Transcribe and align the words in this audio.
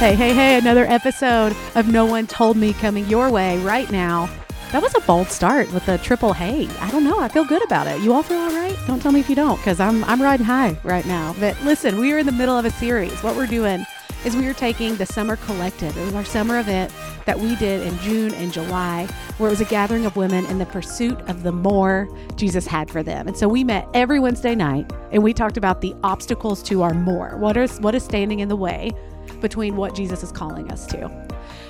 Hey, 0.00 0.14
hey, 0.14 0.32
hey, 0.32 0.56
another 0.56 0.86
episode 0.86 1.54
of 1.74 1.86
No 1.86 2.06
One 2.06 2.26
Told 2.26 2.56
Me 2.56 2.72
coming 2.72 3.06
your 3.06 3.30
way 3.30 3.58
right 3.58 3.90
now. 3.90 4.30
That 4.72 4.80
was 4.80 4.94
a 4.94 5.00
bold 5.02 5.26
start 5.28 5.70
with 5.74 5.86
a 5.88 5.98
triple 5.98 6.32
hey. 6.32 6.70
I 6.80 6.90
don't 6.90 7.04
know. 7.04 7.20
I 7.20 7.28
feel 7.28 7.44
good 7.44 7.62
about 7.62 7.86
it. 7.86 8.00
You 8.00 8.14
all 8.14 8.22
feel 8.22 8.38
all 8.38 8.50
right? 8.50 8.74
Don't 8.86 9.02
tell 9.02 9.12
me 9.12 9.20
if 9.20 9.28
you 9.28 9.36
don't, 9.36 9.58
because 9.58 9.78
I'm, 9.78 10.02
I'm 10.04 10.22
riding 10.22 10.46
high 10.46 10.78
right 10.84 11.04
now. 11.04 11.36
But 11.38 11.60
listen, 11.64 11.98
we 11.98 12.14
are 12.14 12.18
in 12.18 12.24
the 12.24 12.32
middle 12.32 12.56
of 12.56 12.64
a 12.64 12.70
series. 12.70 13.12
What 13.22 13.36
we're 13.36 13.46
doing 13.46 13.84
is 14.24 14.34
we 14.34 14.46
are 14.46 14.54
taking 14.54 14.96
the 14.96 15.04
Summer 15.04 15.36
Collective. 15.36 15.94
It 15.98 16.04
was 16.06 16.14
our 16.14 16.24
summer 16.24 16.60
event 16.60 16.90
that 17.26 17.38
we 17.38 17.54
did 17.56 17.86
in 17.86 17.98
June 17.98 18.32
and 18.32 18.50
July, 18.50 19.06
where 19.36 19.48
it 19.48 19.52
was 19.52 19.60
a 19.60 19.66
gathering 19.66 20.06
of 20.06 20.16
women 20.16 20.46
in 20.46 20.56
the 20.56 20.66
pursuit 20.66 21.20
of 21.28 21.42
the 21.42 21.52
more 21.52 22.08
Jesus 22.36 22.66
had 22.66 22.90
for 22.90 23.02
them. 23.02 23.28
And 23.28 23.36
so 23.36 23.48
we 23.48 23.64
met 23.64 23.86
every 23.92 24.18
Wednesday 24.18 24.54
night 24.54 24.90
and 25.12 25.22
we 25.22 25.34
talked 25.34 25.58
about 25.58 25.82
the 25.82 25.94
obstacles 26.02 26.62
to 26.64 26.80
our 26.80 26.94
more. 26.94 27.36
What 27.36 27.58
is 27.58 27.78
what 27.80 27.94
is 27.94 28.02
standing 28.02 28.40
in 28.40 28.48
the 28.48 28.56
way 28.56 28.92
between 29.40 29.76
what 29.76 29.94
Jesus 29.94 30.22
is 30.22 30.32
calling 30.32 30.70
us 30.70 30.86
to? 30.86 31.10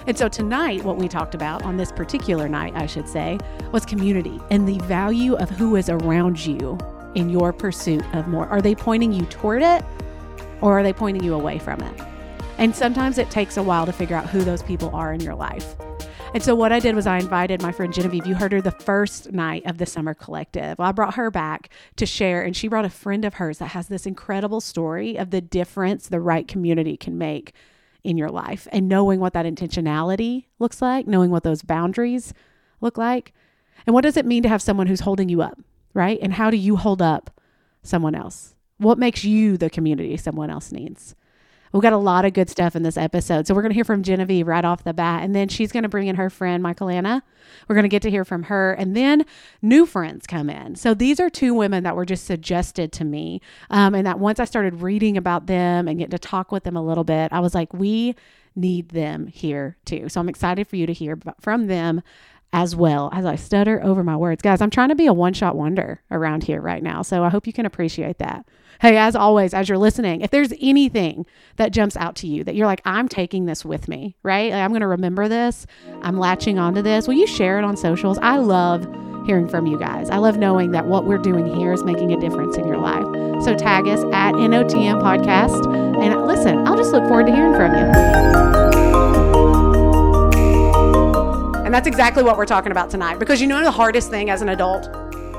And 0.07 0.17
so 0.17 0.29
tonight, 0.29 0.85
what 0.85 0.97
we 0.97 1.09
talked 1.09 1.35
about 1.35 1.63
on 1.63 1.77
this 1.77 1.93
particular 1.93 2.49
night, 2.49 2.73
I 2.75 2.87
should 2.87 3.09
say, 3.09 3.39
was 3.73 3.85
community 3.85 4.41
and 4.51 4.67
the 4.67 4.79
value 4.87 5.35
of 5.37 5.51
who 5.51 5.77
is 5.77 5.89
around 5.89 6.45
you 6.45 6.79
in 7.15 7.29
your 7.29 7.53
pursuit 7.53 8.05
of 8.15 8.29
more. 8.29 8.47
Are 8.49 8.61
they 8.61 8.75
pointing 8.75 9.13
you 9.13 9.27
toward 9.27 9.63
it 9.63 9.85
or 10.61 10.79
are 10.79 10.83
they 10.83 10.93
pointing 10.93 11.25
you 11.25 11.35
away 11.35 11.59
from 11.59 11.81
it? 11.81 12.01
And 12.59 12.75
sometimes 12.75 13.19
it 13.19 13.31
takes 13.31 13.57
a 13.57 13.63
while 13.63 13.87
to 13.87 13.93
figure 13.93 14.17
out 14.17 14.29
who 14.29 14.43
those 14.43 14.63
people 14.63 14.95
are 14.95 15.13
in 15.13 15.21
your 15.21 15.35
life. 15.35 15.77
And 16.33 16.45
so 16.45 16.55
what 16.55 16.71
I 16.71 16.79
did 16.79 16.95
was 16.95 17.09
I 17.09 17.19
invited 17.19 17.61
my 17.61 17.73
friend 17.73 17.93
Genevieve. 17.93 18.25
You 18.25 18.37
heard 18.37 18.53
her 18.53 18.61
the 18.61 18.71
first 18.71 19.33
night 19.33 19.67
of 19.67 19.79
the 19.79 19.87
summer 19.87 20.15
collective. 20.15 20.79
Well, 20.79 20.89
I 20.89 20.93
brought 20.93 21.15
her 21.15 21.29
back 21.29 21.71
to 21.97 22.07
share, 22.07 22.43
and 22.43 22.57
she 22.57 22.69
brought 22.69 22.85
a 22.85 22.91
friend 22.91 23.25
of 23.25 23.35
hers 23.35 23.59
that 23.59 23.69
has 23.69 23.89
this 23.89 24.07
incredible 24.07 24.61
story 24.61 25.17
of 25.17 25.31
the 25.31 25.41
difference 25.41 26.07
the 26.07 26.21
right 26.21 26.47
community 26.47 26.97
can 26.97 27.19
make 27.19 27.53
in 28.05 28.17
your 28.17 28.31
life 28.31 28.69
and 28.71 28.89
knowing 28.89 29.19
what 29.19 29.33
that 29.33 29.45
intentionality 29.45 30.45
looks 30.61 30.81
like, 30.81 31.09
knowing 31.09 31.33
what 31.33 31.43
those 31.43 31.63
boundaries 31.63 32.33
look 32.81 32.97
like. 32.97 33.33
And 33.85 33.93
what 33.93 34.03
does 34.03 34.17
it 34.17 34.25
mean 34.25 34.45
to 34.45 34.49
have 34.49 34.63
someone 34.63 34.87
who's 34.87 35.01
holding 35.01 35.29
you 35.29 35.43
up, 35.43 35.59
right? 35.95 36.19
And 36.23 36.35
how 36.35 36.49
do 36.49 36.57
you 36.57 36.77
hold 36.77 37.03
up 37.03 37.41
someone 37.83 38.15
else? 38.15 38.55
What 38.79 38.99
makes 38.99 39.25
you 39.25 39.57
the 39.57 39.69
community 39.69 40.17
someone 40.17 40.49
else 40.49 40.71
needs? 40.71 41.17
We've 41.73 41.83
got 41.83 41.93
a 41.93 41.99
lot 41.99 42.25
of 42.25 42.33
good 42.33 42.51
stuff 42.51 42.75
in 42.75 42.83
this 42.83 42.97
episode. 42.97 43.47
So 43.47 43.55
we're 43.55 43.63
going 43.63 43.71
to 43.71 43.77
hear 43.77 43.85
from 43.85 44.03
Genevieve 44.03 44.47
right 44.47 44.65
off 44.65 44.85
the 44.85 44.93
bat. 44.93 45.23
And 45.23 45.35
then 45.35 45.49
she's 45.49 45.71
going 45.71 45.85
to 45.85 45.89
bring 45.89 46.09
in 46.09 46.17
her 46.17 46.31
friend, 46.31 46.63
Michaelina. 46.63 47.23
We're 47.69 47.75
going 47.75 47.85
to 47.85 47.89
get 47.89 48.03
to 48.03 48.11
hear 48.11 48.25
from 48.25 48.45
her. 48.45 48.73
And 48.73 48.97
then 48.97 49.25
new 49.63 49.87
friends 49.87 50.27
come 50.27 50.51
in. 50.51 50.75
So 50.77 50.95
these 50.95 51.21
are 51.21 51.31
two 51.31 51.55
women 51.55 51.85
that 51.85 51.95
were 51.95 52.07
just 52.07 52.25
suggested 52.25 52.93
to 52.93 53.05
me. 53.05 53.41
Um, 53.71 53.95
and 53.95 54.07
that 54.07 54.19
once 54.19 54.41
I 54.41 54.45
started 54.45 54.83
reading 54.83 55.17
about 55.17 55.47
them 55.47 55.87
and 55.87 55.99
getting 55.99 56.11
to 56.11 56.19
talk 56.19 56.51
with 56.51 56.65
them 56.65 56.77
a 56.77 56.85
little 56.85 57.05
bit, 57.05 57.33
I 57.33 57.41
was 57.41 57.55
like, 57.55 57.73
we 57.73 58.17
need 58.57 58.89
them 58.91 59.29
here 59.29 59.77
too. 59.85 60.09
So 60.09 60.21
I'm 60.21 60.29
excited 60.29 60.67
for 60.67 60.77
you 60.77 60.87
to 60.87 60.93
hear 60.93 61.19
from 61.41 61.69
them 61.69 62.03
as 62.53 62.75
well 62.75 63.11
as 63.13 63.25
I 63.25 63.37
stutter 63.37 63.81
over 63.83 64.03
my 64.03 64.17
words. 64.17 64.43
Guys, 64.43 64.61
I'm 64.61 64.71
trying 64.71 64.89
to 64.89 64.95
be 64.95 65.07
a 65.07 65.13
one 65.13 65.33
shot 65.33 65.57
wonder 65.57 66.03
around 66.11 66.45
here 66.45 66.61
right 66.61 66.83
now. 66.83 67.03
So 67.03 67.23
I 67.23 67.29
hope 67.29 67.47
you 67.47 67.53
can 67.53 67.67
appreciate 67.67 68.19
that. 68.19 68.45
Hey, 68.81 68.97
as 68.97 69.15
always, 69.15 69.53
as 69.53 69.69
you're 69.69 69.79
listening, 69.79 70.23
if 70.23 70.31
there's 70.31 70.55
anything 70.61 71.27
that 71.57 71.71
jumps 71.71 71.97
out 71.97 72.17
to 72.17 72.27
you 72.27 72.43
that 72.45 72.55
you're 72.55 72.67
like, 72.67 72.81
I'm 72.85 73.09
taking 73.09 73.45
this 73.45 73.65
with 73.65 73.89
me, 73.89 74.17
right? 74.23 74.53
Like, 74.53 74.63
I'm 74.63 74.71
going 74.71 74.81
to 74.81 74.87
remember 74.87 75.29
this. 75.29 75.67
I'm 76.03 76.19
latching 76.19 76.59
onto 76.59 76.81
this. 76.81 77.07
Will 77.07 77.15
you 77.15 77.27
share 77.27 77.59
it 77.59 77.65
on 77.65 77.77
socials? 77.77 78.19
I 78.23 78.39
love 78.39 78.87
hearing 79.27 79.49
from 79.49 79.67
you 79.67 79.79
guys. 79.79 80.09
I 80.09 80.17
love 80.17 80.39
knowing 80.39 80.73
that 80.73 80.87
what 80.87 81.05
we're 81.05 81.19
doing 81.19 81.55
here 81.55 81.75
is 81.75 81.85
making 81.85 82.13
a 82.13 82.21
difference 82.21 82.57
in 82.57 82.67
your 82.67 82.79
life. 82.79 83.05
So 83.45 83.55
tag 83.55 83.87
us 83.87 84.01
at 84.15 84.35
NOTM 84.35 85.03
Podcast. 85.03 85.67
And 86.03 86.27
listen, 86.27 86.67
I'll 86.67 86.77
just 86.77 86.93
look 86.93 87.05
forward 87.07 87.27
to 87.27 87.35
hearing 87.35 87.55
from 87.55 87.75
you. 87.75 88.70
And 91.71 91.75
that's 91.77 91.87
exactly 91.87 92.25
what 92.25 92.37
we're 92.37 92.47
talking 92.47 92.73
about 92.73 92.91
tonight 92.91 93.21
because 93.21 93.41
you 93.41 93.47
know 93.47 93.63
the 93.63 93.71
hardest 93.71 94.11
thing 94.11 94.29
as 94.29 94.43
an 94.43 94.49
adult? 94.49 94.91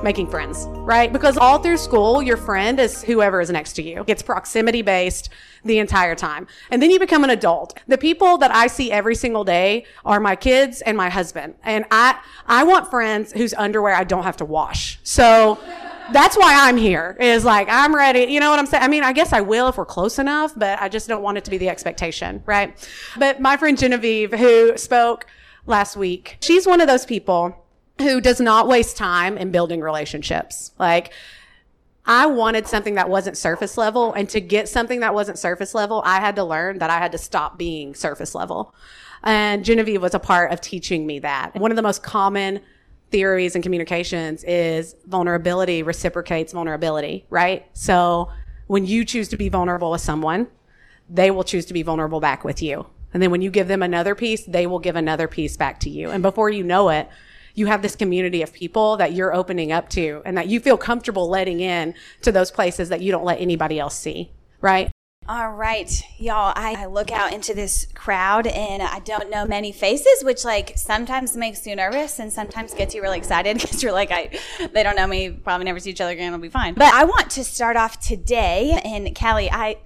making 0.01 0.25
friends, 0.25 0.65
right? 0.77 1.13
Because 1.13 1.37
all 1.37 1.59
through 1.59 1.77
school, 1.77 2.23
your 2.23 2.37
friend 2.37 2.79
is 2.79 3.03
whoever 3.03 3.39
is 3.39 3.51
next 3.51 3.73
to 3.73 3.83
you. 3.83 4.03
It's 4.07 4.23
proximity 4.23 4.81
based 4.81 5.29
the 5.63 5.77
entire 5.77 6.15
time. 6.15 6.47
And 6.71 6.81
then 6.81 6.89
you 6.89 6.99
become 6.99 7.23
an 7.23 7.29
adult. 7.29 7.77
The 7.87 7.99
people 7.99 8.39
that 8.39 8.49
I 8.49 8.65
see 8.65 8.91
every 8.91 9.13
single 9.13 9.43
day 9.43 9.85
are 10.03 10.19
my 10.19 10.35
kids 10.35 10.81
and 10.81 10.97
my 10.97 11.09
husband. 11.09 11.53
And 11.63 11.85
I, 11.91 12.19
I 12.47 12.63
want 12.63 12.89
friends 12.89 13.31
whose 13.31 13.53
underwear 13.53 13.93
I 13.93 14.03
don't 14.03 14.23
have 14.23 14.37
to 14.37 14.45
wash. 14.45 14.99
So 15.03 15.59
that's 16.11 16.35
why 16.35 16.67
I'm 16.67 16.77
here 16.77 17.15
is 17.19 17.45
like, 17.45 17.67
I'm 17.69 17.93
ready. 17.93 18.21
You 18.21 18.39
know 18.39 18.49
what 18.49 18.57
I'm 18.57 18.65
saying? 18.65 18.83
I 18.83 18.87
mean, 18.87 19.03
I 19.03 19.13
guess 19.13 19.33
I 19.33 19.41
will 19.41 19.67
if 19.67 19.77
we're 19.77 19.85
close 19.85 20.17
enough, 20.17 20.53
but 20.57 20.81
I 20.81 20.89
just 20.89 21.07
don't 21.07 21.21
want 21.21 21.37
it 21.37 21.43
to 21.43 21.51
be 21.51 21.59
the 21.59 21.69
expectation, 21.69 22.41
right? 22.47 22.75
But 23.19 23.39
my 23.39 23.55
friend 23.55 23.77
Genevieve, 23.77 24.33
who 24.33 24.75
spoke 24.77 25.27
last 25.65 25.95
week, 25.95 26.37
she's 26.41 26.65
one 26.65 26.81
of 26.81 26.87
those 26.87 27.05
people 27.05 27.57
who 27.99 28.21
does 28.21 28.39
not 28.39 28.67
waste 28.67 28.97
time 28.97 29.37
in 29.37 29.51
building 29.51 29.81
relationships. 29.81 30.71
Like, 30.79 31.13
I 32.05 32.25
wanted 32.25 32.67
something 32.67 32.95
that 32.95 33.09
wasn't 33.09 33.37
surface 33.37 33.77
level. 33.77 34.13
And 34.13 34.27
to 34.29 34.41
get 34.41 34.67
something 34.67 35.01
that 35.01 35.13
wasn't 35.13 35.37
surface 35.37 35.75
level, 35.75 36.01
I 36.05 36.19
had 36.19 36.35
to 36.37 36.43
learn 36.43 36.79
that 36.79 36.89
I 36.89 36.97
had 36.97 37.11
to 37.11 37.17
stop 37.17 37.57
being 37.57 37.93
surface 37.93 38.33
level. 38.33 38.73
And 39.23 39.63
Genevieve 39.63 40.01
was 40.01 40.15
a 40.15 40.19
part 40.19 40.51
of 40.51 40.61
teaching 40.61 41.05
me 41.05 41.19
that. 41.19 41.55
One 41.55 41.71
of 41.71 41.75
the 41.75 41.83
most 41.83 42.01
common 42.01 42.61
theories 43.11 43.55
in 43.55 43.61
communications 43.61 44.43
is 44.45 44.95
vulnerability 45.05 45.83
reciprocates 45.83 46.53
vulnerability, 46.53 47.25
right? 47.29 47.67
So 47.73 48.31
when 48.67 48.85
you 48.85 49.05
choose 49.05 49.27
to 49.29 49.37
be 49.37 49.49
vulnerable 49.49 49.91
with 49.91 50.01
someone, 50.01 50.47
they 51.09 51.29
will 51.29 51.43
choose 51.43 51.65
to 51.65 51.73
be 51.73 51.83
vulnerable 51.83 52.19
back 52.19 52.43
with 52.43 52.61
you. 52.63 52.87
And 53.13 53.21
then 53.21 53.31
when 53.31 53.41
you 53.41 53.49
give 53.49 53.67
them 53.67 53.83
another 53.83 54.15
piece, 54.15 54.43
they 54.45 54.67
will 54.67 54.79
give 54.79 54.95
another 54.95 55.27
piece 55.27 55.57
back 55.57 55.79
to 55.81 55.89
you. 55.89 56.09
And 56.09 56.21
before 56.21 56.49
you 56.49 56.63
know 56.63 56.89
it, 56.89 57.09
you 57.53 57.65
have 57.65 57.81
this 57.81 57.95
community 57.95 58.41
of 58.41 58.53
people 58.53 58.97
that 58.97 59.13
you're 59.13 59.33
opening 59.33 59.71
up 59.71 59.89
to 59.89 60.21
and 60.25 60.37
that 60.37 60.47
you 60.47 60.59
feel 60.59 60.77
comfortable 60.77 61.29
letting 61.29 61.59
in 61.59 61.93
to 62.21 62.31
those 62.31 62.51
places 62.51 62.89
that 62.89 63.01
you 63.01 63.11
don't 63.11 63.25
let 63.25 63.41
anybody 63.41 63.79
else 63.79 63.97
see, 63.97 64.31
right? 64.61 64.89
All 65.29 65.51
right, 65.51 66.03
y'all. 66.17 66.51
I, 66.55 66.73
I, 66.79 66.85
look 66.87 67.11
out 67.11 67.31
into 67.31 67.53
this 67.53 67.85
crowd 67.93 68.47
and 68.47 68.81
I 68.81 68.97
don't 68.99 69.29
know 69.29 69.45
many 69.45 69.71
faces, 69.71 70.23
which 70.23 70.43
like 70.43 70.73
sometimes 70.75 71.37
makes 71.37 71.65
you 71.67 71.75
nervous 71.75 72.17
and 72.17 72.33
sometimes 72.33 72.73
gets 72.73 72.95
you 72.95 73.03
really 73.03 73.19
excited 73.19 73.57
because 73.61 73.83
you're 73.83 73.91
like, 73.91 74.09
I, 74.09 74.39
they 74.73 74.81
don't 74.81 74.95
know 74.95 75.05
me, 75.05 75.29
probably 75.29 75.65
never 75.65 75.79
see 75.79 75.91
each 75.91 76.01
other 76.01 76.13
again, 76.13 76.33
it'll 76.33 76.41
be 76.41 76.49
fine. 76.49 76.73
But 76.73 76.91
I 76.91 77.03
want 77.03 77.29
to 77.31 77.43
start 77.43 77.77
off 77.77 77.99
today. 77.99 78.81
And 78.83 79.15
Callie, 79.15 79.51
I, 79.51 79.77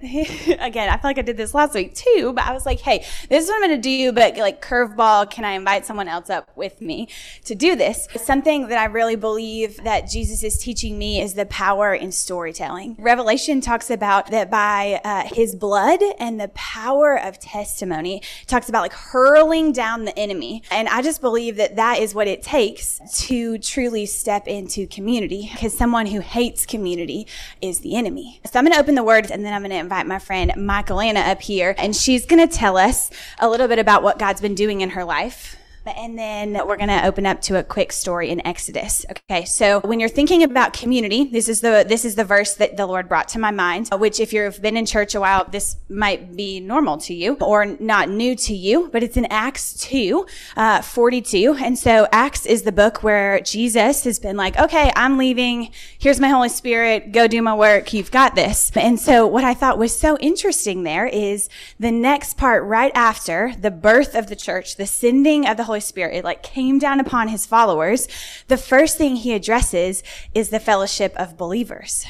again, 0.58 0.88
I 0.88 0.96
feel 0.96 1.10
like 1.10 1.18
I 1.18 1.22
did 1.22 1.36
this 1.36 1.52
last 1.52 1.74
week 1.74 1.94
too, 1.94 2.32
but 2.34 2.44
I 2.46 2.54
was 2.54 2.64
like, 2.64 2.80
hey, 2.80 3.04
this 3.28 3.44
is 3.44 3.50
what 3.50 3.56
I'm 3.56 3.68
going 3.68 3.80
to 3.80 3.82
do, 3.82 4.12
but 4.12 4.38
like 4.38 4.62
curveball, 4.62 5.30
can 5.30 5.44
I 5.44 5.52
invite 5.52 5.84
someone 5.84 6.08
else 6.08 6.30
up 6.30 6.50
with 6.56 6.80
me 6.80 7.08
to 7.44 7.54
do 7.54 7.76
this? 7.76 8.08
Something 8.16 8.68
that 8.68 8.78
I 8.78 8.86
really 8.86 9.16
believe 9.16 9.84
that 9.84 10.08
Jesus 10.08 10.42
is 10.42 10.56
teaching 10.56 10.96
me 10.98 11.20
is 11.20 11.34
the 11.34 11.44
power 11.44 11.94
in 11.94 12.10
storytelling. 12.10 12.96
Revelation 12.98 13.60
talks 13.60 13.90
about 13.90 14.30
that 14.30 14.50
by, 14.50 15.02
uh, 15.04 15.25
his 15.28 15.54
blood 15.54 16.00
and 16.18 16.40
the 16.40 16.48
power 16.48 17.18
of 17.18 17.38
testimony. 17.38 18.22
It 18.42 18.48
talks 18.48 18.68
about 18.68 18.82
like 18.82 18.92
hurling 18.92 19.72
down 19.72 20.04
the 20.04 20.18
enemy. 20.18 20.62
And 20.70 20.88
I 20.88 21.02
just 21.02 21.20
believe 21.20 21.56
that 21.56 21.76
that 21.76 21.98
is 21.98 22.14
what 22.14 22.26
it 22.26 22.42
takes 22.42 23.00
to 23.26 23.58
truly 23.58 24.06
step 24.06 24.46
into 24.46 24.86
community 24.86 25.50
because 25.52 25.76
someone 25.76 26.06
who 26.06 26.20
hates 26.20 26.66
community 26.66 27.26
is 27.60 27.80
the 27.80 27.96
enemy. 27.96 28.40
So 28.50 28.58
I'm 28.58 28.64
going 28.64 28.74
to 28.74 28.80
open 28.80 28.94
the 28.94 29.04
words 29.04 29.30
and 29.30 29.44
then 29.44 29.52
I'm 29.52 29.62
going 29.62 29.70
to 29.70 29.76
invite 29.76 30.06
my 30.06 30.18
friend 30.18 30.52
Michaelina 30.56 31.20
up 31.20 31.40
here 31.40 31.74
and 31.78 31.94
she's 31.94 32.26
going 32.26 32.46
to 32.46 32.52
tell 32.52 32.76
us 32.76 33.10
a 33.38 33.48
little 33.48 33.68
bit 33.68 33.78
about 33.78 34.02
what 34.02 34.18
God's 34.18 34.40
been 34.40 34.54
doing 34.54 34.80
in 34.80 34.90
her 34.90 35.04
life 35.04 35.56
and 35.88 36.18
then 36.18 36.52
we're 36.66 36.76
going 36.76 36.88
to 36.88 37.04
open 37.06 37.26
up 37.26 37.40
to 37.42 37.58
a 37.58 37.62
quick 37.62 37.92
story 37.92 38.30
in 38.30 38.44
Exodus. 38.46 39.04
Okay. 39.10 39.44
So 39.44 39.80
when 39.80 40.00
you're 40.00 40.08
thinking 40.08 40.42
about 40.42 40.72
community, 40.72 41.24
this 41.24 41.48
is 41.48 41.60
the, 41.60 41.84
this 41.86 42.04
is 42.04 42.14
the 42.14 42.24
verse 42.24 42.54
that 42.54 42.76
the 42.76 42.86
Lord 42.86 43.08
brought 43.08 43.28
to 43.28 43.38
my 43.38 43.50
mind, 43.50 43.88
which 43.92 44.20
if 44.20 44.32
you've 44.32 44.60
been 44.60 44.76
in 44.76 44.86
church 44.86 45.14
a 45.14 45.20
while, 45.20 45.46
this 45.50 45.76
might 45.88 46.36
be 46.36 46.60
normal 46.60 46.98
to 46.98 47.14
you 47.14 47.34
or 47.40 47.64
not 47.66 48.08
new 48.08 48.34
to 48.36 48.54
you, 48.54 48.88
but 48.92 49.02
it's 49.02 49.16
in 49.16 49.26
Acts 49.26 49.74
2, 49.84 50.26
uh, 50.56 50.82
42. 50.82 51.56
And 51.60 51.78
so 51.78 52.06
Acts 52.12 52.46
is 52.46 52.62
the 52.62 52.72
book 52.72 53.02
where 53.02 53.40
Jesus 53.40 54.04
has 54.04 54.18
been 54.18 54.36
like, 54.36 54.58
okay, 54.58 54.92
I'm 54.96 55.18
leaving. 55.18 55.70
Here's 55.98 56.20
my 56.20 56.28
Holy 56.28 56.48
Spirit. 56.48 57.12
Go 57.12 57.26
do 57.26 57.42
my 57.42 57.54
work. 57.54 57.92
You've 57.92 58.10
got 58.10 58.34
this. 58.34 58.70
And 58.74 58.98
so 58.98 59.26
what 59.26 59.44
I 59.44 59.54
thought 59.54 59.78
was 59.78 59.96
so 59.96 60.16
interesting 60.18 60.82
there 60.82 61.06
is 61.06 61.48
the 61.78 61.92
next 61.92 62.36
part 62.36 62.64
right 62.64 62.92
after 62.94 63.54
the 63.58 63.70
birth 63.70 64.14
of 64.14 64.28
the 64.28 64.36
church, 64.36 64.76
the 64.76 64.86
sending 64.86 65.46
of 65.46 65.56
the 65.56 65.64
Holy 65.64 65.75
Holy 65.76 65.82
Spirit. 65.82 66.14
It 66.14 66.24
like 66.24 66.42
came 66.42 66.78
down 66.78 67.00
upon 67.00 67.28
his 67.28 67.44
followers. 67.44 68.08
The 68.48 68.56
first 68.56 68.96
thing 68.96 69.16
he 69.16 69.34
addresses 69.34 70.02
is 70.34 70.48
the 70.48 70.58
fellowship 70.58 71.14
of 71.16 71.36
believers. 71.36 72.06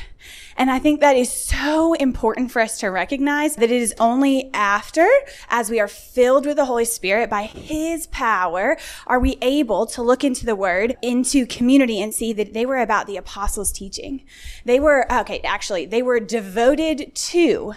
And 0.56 0.70
I 0.70 0.78
think 0.78 1.00
that 1.00 1.16
is 1.16 1.32
so 1.32 1.94
important 1.94 2.52
for 2.52 2.62
us 2.62 2.78
to 2.78 2.88
recognize 2.88 3.56
that 3.56 3.70
it 3.70 3.82
is 3.82 3.92
only 3.98 4.50
after, 4.54 5.06
as 5.50 5.68
we 5.68 5.80
are 5.80 5.88
filled 5.88 6.46
with 6.46 6.56
the 6.56 6.64
Holy 6.64 6.84
Spirit 6.84 7.28
by 7.28 7.42
His 7.42 8.06
power, 8.06 8.76
are 9.06 9.18
we 9.18 9.36
able 9.42 9.86
to 9.86 10.02
look 10.02 10.22
into 10.22 10.46
the 10.46 10.56
Word, 10.56 10.96
into 11.02 11.44
community 11.44 12.00
and 12.00 12.14
see 12.14 12.32
that 12.34 12.54
they 12.54 12.64
were 12.64 12.78
about 12.78 13.06
the 13.06 13.16
apostles' 13.16 13.72
teaching. 13.72 14.24
They 14.64 14.80
were, 14.80 15.12
okay, 15.12 15.40
actually, 15.40 15.86
they 15.86 16.02
were 16.02 16.20
devoted 16.20 17.14
to 17.14 17.74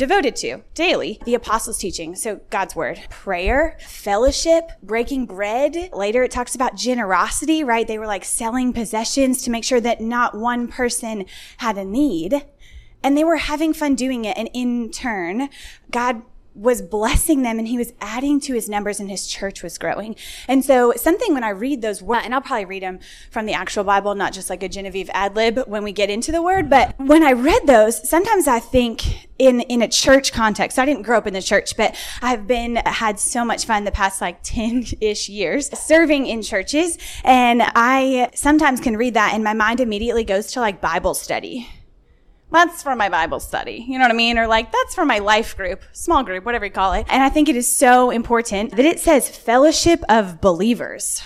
devoted 0.00 0.34
to 0.34 0.62
daily. 0.72 1.20
The 1.26 1.34
apostles' 1.34 1.76
teaching, 1.76 2.16
so 2.16 2.40
God's 2.48 2.74
word, 2.74 3.02
prayer, 3.10 3.76
fellowship, 3.86 4.70
breaking 4.82 5.26
bread. 5.26 5.90
Later 5.92 6.22
it 6.22 6.30
talks 6.30 6.54
about 6.54 6.74
generosity, 6.74 7.62
right? 7.62 7.86
They 7.86 7.98
were 7.98 8.06
like 8.06 8.24
selling 8.24 8.72
possessions 8.72 9.42
to 9.42 9.50
make 9.50 9.62
sure 9.62 9.80
that 9.82 10.00
not 10.00 10.34
one 10.34 10.68
person 10.68 11.26
had 11.58 11.76
a 11.76 11.84
need. 11.84 12.46
And 13.02 13.14
they 13.14 13.24
were 13.24 13.36
having 13.36 13.74
fun 13.74 13.94
doing 13.94 14.24
it. 14.24 14.38
And 14.38 14.48
in 14.54 14.90
turn, 14.90 15.50
God 15.90 16.22
was 16.54 16.82
blessing 16.82 17.42
them 17.42 17.58
and 17.58 17.68
he 17.68 17.78
was 17.78 17.92
adding 18.00 18.40
to 18.40 18.54
his 18.54 18.68
numbers 18.68 19.00
and 19.00 19.10
his 19.10 19.26
church 19.26 19.62
was 19.62 19.78
growing. 19.78 20.16
And 20.48 20.64
so 20.64 20.92
something 20.96 21.32
when 21.32 21.44
I 21.44 21.50
read 21.50 21.82
those 21.82 22.02
words, 22.02 22.24
and 22.24 22.34
I'll 22.34 22.40
probably 22.40 22.64
read 22.64 22.82
them 22.82 22.98
from 23.30 23.46
the 23.46 23.52
actual 23.52 23.84
Bible, 23.84 24.14
not 24.14 24.32
just 24.32 24.50
like 24.50 24.62
a 24.62 24.68
Genevieve 24.68 25.10
ad 25.12 25.36
lib 25.36 25.60
when 25.66 25.84
we 25.84 25.92
get 25.92 26.10
into 26.10 26.32
the 26.32 26.42
word, 26.42 26.68
but 26.68 26.94
when 26.98 27.22
I 27.22 27.32
read 27.32 27.66
those, 27.66 28.08
sometimes 28.08 28.48
I 28.48 28.58
think 28.58 29.28
in, 29.38 29.62
in 29.62 29.80
a 29.80 29.88
church 29.88 30.32
context. 30.32 30.78
I 30.78 30.84
didn't 30.84 31.02
grow 31.02 31.16
up 31.16 31.26
in 31.26 31.32
the 31.32 31.40
church, 31.40 31.76
but 31.76 31.96
I've 32.20 32.46
been, 32.46 32.76
had 32.76 33.18
so 33.18 33.42
much 33.42 33.64
fun 33.64 33.84
the 33.84 33.90
past 33.90 34.20
like 34.20 34.42
10-ish 34.42 35.30
years 35.30 35.70
serving 35.78 36.26
in 36.26 36.42
churches. 36.42 36.98
And 37.24 37.62
I 37.62 38.30
sometimes 38.34 38.80
can 38.80 38.96
read 38.96 39.14
that 39.14 39.32
and 39.32 39.42
my 39.42 39.54
mind 39.54 39.80
immediately 39.80 40.24
goes 40.24 40.52
to 40.52 40.60
like 40.60 40.80
Bible 40.80 41.14
study 41.14 41.68
that's 42.50 42.82
for 42.82 42.96
my 42.96 43.08
Bible 43.08 43.40
study. 43.40 43.84
You 43.88 43.98
know 43.98 44.04
what 44.04 44.10
I 44.10 44.14
mean? 44.14 44.38
Or 44.38 44.46
like, 44.46 44.72
that's 44.72 44.94
for 44.94 45.04
my 45.04 45.18
life 45.18 45.56
group, 45.56 45.82
small 45.92 46.22
group, 46.22 46.44
whatever 46.44 46.64
you 46.64 46.70
call 46.70 46.92
it. 46.92 47.06
And 47.08 47.22
I 47.22 47.28
think 47.28 47.48
it 47.48 47.56
is 47.56 47.74
so 47.74 48.10
important 48.10 48.76
that 48.76 48.84
it 48.84 49.00
says 49.00 49.28
fellowship 49.28 50.02
of 50.08 50.40
believers. 50.40 51.22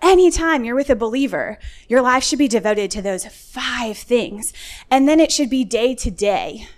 Anytime 0.00 0.64
you're 0.64 0.76
with 0.76 0.90
a 0.90 0.96
believer, 0.96 1.58
your 1.88 2.02
life 2.02 2.22
should 2.22 2.38
be 2.38 2.48
devoted 2.48 2.90
to 2.92 3.02
those 3.02 3.26
five 3.26 3.98
things. 3.98 4.52
And 4.90 5.08
then 5.08 5.18
it 5.18 5.32
should 5.32 5.50
be 5.50 5.64
day 5.64 5.94
to 5.96 6.10
day. 6.10 6.68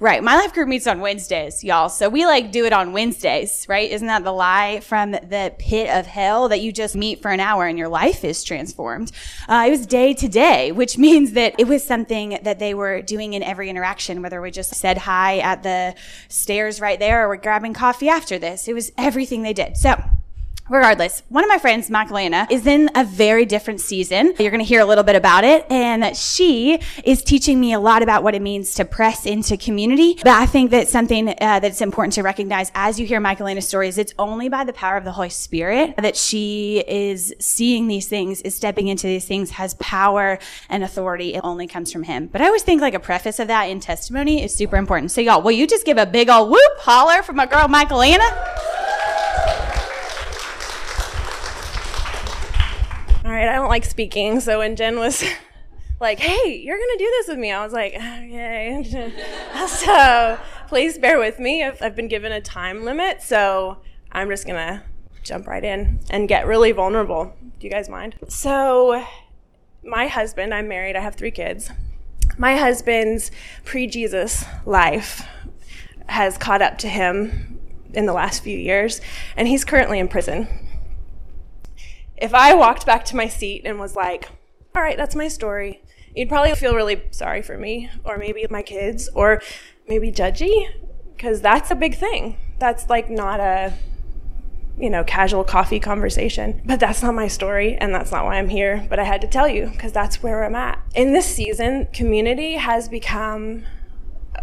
Right. 0.00 0.24
My 0.24 0.36
life 0.36 0.52
group 0.52 0.68
meets 0.68 0.88
on 0.88 1.00
Wednesdays, 1.00 1.62
y'all. 1.62 1.88
So 1.88 2.08
we 2.08 2.26
like 2.26 2.50
do 2.50 2.64
it 2.64 2.72
on 2.72 2.92
Wednesdays, 2.92 3.64
right? 3.68 3.88
Isn't 3.88 4.08
that 4.08 4.24
the 4.24 4.32
lie 4.32 4.80
from 4.80 5.12
the 5.12 5.54
pit 5.56 5.88
of 5.88 6.06
hell 6.06 6.48
that 6.48 6.60
you 6.60 6.72
just 6.72 6.96
meet 6.96 7.22
for 7.22 7.30
an 7.30 7.38
hour 7.38 7.66
and 7.66 7.78
your 7.78 7.88
life 7.88 8.24
is 8.24 8.42
transformed? 8.42 9.12
Uh, 9.48 9.64
it 9.68 9.70
was 9.70 9.86
day 9.86 10.12
to 10.12 10.28
day, 10.28 10.72
which 10.72 10.98
means 11.06 11.32
that 11.32 11.54
it 11.58 11.68
was 11.68 11.84
something 11.84 12.38
that 12.42 12.58
they 12.58 12.74
were 12.74 13.02
doing 13.02 13.34
in 13.34 13.42
every 13.44 13.70
interaction, 13.70 14.20
whether 14.20 14.40
we 14.40 14.50
just 14.50 14.74
said 14.74 14.98
hi 14.98 15.38
at 15.38 15.62
the 15.62 15.94
stairs 16.28 16.80
right 16.80 16.98
there 16.98 17.24
or 17.24 17.28
we're 17.28 17.36
grabbing 17.36 17.72
coffee 17.72 18.08
after 18.08 18.36
this. 18.36 18.66
It 18.66 18.74
was 18.74 18.90
everything 18.98 19.42
they 19.42 19.52
did. 19.52 19.76
So 19.76 20.02
Regardless, 20.70 21.22
one 21.28 21.44
of 21.44 21.48
my 21.48 21.58
friends, 21.58 21.90
Magdalena, 21.90 22.46
is 22.50 22.66
in 22.66 22.88
a 22.94 23.04
very 23.04 23.44
different 23.44 23.82
season. 23.82 24.32
You're 24.38 24.50
going 24.50 24.62
to 24.62 24.66
hear 24.66 24.80
a 24.80 24.86
little 24.86 25.04
bit 25.04 25.14
about 25.14 25.44
it. 25.44 25.70
And 25.70 26.16
she 26.16 26.80
is 27.04 27.22
teaching 27.22 27.60
me 27.60 27.74
a 27.74 27.78
lot 27.78 28.02
about 28.02 28.22
what 28.22 28.34
it 28.34 28.40
means 28.40 28.72
to 28.76 28.86
press 28.86 29.26
into 29.26 29.58
community. 29.58 30.14
But 30.14 30.28
I 30.28 30.46
think 30.46 30.70
that 30.70 30.88
something 30.88 31.28
uh, 31.28 31.60
that's 31.60 31.82
important 31.82 32.14
to 32.14 32.22
recognize 32.22 32.72
as 32.74 32.98
you 32.98 33.06
hear 33.06 33.20
Magdalena's 33.20 33.68
stories, 33.68 33.98
it's 33.98 34.14
only 34.18 34.48
by 34.48 34.64
the 34.64 34.72
power 34.72 34.96
of 34.96 35.04
the 35.04 35.12
Holy 35.12 35.28
Spirit 35.28 35.96
that 35.98 36.16
she 36.16 36.82
is 36.88 37.34
seeing 37.38 37.86
these 37.86 38.08
things, 38.08 38.40
is 38.40 38.54
stepping 38.54 38.88
into 38.88 39.06
these 39.06 39.26
things, 39.26 39.50
has 39.50 39.74
power 39.74 40.38
and 40.70 40.82
authority. 40.82 41.34
It 41.34 41.42
only 41.44 41.66
comes 41.66 41.92
from 41.92 42.04
him. 42.04 42.28
But 42.28 42.40
I 42.40 42.46
always 42.46 42.62
think 42.62 42.80
like 42.80 42.94
a 42.94 43.00
preface 43.00 43.38
of 43.38 43.48
that 43.48 43.64
in 43.64 43.80
testimony 43.80 44.42
is 44.42 44.54
super 44.54 44.76
important. 44.76 45.10
So 45.10 45.20
y'all, 45.20 45.42
will 45.42 45.52
you 45.52 45.66
just 45.66 45.84
give 45.84 45.98
a 45.98 46.06
big 46.06 46.30
old 46.30 46.50
whoop 46.50 46.78
holler 46.78 47.22
for 47.22 47.34
my 47.34 47.44
girl, 47.44 47.68
Magdalena? 47.68 48.24
Right, 53.34 53.48
I 53.48 53.54
don't 53.54 53.68
like 53.68 53.84
speaking. 53.84 54.40
So 54.40 54.58
when 54.58 54.76
Jen 54.76 54.98
was 54.98 55.24
like, 56.00 56.18
hey, 56.18 56.56
you're 56.56 56.76
going 56.76 56.98
to 56.98 56.98
do 56.98 57.10
this 57.18 57.28
with 57.28 57.38
me, 57.38 57.52
I 57.52 57.64
was 57.64 57.72
like, 57.72 57.94
oh, 57.96 58.16
okay. 58.24 59.12
so 59.68 60.38
please 60.68 60.98
bear 60.98 61.18
with 61.18 61.38
me. 61.38 61.62
I've, 61.62 61.80
I've 61.82 61.96
been 61.96 62.08
given 62.08 62.32
a 62.32 62.40
time 62.40 62.84
limit. 62.84 63.22
So 63.22 63.78
I'm 64.12 64.28
just 64.28 64.46
going 64.46 64.56
to 64.56 64.82
jump 65.22 65.46
right 65.46 65.64
in 65.64 66.00
and 66.10 66.28
get 66.28 66.46
really 66.46 66.72
vulnerable. 66.72 67.34
Do 67.58 67.66
you 67.66 67.70
guys 67.70 67.88
mind? 67.88 68.16
So, 68.28 69.04
my 69.82 70.06
husband, 70.06 70.52
I'm 70.52 70.68
married, 70.68 70.96
I 70.96 71.00
have 71.00 71.14
three 71.14 71.30
kids. 71.30 71.70
My 72.36 72.56
husband's 72.56 73.30
pre 73.64 73.86
Jesus 73.86 74.44
life 74.66 75.26
has 76.06 76.36
caught 76.36 76.62
up 76.62 76.78
to 76.78 76.88
him 76.88 77.60
in 77.92 78.06
the 78.06 78.12
last 78.12 78.42
few 78.42 78.58
years, 78.58 79.00
and 79.36 79.48
he's 79.48 79.64
currently 79.64 79.98
in 79.98 80.08
prison 80.08 80.48
if 82.16 82.34
I 82.34 82.54
walked 82.54 82.86
back 82.86 83.04
to 83.06 83.16
my 83.16 83.28
seat 83.28 83.62
and 83.64 83.78
was 83.78 83.96
like, 83.96 84.28
all 84.74 84.82
right, 84.82 84.96
that's 84.96 85.14
my 85.14 85.28
story, 85.28 85.82
you'd 86.14 86.28
probably 86.28 86.54
feel 86.54 86.74
really 86.74 87.02
sorry 87.10 87.42
for 87.42 87.58
me, 87.58 87.90
or 88.04 88.18
maybe 88.18 88.46
my 88.50 88.62
kids, 88.62 89.08
or 89.14 89.40
maybe 89.88 90.10
judgy, 90.10 90.68
because 91.14 91.40
that's 91.40 91.70
a 91.70 91.74
big 91.74 91.96
thing. 91.96 92.36
That's 92.58 92.88
like 92.88 93.10
not 93.10 93.40
a, 93.40 93.72
you 94.78 94.90
know, 94.90 95.04
casual 95.04 95.44
coffee 95.44 95.80
conversation. 95.80 96.62
But 96.64 96.80
that's 96.80 97.02
not 97.02 97.14
my 97.14 97.28
story, 97.28 97.76
and 97.76 97.94
that's 97.94 98.10
not 98.10 98.24
why 98.24 98.36
I'm 98.36 98.48
here. 98.48 98.86
But 98.88 98.98
I 98.98 99.04
had 99.04 99.20
to 99.20 99.26
tell 99.26 99.48
you, 99.48 99.66
because 99.66 99.92
that's 99.92 100.22
where 100.22 100.44
I'm 100.44 100.54
at. 100.54 100.80
In 100.94 101.12
this 101.12 101.26
season, 101.26 101.86
community 101.92 102.54
has 102.54 102.88
become 102.88 103.64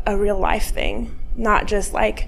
a 0.06 0.18
real 0.18 0.40
life 0.40 0.72
thing, 0.72 1.18
not 1.36 1.68
just 1.68 1.94
like, 1.94 2.28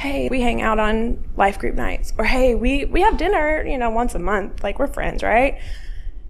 hey, 0.00 0.30
we 0.30 0.40
hang 0.40 0.62
out 0.62 0.78
on 0.78 1.22
life 1.36 1.58
group 1.58 1.74
nights, 1.74 2.14
or 2.16 2.24
hey, 2.24 2.54
we, 2.54 2.86
we 2.86 3.02
have 3.02 3.18
dinner, 3.18 3.62
you 3.66 3.76
know, 3.76 3.90
once 3.90 4.14
a 4.14 4.18
month, 4.18 4.62
like 4.62 4.78
we're 4.78 4.86
friends, 4.86 5.22
right? 5.22 5.60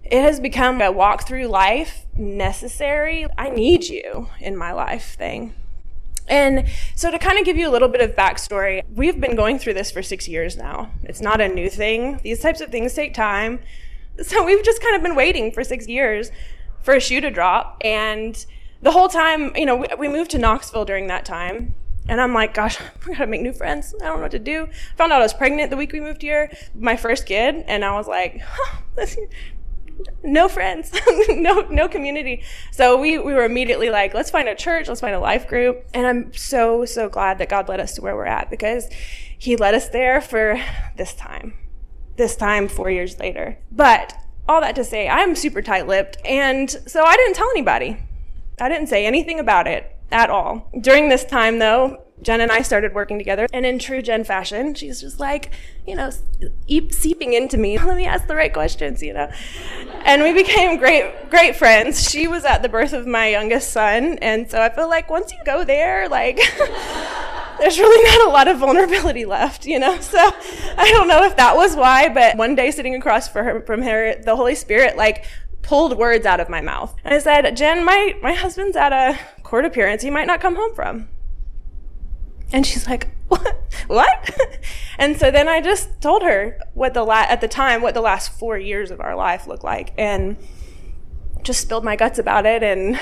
It 0.03 0.21
has 0.21 0.41
become 0.41 0.81
a 0.81 0.91
walk 0.91 1.25
through 1.25 1.45
life 1.45 2.05
necessary. 2.17 3.27
I 3.37 3.49
need 3.49 3.85
you 3.85 4.27
in 4.41 4.57
my 4.57 4.73
life 4.73 5.15
thing. 5.17 5.53
And 6.27 6.67
so, 6.97 7.11
to 7.11 7.17
kind 7.17 7.39
of 7.39 7.45
give 7.45 7.55
you 7.55 7.65
a 7.65 7.71
little 7.71 7.87
bit 7.87 8.01
of 8.01 8.13
backstory, 8.13 8.83
we've 8.93 9.21
been 9.21 9.37
going 9.37 9.57
through 9.57 9.75
this 9.75 9.89
for 9.89 10.03
six 10.03 10.27
years 10.27 10.57
now. 10.57 10.91
It's 11.03 11.21
not 11.21 11.39
a 11.39 11.47
new 11.47 11.69
thing. 11.69 12.19
These 12.23 12.41
types 12.41 12.59
of 12.59 12.71
things 12.71 12.93
take 12.93 13.13
time. 13.13 13.59
So, 14.21 14.43
we've 14.43 14.63
just 14.65 14.81
kind 14.81 14.97
of 14.97 15.01
been 15.01 15.15
waiting 15.15 15.49
for 15.49 15.63
six 15.63 15.87
years 15.87 16.29
for 16.83 16.93
a 16.93 16.99
shoe 16.99 17.21
to 17.21 17.31
drop. 17.31 17.77
And 17.79 18.45
the 18.81 18.91
whole 18.91 19.07
time, 19.07 19.55
you 19.55 19.65
know, 19.65 19.77
we, 19.77 19.87
we 19.97 20.07
moved 20.09 20.31
to 20.31 20.37
Knoxville 20.37 20.83
during 20.83 21.07
that 21.07 21.23
time. 21.23 21.73
And 22.11 22.19
I'm 22.19 22.33
like, 22.33 22.53
gosh, 22.53 22.77
I 23.07 23.07
gotta 23.07 23.25
make 23.25 23.41
new 23.41 23.53
friends. 23.53 23.95
I 24.01 24.05
don't 24.05 24.17
know 24.17 24.23
what 24.23 24.31
to 24.31 24.39
do. 24.39 24.67
Found 24.97 25.13
out 25.13 25.21
I 25.21 25.23
was 25.23 25.33
pregnant 25.33 25.71
the 25.71 25.77
week 25.77 25.93
we 25.93 26.01
moved 26.01 26.21
here, 26.21 26.51
my 26.75 26.97
first 26.97 27.25
kid, 27.25 27.63
and 27.67 27.85
I 27.85 27.95
was 27.95 28.05
like, 28.05 28.41
no 30.23 30.49
friends, 30.49 30.91
no 31.29 31.61
no 31.61 31.87
community. 31.87 32.43
So 32.71 32.99
we 32.99 33.17
we 33.17 33.33
were 33.33 33.45
immediately 33.45 33.89
like, 33.89 34.13
let's 34.13 34.29
find 34.29 34.49
a 34.49 34.55
church, 34.55 34.89
let's 34.89 34.99
find 34.99 35.15
a 35.15 35.21
life 35.21 35.47
group. 35.47 35.85
And 35.93 36.05
I'm 36.05 36.33
so 36.33 36.83
so 36.83 37.07
glad 37.07 37.37
that 37.37 37.47
God 37.47 37.69
led 37.69 37.79
us 37.79 37.95
to 37.95 38.01
where 38.01 38.15
we're 38.15 38.25
at 38.25 38.49
because 38.49 38.89
He 38.91 39.55
led 39.55 39.73
us 39.73 39.87
there 39.87 40.19
for 40.19 40.61
this 40.97 41.13
time, 41.13 41.53
this 42.17 42.35
time 42.35 42.67
four 42.67 42.91
years 42.91 43.19
later. 43.19 43.57
But 43.71 44.13
all 44.49 44.59
that 44.59 44.75
to 44.75 44.83
say, 44.83 45.07
I'm 45.07 45.33
super 45.33 45.61
tight-lipped, 45.61 46.17
and 46.25 46.69
so 46.69 47.05
I 47.05 47.15
didn't 47.15 47.35
tell 47.35 47.49
anybody. 47.51 47.99
I 48.59 48.67
didn't 48.67 48.87
say 48.87 49.05
anything 49.05 49.39
about 49.39 49.65
it 49.65 49.95
at 50.11 50.29
all. 50.29 50.69
During 50.79 51.09
this 51.09 51.23
time, 51.25 51.59
though, 51.59 52.03
Jen 52.21 52.41
and 52.41 52.51
I 52.51 52.61
started 52.61 52.93
working 52.93 53.17
together, 53.17 53.47
and 53.51 53.65
in 53.65 53.79
true 53.79 54.01
Jen 54.01 54.23
fashion, 54.23 54.75
she's 54.75 55.01
just 55.01 55.19
like, 55.19 55.51
you 55.87 55.95
know, 55.95 56.11
seeping 56.91 57.33
into 57.33 57.57
me. 57.57 57.77
Let 57.79 57.97
me 57.97 58.05
ask 58.05 58.27
the 58.27 58.35
right 58.35 58.53
questions, 58.53 59.01
you 59.01 59.13
know. 59.13 59.31
And 60.05 60.21
we 60.21 60.33
became 60.33 60.77
great, 60.77 61.29
great 61.29 61.55
friends. 61.55 62.09
She 62.09 62.27
was 62.27 62.45
at 62.45 62.61
the 62.61 62.69
birth 62.69 62.93
of 62.93 63.07
my 63.07 63.27
youngest 63.27 63.71
son, 63.71 64.19
and 64.19 64.49
so 64.49 64.61
I 64.61 64.69
feel 64.69 64.89
like 64.89 65.09
once 65.09 65.31
you 65.31 65.39
go 65.45 65.63
there, 65.63 66.07
like, 66.09 66.37
there's 67.59 67.79
really 67.79 68.03
not 68.03 68.27
a 68.27 68.31
lot 68.31 68.47
of 68.47 68.59
vulnerability 68.59 69.25
left, 69.25 69.65
you 69.65 69.79
know. 69.79 69.97
So 70.11 70.17
I 70.19 70.91
don't 70.91 71.07
know 71.07 71.23
if 71.23 71.37
that 71.37 71.55
was 71.55 71.75
why, 71.75 72.09
but 72.09 72.35
one 72.35 72.53
day 72.53 72.71
sitting 72.71 72.95
across 72.95 73.29
her, 73.29 73.61
from 73.61 73.81
her, 73.81 74.15
the 74.21 74.35
Holy 74.35 74.55
Spirit 74.55 74.97
like 74.97 75.25
pulled 75.61 75.97
words 75.97 76.25
out 76.25 76.39
of 76.39 76.49
my 76.49 76.59
mouth. 76.59 76.93
And 77.05 77.13
I 77.13 77.19
said, 77.19 77.55
Jen, 77.55 77.85
my, 77.85 78.13
my 78.21 78.33
husband's 78.33 78.75
at 78.75 78.91
a 78.91 79.17
court 79.51 79.65
appearance 79.65 80.01
he 80.01 80.09
might 80.09 80.27
not 80.27 80.39
come 80.39 80.55
home 80.55 80.73
from. 80.73 81.09
And 82.53 82.65
she's 82.65 82.87
like, 82.87 83.09
what? 83.27 83.57
What? 83.87 84.29
and 84.97 85.17
so 85.19 85.29
then 85.29 85.49
I 85.49 85.59
just 85.59 85.99
told 85.99 86.23
her 86.23 86.57
what 86.73 86.93
the 86.93 87.03
la- 87.03 87.25
at 87.27 87.41
the 87.41 87.49
time 87.49 87.81
what 87.81 87.93
the 87.93 88.01
last 88.01 88.31
four 88.31 88.57
years 88.57 88.91
of 88.91 89.01
our 89.01 89.13
life 89.13 89.47
looked 89.47 89.65
like, 89.65 89.93
and 89.97 90.37
just 91.43 91.59
spilled 91.59 91.83
my 91.83 91.97
guts 91.97 92.17
about 92.17 92.45
it, 92.45 92.63
and 92.63 92.97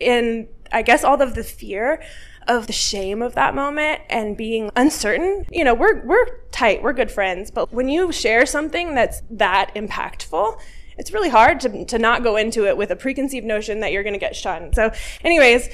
in 0.00 0.48
I 0.72 0.80
guess 0.80 1.04
all 1.04 1.20
of 1.20 1.34
the 1.34 1.44
fear 1.44 2.02
of 2.46 2.66
the 2.66 2.72
shame 2.72 3.20
of 3.20 3.34
that 3.34 3.54
moment 3.54 4.00
and 4.08 4.34
being 4.34 4.70
uncertain. 4.76 5.44
You 5.50 5.64
know, 5.64 5.74
we're 5.74 6.02
we're 6.06 6.40
tight, 6.52 6.82
we're 6.82 6.94
good 6.94 7.10
friends, 7.10 7.50
but 7.50 7.70
when 7.70 7.88
you 7.88 8.12
share 8.12 8.46
something 8.46 8.94
that's 8.94 9.20
that 9.30 9.74
impactful, 9.74 10.58
it's 10.98 11.12
really 11.12 11.28
hard 11.28 11.60
to, 11.60 11.84
to 11.86 11.98
not 11.98 12.22
go 12.22 12.36
into 12.36 12.66
it 12.66 12.76
with 12.76 12.90
a 12.90 12.96
preconceived 12.96 13.46
notion 13.46 13.80
that 13.80 13.92
you're 13.92 14.02
going 14.02 14.14
to 14.14 14.18
get 14.18 14.36
shunned. 14.36 14.74
So, 14.74 14.92
anyways, 15.24 15.68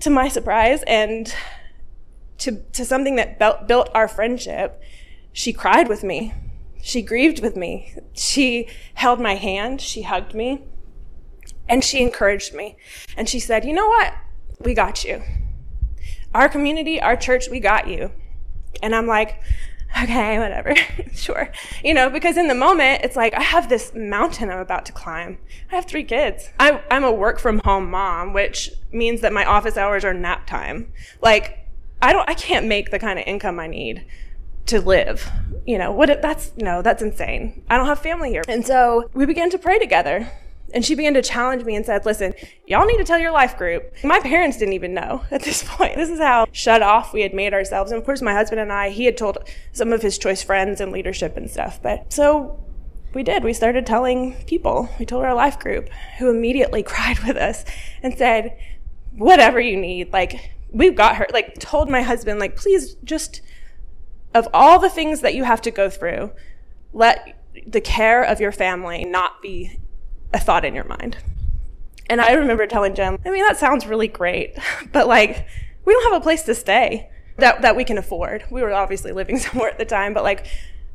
to 0.00 0.10
my 0.10 0.28
surprise 0.28 0.82
and 0.86 1.34
to, 2.38 2.62
to 2.72 2.84
something 2.84 3.16
that 3.16 3.38
built, 3.38 3.66
built 3.66 3.90
our 3.94 4.08
friendship, 4.08 4.82
she 5.32 5.52
cried 5.52 5.88
with 5.88 6.04
me. 6.04 6.34
She 6.82 7.02
grieved 7.02 7.42
with 7.42 7.56
me. 7.56 7.94
She 8.14 8.68
held 8.94 9.20
my 9.20 9.34
hand. 9.34 9.80
She 9.80 10.02
hugged 10.02 10.34
me. 10.34 10.62
And 11.68 11.84
she 11.84 12.00
encouraged 12.00 12.54
me. 12.54 12.76
And 13.16 13.28
she 13.28 13.38
said, 13.38 13.64
You 13.64 13.72
know 13.72 13.88
what? 13.88 14.14
we 14.60 14.74
got 14.74 15.04
you. 15.04 15.22
Our 16.34 16.48
community, 16.48 17.00
our 17.00 17.16
church, 17.16 17.48
we 17.48 17.60
got 17.60 17.88
you. 17.88 18.12
And 18.82 18.94
I'm 18.94 19.06
like, 19.06 19.42
okay, 20.02 20.38
whatever, 20.38 20.74
sure. 21.14 21.50
You 21.84 21.94
know, 21.94 22.10
because 22.10 22.36
in 22.36 22.48
the 22.48 22.54
moment, 22.54 23.02
it's 23.04 23.16
like, 23.16 23.34
I 23.34 23.42
have 23.42 23.68
this 23.68 23.92
mountain 23.94 24.50
I'm 24.50 24.58
about 24.58 24.86
to 24.86 24.92
climb. 24.92 25.38
I 25.70 25.76
have 25.76 25.86
three 25.86 26.04
kids. 26.04 26.50
I, 26.58 26.82
I'm 26.90 27.04
a 27.04 27.12
work 27.12 27.38
from 27.38 27.60
home 27.60 27.90
mom, 27.90 28.32
which 28.32 28.70
means 28.92 29.20
that 29.20 29.32
my 29.32 29.44
office 29.44 29.76
hours 29.76 30.04
are 30.04 30.14
nap 30.14 30.46
time. 30.46 30.92
Like, 31.20 31.58
I 32.02 32.12
don't, 32.12 32.28
I 32.28 32.34
can't 32.34 32.66
make 32.66 32.90
the 32.90 32.98
kind 32.98 33.18
of 33.18 33.26
income 33.26 33.58
I 33.58 33.66
need 33.66 34.06
to 34.66 34.80
live. 34.80 35.28
You 35.66 35.78
know, 35.78 35.92
what, 35.92 36.22
that's, 36.22 36.52
no, 36.56 36.82
that's 36.82 37.02
insane. 37.02 37.62
I 37.68 37.76
don't 37.76 37.86
have 37.86 37.98
family 37.98 38.30
here. 38.30 38.42
And 38.48 38.66
so 38.66 39.10
we 39.12 39.26
began 39.26 39.50
to 39.50 39.58
pray 39.58 39.78
together. 39.78 40.30
And 40.72 40.84
she 40.84 40.94
began 40.94 41.14
to 41.14 41.22
challenge 41.22 41.64
me 41.64 41.74
and 41.74 41.84
said, 41.84 42.06
Listen, 42.06 42.34
y'all 42.66 42.86
need 42.86 42.98
to 42.98 43.04
tell 43.04 43.18
your 43.18 43.32
life 43.32 43.56
group. 43.56 43.92
My 44.04 44.20
parents 44.20 44.56
didn't 44.56 44.74
even 44.74 44.94
know 44.94 45.24
at 45.30 45.42
this 45.42 45.62
point. 45.62 45.96
This 45.96 46.10
is 46.10 46.20
how 46.20 46.46
shut 46.52 46.82
off 46.82 47.12
we 47.12 47.22
had 47.22 47.34
made 47.34 47.54
ourselves. 47.54 47.90
And 47.90 47.98
of 47.98 48.04
course, 48.04 48.22
my 48.22 48.32
husband 48.32 48.60
and 48.60 48.72
I, 48.72 48.90
he 48.90 49.04
had 49.04 49.16
told 49.16 49.38
some 49.72 49.92
of 49.92 50.02
his 50.02 50.18
choice 50.18 50.42
friends 50.42 50.80
and 50.80 50.92
leadership 50.92 51.36
and 51.36 51.50
stuff. 51.50 51.82
But 51.82 52.12
so 52.12 52.62
we 53.14 53.22
did. 53.22 53.42
We 53.42 53.52
started 53.52 53.86
telling 53.86 54.34
people. 54.46 54.88
We 54.98 55.06
told 55.06 55.24
our 55.24 55.34
life 55.34 55.58
group, 55.58 55.88
who 56.18 56.30
immediately 56.30 56.82
cried 56.84 57.18
with 57.20 57.36
us 57.36 57.64
and 58.02 58.16
said, 58.16 58.58
Whatever 59.12 59.60
you 59.60 59.76
need, 59.76 60.12
like, 60.12 60.52
we've 60.70 60.94
got 60.94 61.16
her. 61.16 61.26
Like, 61.32 61.58
told 61.58 61.90
my 61.90 62.02
husband, 62.02 62.38
like, 62.38 62.54
please 62.54 62.94
just, 63.02 63.40
of 64.34 64.46
all 64.54 64.78
the 64.78 64.88
things 64.88 65.20
that 65.22 65.34
you 65.34 65.42
have 65.42 65.60
to 65.62 65.72
go 65.72 65.90
through, 65.90 66.30
let 66.92 67.36
the 67.66 67.80
care 67.80 68.22
of 68.22 68.40
your 68.40 68.52
family 68.52 69.04
not 69.04 69.42
be 69.42 69.79
a 70.32 70.38
thought 70.40 70.64
in 70.64 70.74
your 70.74 70.84
mind. 70.84 71.18
And 72.08 72.20
I 72.20 72.32
remember 72.32 72.66
telling 72.66 72.94
Jen, 72.94 73.18
I 73.24 73.30
mean, 73.30 73.44
that 73.46 73.56
sounds 73.56 73.86
really 73.86 74.08
great, 74.08 74.58
but 74.92 75.06
like, 75.06 75.46
we 75.84 75.92
don't 75.92 76.12
have 76.12 76.20
a 76.20 76.24
place 76.24 76.42
to 76.42 76.54
stay 76.54 77.08
that, 77.36 77.62
that 77.62 77.76
we 77.76 77.84
can 77.84 77.98
afford. 77.98 78.44
We 78.50 78.62
were 78.62 78.72
obviously 78.72 79.12
living 79.12 79.38
somewhere 79.40 79.70
at 79.70 79.78
the 79.78 79.84
time, 79.84 80.14
but 80.14 80.24
like, 80.24 80.46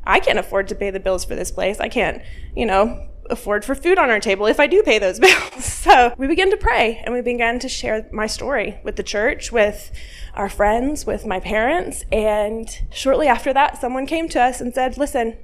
I 0.04 0.20
can't 0.20 0.40
afford 0.40 0.68
to 0.68 0.76
pay 0.76 0.92
the 0.92 1.00
bills 1.00 1.26
for 1.26 1.36
this 1.36 1.52
place. 1.52 1.80
I 1.80 1.90
can't, 1.90 2.22
you 2.56 2.66
know, 2.66 3.08
afford 3.30 3.66
for 3.66 3.74
food 3.74 3.98
on 3.98 4.12
our 4.12 4.20
table 4.20 4.46
if 4.46 4.60
I 4.60 4.68
do 4.68 4.84
pay 4.84 5.00
those 5.00 5.20
bills. 5.22 5.66
So 5.66 6.14
we 6.18 6.28
began 6.28 6.52
to 6.52 6.58
pray 6.58 7.02
and 7.04 7.14
we 7.14 7.22
began 7.22 7.60
to 7.60 7.70
share 7.70 8.08
my 8.12 8.28
story 8.28 8.80
with 8.84 8.98
the 8.98 9.04
church, 9.04 9.52
with 9.52 9.92
our 10.36 10.50
friends, 10.50 11.06
with 11.06 11.26
my 11.26 11.40
parents. 11.40 12.04
And 12.12 12.70
shortly 12.92 13.28
after 13.28 13.54
that, 13.54 13.80
someone 13.82 14.06
came 14.06 14.30
to 14.30 14.42
us 14.42 14.62
and 14.62 14.74
said, 14.74 14.98
Listen, 14.98 15.38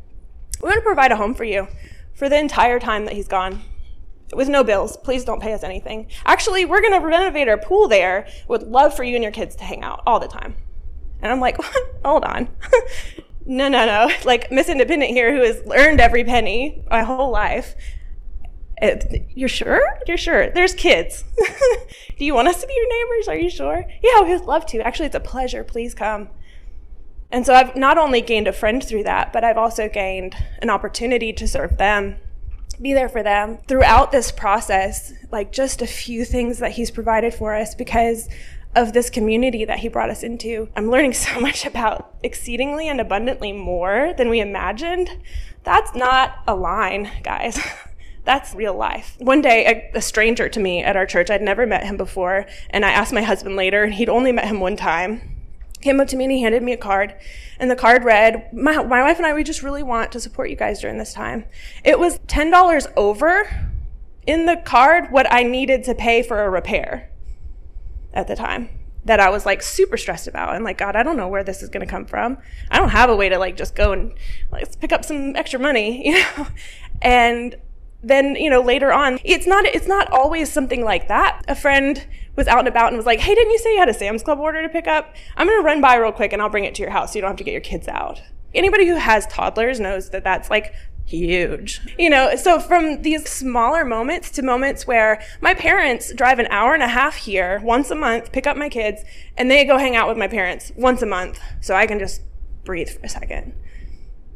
we 0.61 0.67
want 0.67 0.75
to 0.75 0.81
provide 0.81 1.11
a 1.11 1.15
home 1.15 1.33
for 1.33 1.43
you 1.43 1.67
for 2.13 2.29
the 2.29 2.37
entire 2.37 2.79
time 2.79 3.05
that 3.05 3.15
he's 3.15 3.27
gone 3.27 3.61
with 4.35 4.49
no 4.49 4.63
bills. 4.63 4.97
Please 4.97 5.23
don't 5.25 5.41
pay 5.41 5.53
us 5.53 5.63
anything. 5.63 6.07
Actually, 6.25 6.65
we're 6.65 6.81
going 6.81 6.99
to 6.99 7.05
renovate 7.05 7.47
our 7.47 7.57
pool 7.57 7.87
there. 7.87 8.27
Would 8.47 8.63
love 8.63 8.95
for 8.95 9.03
you 9.03 9.15
and 9.15 9.23
your 9.23 9.31
kids 9.31 9.55
to 9.57 9.63
hang 9.63 9.83
out 9.83 10.01
all 10.05 10.19
the 10.19 10.27
time. 10.27 10.55
And 11.21 11.31
I'm 11.31 11.39
like, 11.39 11.57
hold 12.05 12.23
on. 12.23 12.49
no, 13.45 13.67
no, 13.67 13.85
no. 13.85 14.09
Like 14.25 14.51
Miss 14.51 14.69
Independent 14.69 15.11
here, 15.11 15.33
who 15.35 15.41
has 15.41 15.61
earned 15.73 15.99
every 15.99 16.23
penny 16.23 16.83
my 16.89 17.03
whole 17.03 17.31
life. 17.31 17.75
It, 18.81 19.27
you're 19.35 19.49
sure? 19.49 19.81
You're 20.07 20.17
sure? 20.17 20.49
There's 20.49 20.73
kids. 20.73 21.23
Do 22.17 22.25
you 22.25 22.33
want 22.33 22.47
us 22.47 22.61
to 22.61 22.67
be 22.67 22.73
your 22.73 22.89
neighbors? 22.89 23.27
Are 23.27 23.37
you 23.37 23.49
sure? 23.49 23.85
Yeah, 24.01 24.21
we 24.21 24.29
would 24.29 24.45
love 24.45 24.65
to. 24.67 24.79
Actually, 24.79 25.07
it's 25.07 25.15
a 25.15 25.19
pleasure. 25.19 25.63
Please 25.63 25.93
come. 25.93 26.29
And 27.31 27.45
so 27.45 27.53
I've 27.53 27.75
not 27.75 27.97
only 27.97 28.21
gained 28.21 28.47
a 28.47 28.53
friend 28.53 28.83
through 28.83 29.03
that, 29.03 29.31
but 29.31 29.43
I've 29.43 29.57
also 29.57 29.87
gained 29.87 30.35
an 30.61 30.69
opportunity 30.69 31.31
to 31.31 31.47
serve 31.47 31.77
them 31.77 32.17
be 32.81 32.93
there 32.93 33.09
for 33.09 33.23
them 33.23 33.57
throughout 33.67 34.11
this 34.11 34.31
process, 34.31 35.13
like 35.31 35.51
just 35.51 35.81
a 35.81 35.87
few 35.87 36.25
things 36.25 36.59
that 36.59 36.71
he's 36.71 36.91
provided 36.91 37.33
for 37.33 37.55
us 37.55 37.75
because 37.75 38.27
of 38.75 38.93
this 38.93 39.09
community 39.09 39.65
that 39.65 39.79
he 39.79 39.87
brought 39.87 40.09
us 40.09 40.23
into. 40.23 40.69
I'm 40.75 40.89
learning 40.89 41.13
so 41.15 41.39
much 41.39 41.65
about 41.65 42.15
exceedingly 42.23 42.87
and 42.87 42.99
abundantly 42.99 43.51
more 43.51 44.13
than 44.17 44.29
we 44.29 44.39
imagined. 44.39 45.17
That's 45.63 45.93
not 45.93 46.39
a 46.47 46.55
line, 46.55 47.11
guys. 47.23 47.59
That's 48.23 48.53
real 48.53 48.75
life. 48.75 49.15
One 49.19 49.41
day, 49.41 49.89
a, 49.93 49.97
a, 49.97 50.01
stranger 50.01 50.47
to 50.47 50.59
me 50.59 50.83
at 50.83 50.95
our 50.95 51.07
church, 51.07 51.31
I'd 51.31 51.41
never 51.41 51.65
met 51.65 51.85
him 51.85 51.97
before, 51.97 52.45
and 52.69 52.85
I 52.85 52.91
asked 52.91 53.11
my 53.11 53.23
husband 53.23 53.55
later, 53.55 53.83
and 53.83 53.95
he'd 53.95 54.09
only 54.09 54.31
met 54.31 54.45
him 54.45 54.59
one 54.59 54.75
time 54.75 55.30
came 55.81 55.99
up 55.99 56.07
to 56.09 56.15
me 56.15 56.25
and 56.25 56.31
he 56.31 56.41
handed 56.41 56.63
me 56.63 56.73
a 56.73 56.77
card. 56.77 57.15
And 57.59 57.69
the 57.69 57.75
card 57.75 58.03
read, 58.03 58.49
my, 58.53 58.83
my 58.83 59.03
wife 59.03 59.17
and 59.17 59.25
I, 59.25 59.33
we 59.33 59.43
just 59.43 59.63
really 59.63 59.83
want 59.83 60.11
to 60.11 60.19
support 60.19 60.49
you 60.49 60.55
guys 60.55 60.81
during 60.81 60.97
this 60.97 61.13
time. 61.13 61.45
It 61.83 61.99
was 61.99 62.19
$10 62.19 62.93
over 62.95 63.71
in 64.25 64.45
the 64.45 64.57
card 64.57 65.11
what 65.11 65.31
I 65.31 65.43
needed 65.43 65.83
to 65.85 65.95
pay 65.95 66.23
for 66.23 66.43
a 66.43 66.49
repair 66.49 67.11
at 68.13 68.27
the 68.27 68.35
time 68.35 68.69
that 69.05 69.19
I 69.19 69.29
was 69.29 69.45
like 69.45 69.63
super 69.63 69.97
stressed 69.97 70.27
about 70.27 70.55
and 70.55 70.63
like 70.63 70.77
God, 70.77 70.95
I 70.95 71.03
don't 71.03 71.17
know 71.17 71.27
where 71.27 71.43
this 71.43 71.63
is 71.63 71.69
going 71.69 71.85
to 71.85 71.89
come 71.89 72.05
from. 72.05 72.37
I 72.69 72.77
don't 72.77 72.89
have 72.89 73.09
a 73.09 73.15
way 73.15 73.29
to 73.29 73.39
like 73.39 73.57
just 73.57 73.75
go 73.75 73.93
and 73.93 74.13
like 74.51 74.79
pick 74.79 74.91
up 74.91 75.03
some 75.03 75.35
extra 75.35 75.59
money, 75.59 76.07
you 76.07 76.13
know. 76.13 76.47
And 77.01 77.55
then, 78.03 78.35
you 78.35 78.49
know, 78.49 78.61
later 78.61 78.91
on, 78.91 79.19
it's 79.23 79.45
not 79.45 79.65
it's 79.65 79.87
not 79.87 80.11
always 80.11 80.51
something 80.51 80.83
like 80.83 81.07
that. 81.07 81.43
A 81.47 81.55
friend 81.55 82.05
was 82.35 82.47
out 82.47 82.59
and 82.59 82.67
about 82.67 82.87
and 82.87 82.97
was 82.97 83.05
like, 83.05 83.19
hey, 83.19 83.35
didn't 83.35 83.51
you 83.51 83.59
say 83.59 83.73
you 83.73 83.79
had 83.79 83.89
a 83.89 83.93
Sam's 83.93 84.23
Club 84.23 84.39
order 84.39 84.61
to 84.61 84.69
pick 84.69 84.87
up? 84.87 85.15
I'm 85.37 85.47
going 85.47 85.59
to 85.59 85.65
run 85.65 85.81
by 85.81 85.95
real 85.95 86.11
quick 86.11 86.33
and 86.33 86.41
I'll 86.41 86.49
bring 86.49 86.63
it 86.63 86.75
to 86.75 86.81
your 86.81 86.91
house 86.91 87.11
so 87.11 87.17
you 87.17 87.21
don't 87.21 87.31
have 87.31 87.37
to 87.37 87.43
get 87.43 87.51
your 87.51 87.61
kids 87.61 87.87
out. 87.87 88.21
Anybody 88.53 88.87
who 88.87 88.95
has 88.95 89.27
toddlers 89.27 89.79
knows 89.79 90.09
that 90.09 90.23
that's 90.23 90.49
like 90.49 90.73
huge. 91.05 91.81
You 91.97 92.09
know, 92.09 92.35
so 92.35 92.59
from 92.59 93.01
these 93.01 93.29
smaller 93.29 93.85
moments 93.85 94.31
to 94.31 94.41
moments 94.41 94.87
where 94.87 95.21
my 95.41 95.53
parents 95.53 96.13
drive 96.13 96.39
an 96.39 96.47
hour 96.47 96.73
and 96.73 96.83
a 96.83 96.87
half 96.87 97.15
here 97.15 97.59
once 97.63 97.91
a 97.91 97.95
month, 97.95 98.31
pick 98.31 98.47
up 98.47 98.57
my 98.57 98.69
kids, 98.69 99.03
and 99.37 99.51
they 99.51 99.65
go 99.65 99.77
hang 99.77 99.95
out 99.95 100.07
with 100.07 100.17
my 100.17 100.27
parents 100.27 100.71
once 100.75 101.01
a 101.01 101.05
month 101.05 101.39
so 101.59 101.75
I 101.75 101.85
can 101.85 101.99
just 101.99 102.21
breathe 102.63 102.89
for 102.89 103.01
a 103.05 103.09
second. 103.09 103.53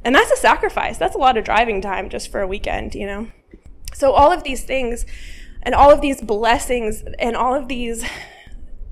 And 0.04 0.14
that's 0.14 0.32
a 0.32 0.38
sacrifice. 0.38 0.98
That's 0.98 1.16
a 1.16 1.20
lot 1.20 1.38
of 1.38 1.46
driving 1.46 1.82
time 1.82 2.10
just 2.10 2.32
for 2.32 2.42
a 2.42 2.48
weekend, 2.48 2.94
you 2.94 3.08
know? 3.08 3.28
So 3.96 4.12
all 4.12 4.32
of 4.32 4.44
these 4.44 4.64
things 4.64 5.06
and 5.64 5.74
all 5.74 5.90
of 5.90 6.02
these 6.02 6.22
blessings 6.22 7.04
and 7.18 7.36
all 7.36 7.56
of 7.56 7.68
these 7.68 8.06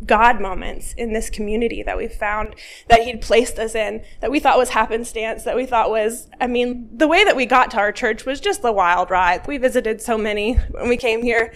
God 0.06 0.42
moments 0.42 0.94
in 0.94 1.14
this 1.14 1.30
community 1.30 1.84
that 1.84 1.98
we 1.98 2.08
found 2.08 2.56
that 2.88 3.04
He'd 3.04 3.22
placed 3.22 3.60
us 3.60 3.76
in, 3.76 4.04
that 4.22 4.32
we 4.32 4.40
thought 4.40 4.58
was 4.58 4.70
happenstance, 4.70 5.44
that 5.44 5.56
we 5.56 5.66
thought 5.66 5.90
was, 5.90 6.30
I 6.42 6.48
mean, 6.48 6.90
the 6.96 7.08
way 7.08 7.24
that 7.24 7.36
we 7.36 7.46
got 7.46 7.72
to 7.72 7.78
our 7.78 7.92
church 7.92 8.26
was 8.26 8.40
just 8.40 8.62
the 8.62 8.72
wild 8.72 9.10
ride. 9.10 9.46
We 9.48 9.58
visited 9.58 10.02
so 10.02 10.18
many 10.18 10.54
when 10.72 10.90
we 10.90 10.98
came 10.98 11.22
here 11.22 11.54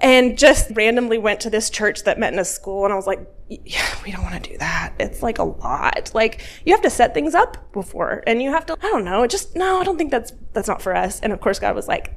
and 0.00 0.38
just 0.38 0.70
randomly 0.74 1.18
went 1.18 1.40
to 1.40 1.50
this 1.50 1.70
church 1.70 2.04
that 2.04 2.18
met 2.18 2.32
in 2.32 2.38
a 2.38 2.44
school. 2.44 2.84
And 2.84 2.92
I 2.92 2.96
was 2.96 3.06
like, 3.06 3.26
yeah, 3.48 3.96
we 4.04 4.12
don't 4.12 4.22
want 4.22 4.42
to 4.42 4.50
do 4.50 4.58
that. 4.58 4.94
It's 5.00 5.22
like 5.22 5.38
a 5.38 5.44
lot. 5.44 6.12
Like 6.14 6.42
you 6.64 6.72
have 6.72 6.82
to 6.82 6.90
set 6.90 7.14
things 7.14 7.34
up 7.34 7.72
before 7.72 8.22
and 8.26 8.42
you 8.42 8.50
have 8.50 8.66
to, 8.66 8.74
I 8.74 8.86
don't 8.90 9.04
know, 9.04 9.26
just, 9.26 9.56
no, 9.56 9.80
I 9.80 9.84
don't 9.84 9.98
think 9.98 10.10
that's, 10.10 10.32
that's 10.52 10.68
not 10.68 10.82
for 10.82 10.94
us. 10.94 11.20
And 11.20 11.32
of 11.32 11.40
course, 11.40 11.58
God 11.58 11.74
was 11.74 11.88
like, 11.88 12.16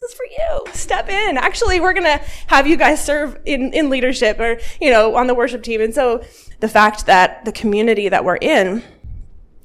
this 0.00 0.10
is 0.10 0.16
for 0.16 0.26
you. 0.26 0.72
Step 0.72 1.08
in. 1.08 1.36
Actually, 1.36 1.80
we're 1.80 1.92
going 1.92 2.18
to 2.18 2.24
have 2.48 2.66
you 2.66 2.76
guys 2.76 3.04
serve 3.04 3.38
in, 3.44 3.72
in 3.72 3.90
leadership 3.90 4.40
or, 4.40 4.58
you 4.80 4.90
know, 4.90 5.14
on 5.14 5.26
the 5.26 5.34
worship 5.34 5.62
team. 5.62 5.80
And 5.80 5.94
so 5.94 6.24
the 6.60 6.68
fact 6.68 7.06
that 7.06 7.44
the 7.44 7.52
community 7.52 8.08
that 8.08 8.24
we're 8.24 8.36
in, 8.36 8.82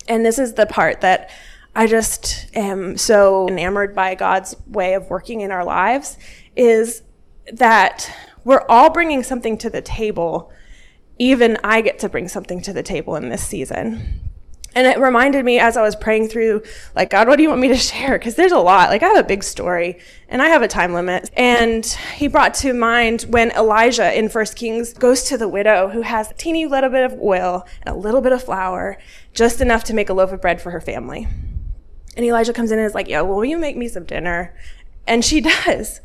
and 0.07 0.25
this 0.25 0.37
is 0.37 0.53
the 0.53 0.65
part 0.65 1.01
that 1.01 1.31
I 1.75 1.87
just 1.87 2.47
am 2.55 2.97
so 2.97 3.47
enamored 3.47 3.95
by 3.95 4.15
God's 4.15 4.55
way 4.67 4.93
of 4.93 5.09
working 5.09 5.41
in 5.41 5.51
our 5.51 5.65
lives, 5.65 6.17
is 6.55 7.01
that 7.51 8.11
we're 8.43 8.65
all 8.69 8.89
bringing 8.91 9.23
something 9.23 9.57
to 9.59 9.69
the 9.69 9.81
table. 9.81 10.51
Even 11.17 11.57
I 11.63 11.81
get 11.81 11.99
to 11.99 12.09
bring 12.09 12.27
something 12.27 12.61
to 12.61 12.73
the 12.73 12.83
table 12.83 13.15
in 13.15 13.29
this 13.29 13.45
season. 13.45 14.28
And 14.75 14.85
it 14.85 14.99
reminded 14.99 15.43
me 15.45 15.59
as 15.59 15.77
I 15.77 15.81
was 15.81 15.95
praying 15.95 16.29
through, 16.29 16.63
like, 16.95 17.09
God, 17.09 17.27
what 17.27 17.37
do 17.37 17.43
you 17.43 17.49
want 17.49 17.61
me 17.61 17.69
to 17.69 17.75
share? 17.77 18.17
Because 18.17 18.35
there's 18.35 18.51
a 18.51 18.59
lot. 18.59 18.89
Like, 18.89 19.03
I 19.03 19.07
have 19.07 19.17
a 19.17 19.27
big 19.27 19.43
story 19.43 19.99
and 20.27 20.41
I 20.41 20.49
have 20.49 20.61
a 20.61 20.67
time 20.67 20.93
limit. 20.93 21.29
And 21.35 21.85
he 22.15 22.27
brought 22.27 22.53
to 22.55 22.73
mind 22.73 23.23
when 23.29 23.51
Elijah 23.51 24.17
in 24.17 24.29
First 24.29 24.55
Kings 24.55 24.93
goes 24.93 25.23
to 25.23 25.37
the 25.37 25.47
widow 25.47 25.89
who 25.89 26.01
has 26.01 26.31
a 26.31 26.35
teeny 26.35 26.65
little 26.65 26.89
bit 26.89 27.11
of 27.11 27.19
oil 27.19 27.65
and 27.81 27.95
a 27.95 27.97
little 27.97 28.21
bit 28.21 28.31
of 28.31 28.43
flour, 28.43 28.97
just 29.33 29.61
enough 29.61 29.83
to 29.85 29.93
make 29.93 30.09
a 30.09 30.13
loaf 30.13 30.31
of 30.31 30.41
bread 30.41 30.61
for 30.61 30.71
her 30.71 30.81
family. 30.81 31.27
And 32.15 32.25
Elijah 32.25 32.53
comes 32.53 32.71
in 32.71 32.79
and 32.79 32.85
is 32.85 32.95
like, 32.95 33.07
Yo, 33.07 33.23
will 33.23 33.45
you 33.45 33.57
make 33.57 33.77
me 33.77 33.87
some 33.87 34.03
dinner? 34.03 34.55
And 35.07 35.23
she 35.23 35.41
does. 35.65 36.01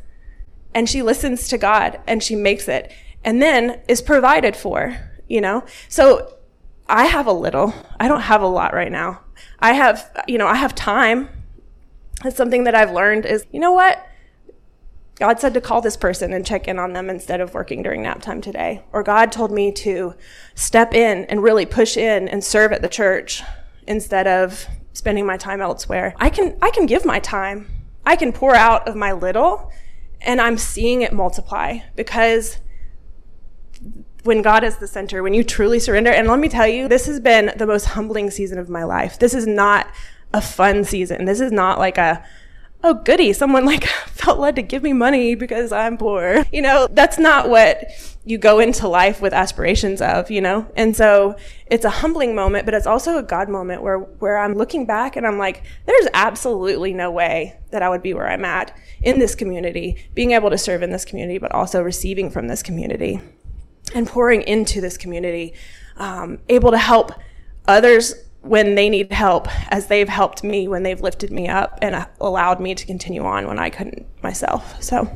And 0.73 0.89
she 0.89 1.01
listens 1.01 1.47
to 1.49 1.57
God 1.57 1.99
and 2.05 2.21
she 2.21 2.35
makes 2.35 2.67
it 2.67 2.91
and 3.23 3.41
then 3.41 3.81
is 3.87 4.01
provided 4.01 4.55
for, 4.55 4.97
you 5.27 5.41
know? 5.41 5.63
So 5.89 6.37
I 6.87 7.05
have 7.05 7.27
a 7.27 7.33
little. 7.33 7.73
I 7.99 8.07
don't 8.07 8.21
have 8.21 8.41
a 8.41 8.47
lot 8.47 8.73
right 8.73 8.91
now. 8.91 9.21
I 9.59 9.73
have, 9.73 10.23
you 10.27 10.37
know, 10.37 10.47
I 10.47 10.55
have 10.55 10.75
time. 10.75 11.29
It's 12.23 12.37
something 12.37 12.63
that 12.65 12.75
I've 12.75 12.91
learned 12.91 13.25
is, 13.25 13.45
you 13.51 13.59
know 13.59 13.71
what? 13.71 14.05
God 15.15 15.39
said 15.39 15.53
to 15.53 15.61
call 15.61 15.81
this 15.81 15.95
person 15.95 16.33
and 16.33 16.45
check 16.45 16.67
in 16.67 16.77
on 16.77 16.93
them 16.93 17.09
instead 17.09 17.39
of 17.39 17.53
working 17.53 17.81
during 17.81 18.01
nap 18.01 18.21
time 18.21 18.41
today. 18.41 18.83
Or 18.91 19.01
God 19.01 19.31
told 19.31 19.51
me 19.51 19.71
to 19.73 20.13
step 20.55 20.93
in 20.93 21.25
and 21.25 21.41
really 21.41 21.65
push 21.65 21.95
in 21.95 22.27
and 22.27 22.43
serve 22.43 22.73
at 22.73 22.81
the 22.81 22.89
church 22.89 23.41
instead 23.87 24.27
of 24.27 24.67
spending 24.93 25.25
my 25.25 25.37
time 25.37 25.61
elsewhere. 25.61 26.13
I 26.17 26.29
can 26.29 26.57
I 26.61 26.69
can 26.71 26.85
give 26.85 27.05
my 27.05 27.19
time. 27.19 27.67
I 28.05 28.15
can 28.15 28.33
pour 28.33 28.55
out 28.55 28.87
of 28.87 28.95
my 28.95 29.13
little 29.13 29.71
and 30.21 30.41
I'm 30.41 30.57
seeing 30.57 31.01
it 31.01 31.13
multiply 31.13 31.79
because 31.95 32.57
when 34.25 34.41
God 34.41 34.63
is 34.63 34.77
the 34.77 34.87
center, 34.87 35.21
when 35.21 35.35
you 35.35 35.43
truly 35.43 35.79
surrender. 35.79 36.09
And 36.09 36.27
let 36.27 36.39
me 36.39 36.49
tell 36.49 36.67
you, 36.67 36.87
this 36.87 37.05
has 37.05 37.19
been 37.19 37.53
the 37.57 37.67
most 37.67 37.85
humbling 37.85 38.31
season 38.31 38.57
of 38.57 38.69
my 38.69 38.83
life. 38.83 39.19
This 39.19 39.35
is 39.35 39.45
not 39.45 39.87
a 40.33 40.41
fun 40.41 40.83
season. 40.83 41.25
This 41.25 41.39
is 41.39 41.51
not 41.51 41.77
like 41.77 41.99
a, 41.99 42.25
oh, 42.83 42.95
goody, 42.95 43.33
someone 43.33 43.65
like 43.67 43.85
felt 43.85 44.39
led 44.39 44.55
to 44.55 44.63
give 44.63 44.81
me 44.81 44.93
money 44.93 45.35
because 45.35 45.71
I'm 45.71 45.97
poor. 45.97 46.43
You 46.51 46.63
know, 46.63 46.87
that's 46.89 47.19
not 47.19 47.49
what 47.49 47.83
you 48.25 48.39
go 48.39 48.57
into 48.57 48.87
life 48.87 49.21
with 49.21 49.31
aspirations 49.31 50.01
of, 50.01 50.31
you 50.31 50.41
know? 50.41 50.71
And 50.75 50.95
so 50.95 51.35
it's 51.67 51.85
a 51.85 51.91
humbling 51.91 52.33
moment, 52.33 52.65
but 52.65 52.73
it's 52.73 52.87
also 52.87 53.19
a 53.19 53.23
God 53.23 53.47
moment 53.47 53.83
where, 53.83 53.99
where 53.99 54.39
I'm 54.39 54.55
looking 54.55 54.87
back 54.87 55.15
and 55.15 55.27
I'm 55.27 55.37
like, 55.37 55.61
there's 55.85 56.07
absolutely 56.15 56.93
no 56.93 57.11
way 57.11 57.59
that 57.69 57.83
I 57.83 57.89
would 57.89 58.01
be 58.01 58.15
where 58.15 58.27
I'm 58.27 58.43
at 58.43 58.75
in 59.03 59.19
this 59.19 59.35
community, 59.35 60.09
being 60.15 60.31
able 60.31 60.49
to 60.49 60.57
serve 60.57 60.81
in 60.81 60.89
this 60.89 61.05
community, 61.05 61.37
but 61.37 61.51
also 61.51 61.83
receiving 61.83 62.31
from 62.31 62.47
this 62.47 62.63
community 62.63 63.21
and 63.93 64.07
pouring 64.07 64.41
into 64.43 64.81
this 64.81 64.97
community, 64.97 65.53
um, 65.97 66.39
able 66.49 66.71
to 66.71 66.77
help 66.77 67.11
others 67.67 68.13
when 68.41 68.75
they 68.75 68.89
need 68.89 69.11
help, 69.11 69.47
as 69.71 69.87
they've 69.87 70.07
helped 70.07 70.43
me 70.43 70.67
when 70.67 70.83
they've 70.83 71.01
lifted 71.01 71.31
me 71.31 71.47
up 71.47 71.79
and 71.81 72.05
allowed 72.21 72.59
me 72.59 72.75
to 72.75 72.85
continue 72.85 73.25
on 73.25 73.47
when 73.47 73.57
I 73.57 73.71
couldn't 73.71 74.05
myself. 74.21 74.81
So, 74.83 75.09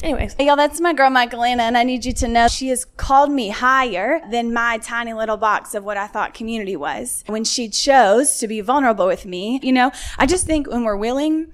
anyways. 0.00 0.36
Y'all, 0.38 0.54
that's 0.54 0.80
my 0.80 0.92
girl, 0.92 1.10
Michaelina, 1.10 1.64
and 1.64 1.76
I 1.76 1.82
need 1.82 2.04
you 2.04 2.12
to 2.12 2.28
know 2.28 2.46
she 2.46 2.68
has 2.68 2.84
called 2.84 3.32
me 3.32 3.48
higher 3.48 4.20
than 4.30 4.52
my 4.52 4.78
tiny 4.78 5.12
little 5.12 5.36
box 5.36 5.74
of 5.74 5.82
what 5.82 5.96
I 5.96 6.06
thought 6.06 6.34
community 6.34 6.76
was. 6.76 7.24
When 7.26 7.42
she 7.42 7.68
chose 7.68 8.38
to 8.38 8.46
be 8.46 8.60
vulnerable 8.60 9.08
with 9.08 9.26
me, 9.26 9.58
you 9.62 9.72
know, 9.72 9.90
I 10.16 10.26
just 10.26 10.46
think 10.46 10.70
when 10.70 10.84
we're 10.84 10.96
willing 10.96 11.52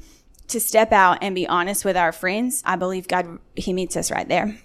to 0.48 0.60
step 0.60 0.92
out 0.92 1.18
and 1.22 1.34
be 1.34 1.46
honest 1.46 1.86
with 1.86 1.96
our 1.96 2.12
friends, 2.12 2.62
I 2.66 2.76
believe 2.76 3.08
God, 3.08 3.38
He 3.56 3.72
meets 3.72 3.96
us 3.96 4.10
right 4.10 4.28
there. 4.28 4.58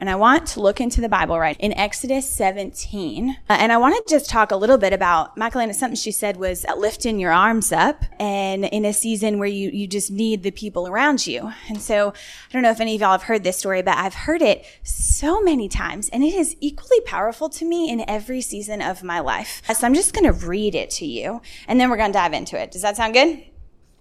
And 0.00 0.08
I 0.08 0.16
want 0.16 0.46
to 0.48 0.62
look 0.62 0.80
into 0.80 1.02
the 1.02 1.10
Bible 1.10 1.38
right 1.38 1.58
in 1.60 1.74
Exodus 1.74 2.26
17. 2.30 3.36
Uh, 3.50 3.56
and 3.60 3.70
I 3.70 3.76
want 3.76 3.94
to 3.94 4.10
just 4.10 4.30
talk 4.30 4.50
a 4.50 4.56
little 4.56 4.78
bit 4.78 4.94
about 4.94 5.36
Michaelina. 5.36 5.74
Something 5.74 5.94
she 5.94 6.10
said 6.10 6.38
was 6.38 6.64
lifting 6.74 7.20
your 7.20 7.32
arms 7.32 7.70
up 7.70 8.04
and 8.18 8.64
in 8.64 8.86
a 8.86 8.94
season 8.94 9.38
where 9.38 9.46
you, 9.46 9.68
you 9.68 9.86
just 9.86 10.10
need 10.10 10.42
the 10.42 10.52
people 10.52 10.88
around 10.88 11.26
you. 11.26 11.52
And 11.68 11.82
so 11.82 12.14
I 12.14 12.52
don't 12.52 12.62
know 12.62 12.70
if 12.70 12.80
any 12.80 12.94
of 12.94 13.02
y'all 13.02 13.10
have 13.10 13.24
heard 13.24 13.44
this 13.44 13.58
story, 13.58 13.82
but 13.82 13.98
I've 13.98 14.14
heard 14.14 14.40
it 14.40 14.64
so 14.82 15.42
many 15.42 15.68
times 15.68 16.08
and 16.08 16.24
it 16.24 16.32
is 16.32 16.56
equally 16.60 17.02
powerful 17.02 17.50
to 17.50 17.66
me 17.66 17.90
in 17.90 18.02
every 18.08 18.40
season 18.40 18.80
of 18.80 19.02
my 19.02 19.20
life. 19.20 19.60
So 19.70 19.86
I'm 19.86 19.94
just 19.94 20.14
going 20.14 20.24
to 20.24 20.46
read 20.46 20.74
it 20.74 20.88
to 20.92 21.04
you 21.04 21.42
and 21.68 21.78
then 21.78 21.90
we're 21.90 21.98
going 21.98 22.12
to 22.12 22.18
dive 22.18 22.32
into 22.32 22.58
it. 22.58 22.70
Does 22.70 22.80
that 22.80 22.96
sound 22.96 23.12
good? 23.12 23.44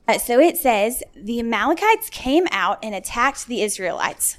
Uh, 0.08 0.18
so 0.18 0.40
it 0.40 0.58
says, 0.58 1.04
the 1.14 1.40
Amalekites 1.40 2.10
came 2.10 2.48
out 2.50 2.80
and 2.82 2.96
attacked 2.96 3.46
the 3.46 3.62
Israelites 3.62 4.39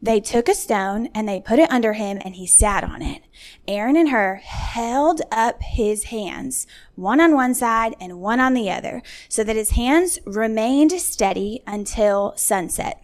they 0.00 0.20
took 0.20 0.48
a 0.48 0.54
stone 0.54 1.08
and 1.14 1.28
they 1.28 1.40
put 1.40 1.58
it 1.58 1.70
under 1.70 1.94
him 1.94 2.18
and 2.24 2.36
he 2.36 2.46
sat 2.46 2.84
on 2.84 3.02
it. 3.02 3.22
Aaron 3.66 3.96
and 3.96 4.10
Hur 4.10 4.36
held 4.36 5.22
up 5.30 5.60
his 5.60 6.04
hands, 6.04 6.66
one 6.94 7.20
on 7.20 7.34
one 7.34 7.54
side 7.54 7.96
and 8.00 8.20
one 8.20 8.40
on 8.40 8.54
the 8.54 8.70
other, 8.70 9.02
so 9.28 9.42
that 9.42 9.56
his 9.56 9.70
hands 9.70 10.18
remained 10.24 10.92
steady 10.92 11.62
until 11.66 12.32
sunset. 12.36 13.02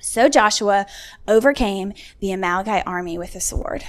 So 0.00 0.28
Joshua 0.28 0.86
overcame 1.26 1.92
the 2.20 2.32
Amalekite 2.32 2.86
army 2.86 3.18
with 3.18 3.34
a 3.34 3.40
sword. 3.40 3.84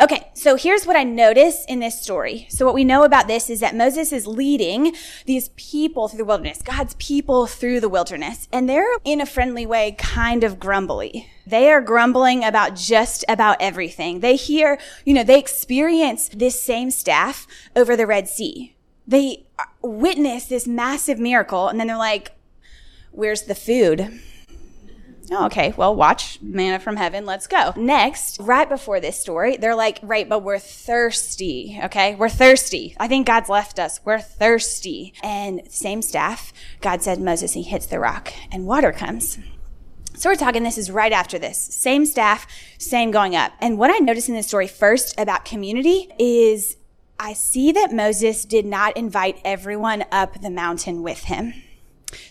Okay, 0.00 0.28
so 0.34 0.56
here's 0.56 0.86
what 0.86 0.96
I 0.96 1.04
notice 1.04 1.64
in 1.66 1.78
this 1.78 2.00
story. 2.00 2.46
So 2.50 2.66
what 2.66 2.74
we 2.74 2.82
know 2.82 3.04
about 3.04 3.28
this 3.28 3.48
is 3.48 3.60
that 3.60 3.76
Moses 3.76 4.12
is 4.12 4.26
leading 4.26 4.92
these 5.24 5.50
people 5.50 6.08
through 6.08 6.18
the 6.18 6.24
wilderness, 6.24 6.62
God's 6.62 6.94
people 6.94 7.46
through 7.46 7.78
the 7.78 7.88
wilderness, 7.88 8.48
and 8.52 8.68
they're 8.68 8.98
in 9.04 9.20
a 9.20 9.26
friendly 9.26 9.64
way 9.66 9.92
kind 9.96 10.42
of 10.42 10.58
grumbly. 10.58 11.30
They 11.46 11.70
are 11.70 11.80
grumbling 11.80 12.42
about 12.42 12.74
just 12.74 13.24
about 13.28 13.58
everything. 13.60 14.18
They 14.18 14.34
hear, 14.34 14.80
you 15.04 15.14
know, 15.14 15.22
they 15.22 15.38
experience 15.38 16.28
this 16.28 16.60
same 16.60 16.90
staff 16.90 17.46
over 17.76 17.96
the 17.96 18.06
Red 18.06 18.28
Sea. 18.28 18.74
They 19.06 19.46
witness 19.80 20.46
this 20.46 20.66
massive 20.66 21.20
miracle 21.20 21.68
and 21.68 21.78
then 21.78 21.86
they're 21.86 21.96
like, 21.96 22.32
where's 23.12 23.42
the 23.42 23.54
food? 23.54 24.20
Oh, 25.30 25.46
okay. 25.46 25.72
Well, 25.76 25.94
watch 25.94 26.38
manna 26.42 26.78
from 26.78 26.96
heaven. 26.96 27.24
Let's 27.24 27.46
go. 27.46 27.72
Next, 27.76 28.38
right 28.40 28.68
before 28.68 29.00
this 29.00 29.18
story, 29.18 29.56
they're 29.56 29.74
like, 29.74 29.98
right, 30.02 30.28
but 30.28 30.42
we're 30.42 30.58
thirsty. 30.58 31.80
Okay. 31.84 32.14
We're 32.14 32.28
thirsty. 32.28 32.94
I 32.98 33.08
think 33.08 33.26
God's 33.26 33.48
left 33.48 33.78
us. 33.78 34.00
We're 34.04 34.20
thirsty. 34.20 35.14
And 35.22 35.62
same 35.70 36.02
staff, 36.02 36.52
God 36.80 37.02
said, 37.02 37.20
Moses, 37.20 37.54
he 37.54 37.62
hits 37.62 37.86
the 37.86 37.98
rock 37.98 38.32
and 38.52 38.66
water 38.66 38.92
comes. 38.92 39.38
So 40.16 40.30
we're 40.30 40.36
talking, 40.36 40.62
this 40.62 40.78
is 40.78 40.92
right 40.92 41.12
after 41.12 41.40
this. 41.40 41.58
Same 41.58 42.06
staff, 42.06 42.46
same 42.78 43.10
going 43.10 43.34
up. 43.34 43.52
And 43.60 43.78
what 43.78 43.90
I 43.90 43.98
noticed 43.98 44.28
in 44.28 44.36
this 44.36 44.46
story 44.46 44.68
first 44.68 45.18
about 45.18 45.44
community 45.44 46.08
is 46.20 46.76
I 47.18 47.32
see 47.32 47.72
that 47.72 47.92
Moses 47.92 48.44
did 48.44 48.64
not 48.64 48.96
invite 48.96 49.40
everyone 49.44 50.04
up 50.12 50.40
the 50.40 50.50
mountain 50.50 51.02
with 51.02 51.24
him. 51.24 51.54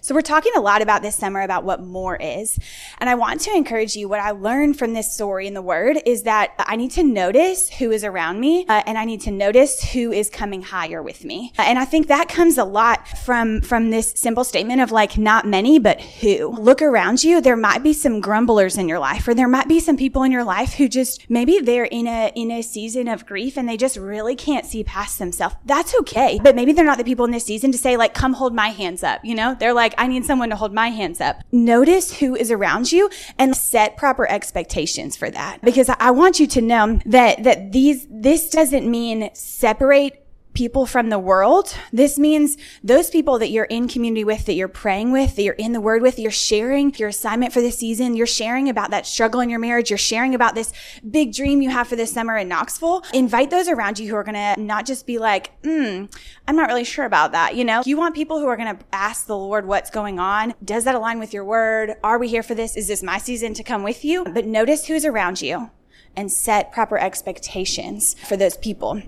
So 0.01 0.13
we're 0.13 0.21
talking 0.21 0.51
a 0.55 0.61
lot 0.61 0.81
about 0.81 1.01
this 1.01 1.15
summer 1.15 1.41
about 1.41 1.63
what 1.63 1.81
more 1.81 2.15
is. 2.15 2.59
And 2.99 3.09
I 3.09 3.15
want 3.15 3.41
to 3.41 3.51
encourage 3.51 3.95
you. 3.95 4.09
What 4.09 4.19
I 4.19 4.31
learned 4.31 4.77
from 4.77 4.93
this 4.93 5.13
story 5.13 5.47
in 5.47 5.53
the 5.53 5.61
word 5.61 5.97
is 6.05 6.23
that 6.23 6.53
I 6.59 6.75
need 6.75 6.91
to 6.91 7.03
notice 7.03 7.69
who 7.69 7.91
is 7.91 8.03
around 8.03 8.39
me 8.39 8.65
uh, 8.67 8.83
and 8.85 8.97
I 8.97 9.05
need 9.05 9.21
to 9.21 9.31
notice 9.31 9.83
who 9.91 10.11
is 10.11 10.29
coming 10.29 10.61
higher 10.61 11.01
with 11.01 11.23
me. 11.23 11.51
Uh, 11.57 11.63
and 11.63 11.79
I 11.79 11.85
think 11.85 12.07
that 12.07 12.29
comes 12.29 12.57
a 12.57 12.63
lot 12.63 13.07
from, 13.19 13.61
from 13.61 13.89
this 13.89 14.13
simple 14.15 14.43
statement 14.43 14.81
of 14.81 14.91
like, 14.91 15.17
not 15.17 15.47
many, 15.47 15.79
but 15.79 16.01
who. 16.01 16.49
Look 16.59 16.81
around 16.81 17.23
you. 17.23 17.41
There 17.41 17.55
might 17.55 17.83
be 17.83 17.93
some 17.93 18.21
grumblers 18.21 18.77
in 18.77 18.87
your 18.87 18.99
life 18.99 19.27
or 19.27 19.33
there 19.33 19.47
might 19.47 19.67
be 19.67 19.79
some 19.79 19.97
people 19.97 20.23
in 20.23 20.31
your 20.31 20.43
life 20.43 20.73
who 20.73 20.87
just, 20.87 21.29
maybe 21.29 21.59
they're 21.59 21.85
in 21.85 22.07
a, 22.07 22.31
in 22.35 22.51
a 22.51 22.61
season 22.61 23.07
of 23.07 23.25
grief 23.25 23.57
and 23.57 23.67
they 23.67 23.77
just 23.77 23.97
really 23.97 24.35
can't 24.35 24.65
see 24.65 24.83
past 24.83 25.19
themselves. 25.19 25.55
That's 25.65 25.95
okay. 25.95 26.39
But 26.41 26.55
maybe 26.55 26.73
they're 26.73 26.85
not 26.85 26.97
the 26.97 27.03
people 27.03 27.25
in 27.25 27.31
this 27.31 27.45
season 27.45 27.71
to 27.71 27.77
say 27.77 27.97
like, 27.97 28.13
come 28.13 28.33
hold 28.33 28.53
my 28.53 28.69
hands 28.69 29.03
up. 29.03 29.23
You 29.23 29.35
know, 29.35 29.55
they're 29.59 29.72
they're 29.73 29.83
like, 29.83 29.95
I 29.97 30.07
need 30.07 30.23
someone 30.23 30.51
to 30.51 30.55
hold 30.55 30.71
my 30.71 30.89
hands 30.89 31.19
up. 31.19 31.43
Notice 31.51 32.19
who 32.19 32.35
is 32.35 32.51
around 32.51 32.91
you 32.91 33.09
and 33.39 33.57
set 33.57 33.97
proper 33.97 34.29
expectations 34.29 35.17
for 35.17 35.31
that. 35.31 35.61
Because 35.63 35.89
I 35.89 36.11
want 36.11 36.39
you 36.39 36.45
to 36.47 36.61
know 36.61 36.99
that, 37.07 37.43
that 37.43 37.71
these, 37.71 38.05
this 38.09 38.49
doesn't 38.49 38.89
mean 38.89 39.31
separate 39.33 40.22
people 40.53 40.85
from 40.85 41.09
the 41.09 41.19
world. 41.19 41.75
This 41.91 42.19
means 42.19 42.57
those 42.83 43.09
people 43.09 43.39
that 43.39 43.49
you're 43.49 43.65
in 43.65 43.87
community 43.87 44.23
with, 44.23 44.45
that 44.45 44.53
you're 44.53 44.67
praying 44.67 45.11
with, 45.11 45.35
that 45.35 45.43
you're 45.43 45.53
in 45.55 45.73
the 45.73 45.81
word 45.81 46.01
with, 46.01 46.19
you're 46.19 46.31
sharing 46.31 46.93
your 46.95 47.09
assignment 47.09 47.53
for 47.53 47.61
this 47.61 47.77
season. 47.77 48.15
You're 48.15 48.27
sharing 48.27 48.69
about 48.69 48.91
that 48.91 49.05
struggle 49.05 49.39
in 49.39 49.49
your 49.49 49.59
marriage. 49.59 49.89
You're 49.89 49.97
sharing 49.97 50.35
about 50.35 50.55
this 50.55 50.71
big 51.09 51.33
dream 51.33 51.61
you 51.61 51.69
have 51.69 51.87
for 51.87 51.95
this 51.95 52.13
summer 52.13 52.37
in 52.37 52.47
Knoxville. 52.47 53.03
Invite 53.13 53.49
those 53.49 53.67
around 53.67 53.99
you 53.99 54.09
who 54.09 54.15
are 54.15 54.23
going 54.23 54.35
to 54.35 54.61
not 54.61 54.85
just 54.85 55.07
be 55.07 55.17
like, 55.17 55.51
hmm, 55.63 56.05
I'm 56.47 56.55
not 56.55 56.67
really 56.67 56.83
sure 56.83 57.05
about 57.05 57.31
that. 57.31 57.55
You 57.55 57.65
know, 57.65 57.81
you 57.85 57.97
want 57.97 58.15
people 58.15 58.39
who 58.39 58.47
are 58.47 58.57
going 58.57 58.77
to 58.77 58.85
ask 58.93 59.25
the 59.25 59.37
Lord 59.37 59.65
what's 59.65 59.89
going 59.89 60.19
on. 60.19 60.53
Does 60.63 60.83
that 60.83 60.95
align 60.95 61.19
with 61.19 61.33
your 61.33 61.45
word? 61.45 61.95
Are 62.03 62.19
we 62.19 62.27
here 62.27 62.43
for 62.43 62.55
this? 62.55 62.77
Is 62.77 62.87
this 62.87 63.01
my 63.01 63.17
season 63.17 63.53
to 63.55 63.63
come 63.63 63.83
with 63.83 64.05
you? 64.05 64.23
But 64.25 64.45
notice 64.45 64.85
who's 64.85 65.05
around 65.05 65.41
you 65.41 65.71
and 66.15 66.31
set 66.31 66.71
proper 66.71 66.97
expectations 66.97 68.15
for 68.27 68.37
those 68.37 68.57
people. 68.57 69.01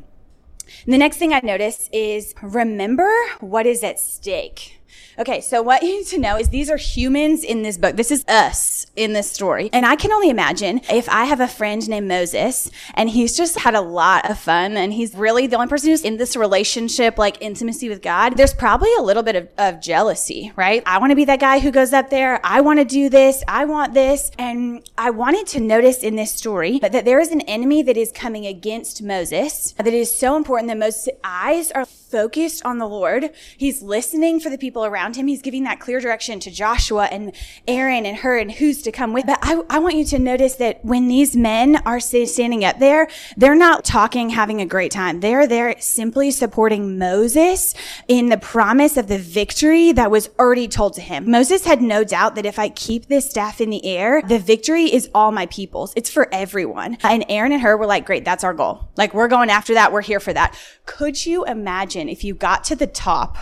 The 0.85 0.97
next 0.97 1.17
thing 1.17 1.33
I 1.33 1.41
notice 1.43 1.89
is 1.91 2.33
remember 2.41 3.11
what 3.39 3.65
is 3.65 3.83
at 3.83 3.99
stake. 3.99 4.74
Okay, 5.17 5.41
so 5.41 5.61
what 5.61 5.83
you 5.83 5.99
need 5.99 6.07
to 6.07 6.19
know 6.19 6.37
is 6.37 6.49
these 6.49 6.69
are 6.69 6.77
humans 6.77 7.43
in 7.43 7.61
this 7.61 7.77
book. 7.77 7.95
This 7.95 8.11
is 8.11 8.25
us 8.27 8.87
in 8.95 9.13
this 9.13 9.29
story. 9.31 9.69
And 9.73 9.85
I 9.85 9.95
can 9.95 10.11
only 10.11 10.29
imagine 10.29 10.81
if 10.89 11.07
I 11.09 11.25
have 11.25 11.39
a 11.39 11.47
friend 11.47 11.87
named 11.87 12.07
Moses 12.07 12.69
and 12.93 13.09
he's 13.09 13.35
just 13.35 13.59
had 13.59 13.75
a 13.75 13.81
lot 13.81 14.29
of 14.29 14.39
fun 14.39 14.77
and 14.77 14.93
he's 14.93 15.15
really 15.15 15.47
the 15.47 15.55
only 15.55 15.67
person 15.67 15.89
who's 15.89 16.03
in 16.03 16.17
this 16.17 16.35
relationship, 16.35 17.17
like 17.17 17.41
intimacy 17.41 17.89
with 17.89 18.01
God, 18.01 18.37
there's 18.37 18.53
probably 18.53 18.93
a 18.97 19.01
little 19.01 19.23
bit 19.23 19.35
of, 19.35 19.49
of 19.57 19.81
jealousy, 19.81 20.51
right? 20.55 20.83
I 20.85 20.99
want 20.99 21.11
to 21.11 21.15
be 21.15 21.25
that 21.25 21.39
guy 21.39 21.59
who 21.59 21.71
goes 21.71 21.93
up 21.93 22.09
there. 22.09 22.39
I 22.43 22.61
want 22.61 22.79
to 22.79 22.85
do 22.85 23.09
this. 23.09 23.43
I 23.47 23.65
want 23.65 23.93
this. 23.93 24.31
And 24.37 24.87
I 24.97 25.09
wanted 25.09 25.47
to 25.47 25.59
notice 25.59 26.03
in 26.03 26.15
this 26.15 26.31
story 26.31 26.79
that 26.79 27.05
there 27.05 27.19
is 27.19 27.31
an 27.31 27.41
enemy 27.41 27.83
that 27.83 27.97
is 27.97 28.11
coming 28.11 28.45
against 28.45 29.01
Moses 29.01 29.73
that 29.73 29.87
is 29.87 30.13
so 30.13 30.35
important 30.35 30.69
that 30.69 30.77
Moses' 30.77 31.09
eyes 31.23 31.71
are 31.71 31.85
focused 32.09 32.63
on 32.65 32.77
the 32.77 32.87
Lord. 32.87 33.31
He's 33.57 33.81
listening 33.81 34.39
for 34.39 34.49
the 34.49 34.57
people 34.57 34.85
around 34.85 35.15
him. 35.15 35.27
He's 35.27 35.41
giving 35.41 35.63
that 35.63 35.79
clear 35.79 35.99
direction 35.99 36.39
to 36.41 36.51
Joshua 36.51 37.05
and 37.05 37.33
Aaron 37.67 38.05
and 38.05 38.17
Hur 38.17 38.37
and 38.37 38.51
who's 38.51 38.81
to 38.83 38.91
come 38.91 39.13
with. 39.13 39.25
But 39.25 39.39
I, 39.41 39.61
I 39.69 39.79
want 39.79 39.95
you 39.95 40.05
to 40.05 40.19
notice 40.19 40.55
that 40.55 40.83
when 40.85 41.07
these 41.07 41.35
men 41.35 41.77
are 41.85 41.99
standing 41.99 42.63
up 42.63 42.79
there, 42.79 43.07
they're 43.35 43.55
not 43.55 43.83
talking, 43.83 44.29
having 44.29 44.61
a 44.61 44.65
great 44.65 44.91
time. 44.91 45.19
They're 45.19 45.47
there 45.47 45.75
simply 45.79 46.31
supporting 46.31 46.97
Moses 46.97 47.73
in 48.07 48.29
the 48.29 48.37
promise 48.37 48.97
of 48.97 49.07
the 49.07 49.17
victory 49.17 49.91
that 49.93 50.11
was 50.11 50.29
already 50.39 50.67
told 50.67 50.93
to 50.93 51.01
him. 51.01 51.29
Moses 51.29 51.65
had 51.65 51.81
no 51.81 52.03
doubt 52.03 52.35
that 52.35 52.45
if 52.45 52.59
I 52.59 52.69
keep 52.69 53.07
this 53.07 53.29
staff 53.29 53.59
in 53.59 53.69
the 53.69 53.85
air, 53.85 54.21
the 54.21 54.39
victory 54.39 54.85
is 54.85 55.09
all 55.13 55.31
my 55.31 55.47
people's. 55.47 55.93
It's 55.95 56.09
for 56.09 56.29
everyone. 56.31 56.97
And 57.03 57.25
Aaron 57.29 57.51
and 57.51 57.61
Hur 57.61 57.77
were 57.77 57.85
like, 57.85 58.05
great, 58.05 58.25
that's 58.25 58.43
our 58.43 58.53
goal. 58.53 58.89
Like 58.95 59.13
we're 59.13 59.27
going 59.27 59.49
after 59.49 59.73
that. 59.73 59.91
We're 59.91 60.01
here 60.01 60.19
for 60.19 60.33
that. 60.33 60.57
Could 60.85 61.25
you 61.25 61.45
imagine 61.45 61.94
if 61.95 62.23
you 62.23 62.33
got 62.33 62.63
to 62.65 62.75
the 62.75 62.87
top 62.87 63.37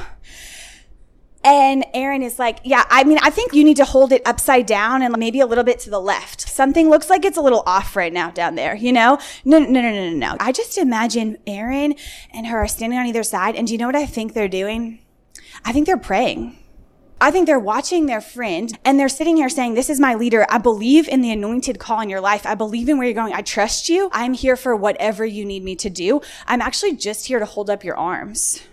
and 1.44 1.86
Aaron 1.94 2.24
is 2.24 2.40
like, 2.40 2.60
yeah, 2.64 2.86
I 2.90 3.04
mean, 3.04 3.20
I 3.22 3.30
think 3.30 3.54
you 3.54 3.64
need 3.64 3.78
to 3.78 3.86
hold 3.86 4.14
it 4.14 4.22
upside 4.26 4.66
down 4.66 5.02
and 5.02 5.16
maybe 5.18 5.42
a 5.42 5.46
little 5.46 5.64
bit 5.64 5.80
to 5.80 5.90
the 5.90 6.00
left. 6.00 6.42
Something 6.42 6.90
looks 6.90 7.10
like 7.10 7.26
it's 7.26 7.38
a 7.38 7.42
little 7.42 7.64
off 7.66 7.96
right 7.96 8.14
now 8.14 8.32
down 8.32 8.56
there, 8.56 8.76
you 8.76 8.94
know? 8.94 9.20
No, 9.44 9.60
no, 9.60 9.66
no, 9.66 9.82
no, 9.82 10.10
no, 10.10 10.16
no. 10.16 10.38
I 10.40 10.54
just 10.54 10.78
imagine 10.78 11.38
Aaron 11.46 11.96
and 12.32 12.48
Hur 12.48 12.60
are 12.60 12.68
standing 12.68 12.98
on 12.98 13.08
either 13.08 13.24
side. 13.24 13.56
And 13.56 13.68
do 13.68 13.74
you 13.74 13.78
know 13.78 13.88
what 13.88 13.96
I 13.96 14.06
think 14.06 14.34
they're 14.34 14.48
doing? 14.48 15.00
I 15.66 15.74
think 15.74 15.86
they're 15.86 15.98
praying. 15.98 16.58
I 17.24 17.32
think 17.32 17.48
they're 17.48 17.58
watching 17.58 18.06
their 18.06 18.20
friend 18.20 18.78
and 18.84 19.00
they're 19.00 19.08
sitting 19.08 19.38
here 19.38 19.48
saying, 19.48 19.76
this 19.76 19.90
is 19.90 19.98
my 19.98 20.14
leader. 20.14 20.46
I 20.50 20.58
believe 20.58 21.08
in 21.08 21.22
the 21.22 21.32
anointed 21.32 21.80
call 21.80 22.02
in 22.02 22.10
your 22.10 22.20
life. 22.20 22.46
I 22.46 22.54
believe 22.54 22.90
in 22.90 22.98
where 22.98 23.08
you're 23.08 23.14
going. 23.14 23.34
I 23.34 23.42
trust 23.42 23.88
you. 23.88 24.10
I'm 24.12 24.34
here 24.34 24.58
for 24.58 24.76
whatever 24.76 25.26
you 25.26 25.46
need 25.46 25.64
me 25.64 25.78
to 25.78 25.90
do. 25.90 26.22
I'm 26.48 26.60
actually 26.60 26.98
just 26.98 27.28
here 27.28 27.40
to 27.40 27.46
hold 27.46 27.70
up 27.70 27.82
your 27.82 27.96
arms. 27.96 28.64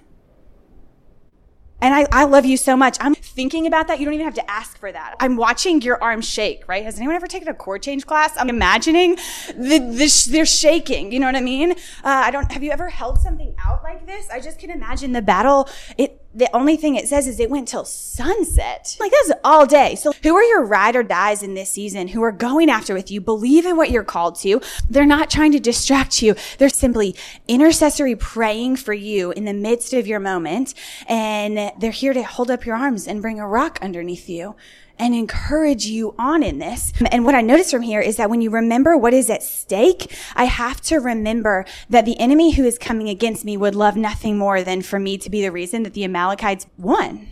And 1.81 1.95
I, 1.95 2.07
I 2.11 2.25
love 2.25 2.45
you 2.45 2.57
so 2.57 2.77
much. 2.77 2.97
I'm 3.01 3.15
thinking 3.15 3.69
about 3.69 3.87
that. 3.87 4.01
You 4.01 4.05
don't 4.05 4.15
even 4.15 4.27
have 4.27 4.35
to 4.35 4.51
ask 4.51 4.77
for 4.79 4.91
that. 4.91 5.15
I'm 5.21 5.37
watching 5.37 5.81
your 5.81 6.03
arms 6.03 6.29
shake, 6.29 6.67
right? 6.67 6.85
Has 6.85 6.99
anyone 6.99 7.15
ever 7.15 7.29
taken 7.29 7.47
a 7.47 7.55
chord 7.55 7.83
change 7.83 8.05
class? 8.05 8.33
I'm 8.37 8.51
imagining 8.51 9.15
the, 9.57 9.79
the 9.79 10.29
they're 10.31 10.45
shaking. 10.45 11.13
You 11.13 11.21
know 11.21 11.27
what 11.27 11.37
I 11.37 11.41
mean? 11.41 11.71
Uh, 11.71 11.75
I 12.05 12.33
don't, 12.33 12.51
have 12.51 12.65
you 12.65 12.73
ever 12.73 12.89
held 12.89 13.19
something 13.19 13.55
out 13.65 13.85
like 13.85 14.07
this? 14.07 14.29
I 14.29 14.41
just 14.41 14.59
can 14.59 14.71
imagine 14.71 15.13
the 15.13 15.23
battle. 15.23 15.69
It, 15.97 16.21
the 16.33 16.49
only 16.55 16.77
thing 16.77 16.95
it 16.95 17.09
says 17.09 17.27
is 17.27 17.41
it 17.41 17.51
went 17.51 17.67
till 17.67 17.85
sunset. 17.85 18.97
Like 19.01 19.11
that's 19.11 19.33
all 19.43 19.67
day. 19.67 19.97
So 19.97 20.13
who 20.23 20.37
are 20.37 20.45
your 20.45 20.65
ride 20.65 20.95
or 20.95 21.03
dies 21.03 21.43
in 21.43 21.55
this 21.55 21.73
season 21.73 22.09
who 22.09 22.23
are 22.23 22.33
going 22.33 22.71
after 22.71 22.95
with 22.95 23.11
you, 23.11 23.21
believe 23.21 23.67
in 23.67 23.77
what 23.77 23.91
you're 23.91 24.05
called 24.05 24.37
to. 24.41 24.61
They're 24.89 25.07
not 25.07 25.31
trying 25.31 25.53
to 25.53 25.61
distract 25.61 26.23
you. 26.23 26.37
They're 26.59 26.69
simply 26.69 27.17
intercessory 27.49 28.15
praying 28.15 28.77
for 28.77 28.93
you 28.93 29.33
in 29.33 29.45
the 29.45 29.53
midst 29.53 29.93
of 29.93 30.07
your 30.07 30.21
moment. 30.21 30.75
And 31.09 31.73
they're 31.81 31.91
here 31.91 32.13
to 32.13 32.23
hold 32.23 32.51
up 32.51 32.65
your 32.65 32.77
arms 32.77 33.09
and 33.09 33.21
bring 33.21 33.41
a 33.41 33.49
rock 33.49 33.79
underneath 33.83 34.29
you 34.29 34.55
and 35.01 35.15
encourage 35.15 35.87
you 35.87 36.15
on 36.19 36.43
in 36.43 36.59
this. 36.59 36.93
And 37.11 37.25
what 37.25 37.35
I 37.35 37.41
notice 37.41 37.71
from 37.71 37.83
here 37.83 38.01
is 38.01 38.17
that 38.19 38.31
when 38.31 38.43
you 38.43 38.51
remember 38.51 38.97
what 38.97 39.15
is 39.15 39.31
at 39.31 39.43
stake, 39.43 40.15
I 40.37 40.45
have 40.45 40.81
to 40.83 40.99
remember 40.99 41.65
that 41.89 42.05
the 42.05 42.21
enemy 42.21 42.53
who 42.53 42.65
is 42.65 42.79
coming 42.79 43.09
against 43.09 43.45
me 43.45 43.57
would 43.57 43.75
love 43.75 43.97
nothing 43.97 44.37
more 44.37 44.63
than 44.63 44.83
for 44.83 45.01
me 45.01 45.17
to 45.19 45.31
be 45.31 45.43
the 45.43 45.51
reason 45.51 45.83
that 45.83 45.95
the 45.95 46.05
Amalekites 46.05 46.67
won. 46.77 47.29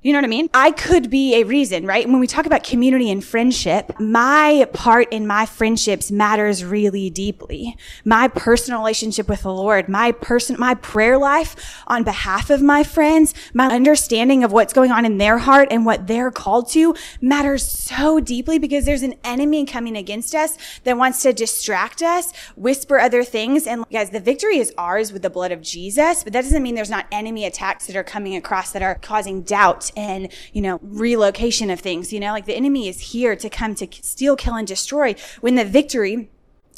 You 0.00 0.12
know 0.12 0.18
what 0.18 0.26
I 0.26 0.28
mean? 0.28 0.48
I 0.54 0.70
could 0.70 1.10
be 1.10 1.40
a 1.40 1.44
reason, 1.44 1.84
right? 1.84 2.06
When 2.06 2.20
we 2.20 2.28
talk 2.28 2.46
about 2.46 2.62
community 2.62 3.10
and 3.10 3.22
friendship, 3.22 3.98
my 3.98 4.68
part 4.72 5.12
in 5.12 5.26
my 5.26 5.44
friendships 5.44 6.12
matters 6.12 6.64
really 6.64 7.10
deeply. 7.10 7.76
My 8.04 8.28
personal 8.28 8.78
relationship 8.78 9.28
with 9.28 9.42
the 9.42 9.52
Lord, 9.52 9.88
my 9.88 10.12
person, 10.12 10.54
my 10.56 10.74
prayer 10.74 11.18
life 11.18 11.82
on 11.88 12.04
behalf 12.04 12.48
of 12.48 12.62
my 12.62 12.84
friends, 12.84 13.34
my 13.52 13.66
understanding 13.66 14.44
of 14.44 14.52
what's 14.52 14.72
going 14.72 14.92
on 14.92 15.04
in 15.04 15.18
their 15.18 15.38
heart 15.38 15.66
and 15.72 15.84
what 15.84 16.06
they're 16.06 16.30
called 16.30 16.68
to 16.70 16.94
matters 17.20 17.66
so 17.66 18.20
deeply 18.20 18.56
because 18.56 18.84
there's 18.84 19.02
an 19.02 19.14
enemy 19.24 19.66
coming 19.66 19.96
against 19.96 20.32
us 20.32 20.56
that 20.84 20.96
wants 20.96 21.22
to 21.22 21.32
distract 21.32 22.02
us, 22.02 22.32
whisper 22.54 23.00
other 23.00 23.24
things. 23.24 23.66
And 23.66 23.84
guys, 23.90 24.10
the 24.10 24.20
victory 24.20 24.58
is 24.58 24.72
ours 24.78 25.12
with 25.12 25.22
the 25.22 25.30
blood 25.30 25.50
of 25.50 25.60
Jesus, 25.60 26.22
but 26.22 26.32
that 26.34 26.42
doesn't 26.42 26.62
mean 26.62 26.76
there's 26.76 26.88
not 26.88 27.06
enemy 27.10 27.44
attacks 27.44 27.88
that 27.88 27.96
are 27.96 28.04
coming 28.04 28.36
across 28.36 28.70
that 28.70 28.82
are 28.82 28.94
causing 28.94 29.42
doubt 29.42 29.87
and, 29.96 30.32
you 30.52 30.62
know, 30.62 30.78
relocation 30.82 31.70
of 31.70 31.80
things. 31.80 32.12
You 32.12 32.20
know, 32.20 32.32
like 32.32 32.46
the 32.46 32.56
enemy 32.56 32.88
is 32.88 33.00
here 33.00 33.36
to 33.36 33.48
come 33.48 33.74
to 33.76 33.88
steal, 34.02 34.36
kill, 34.36 34.54
and 34.54 34.66
destroy 34.66 35.14
when 35.40 35.54
the 35.54 35.64
victory 35.64 36.30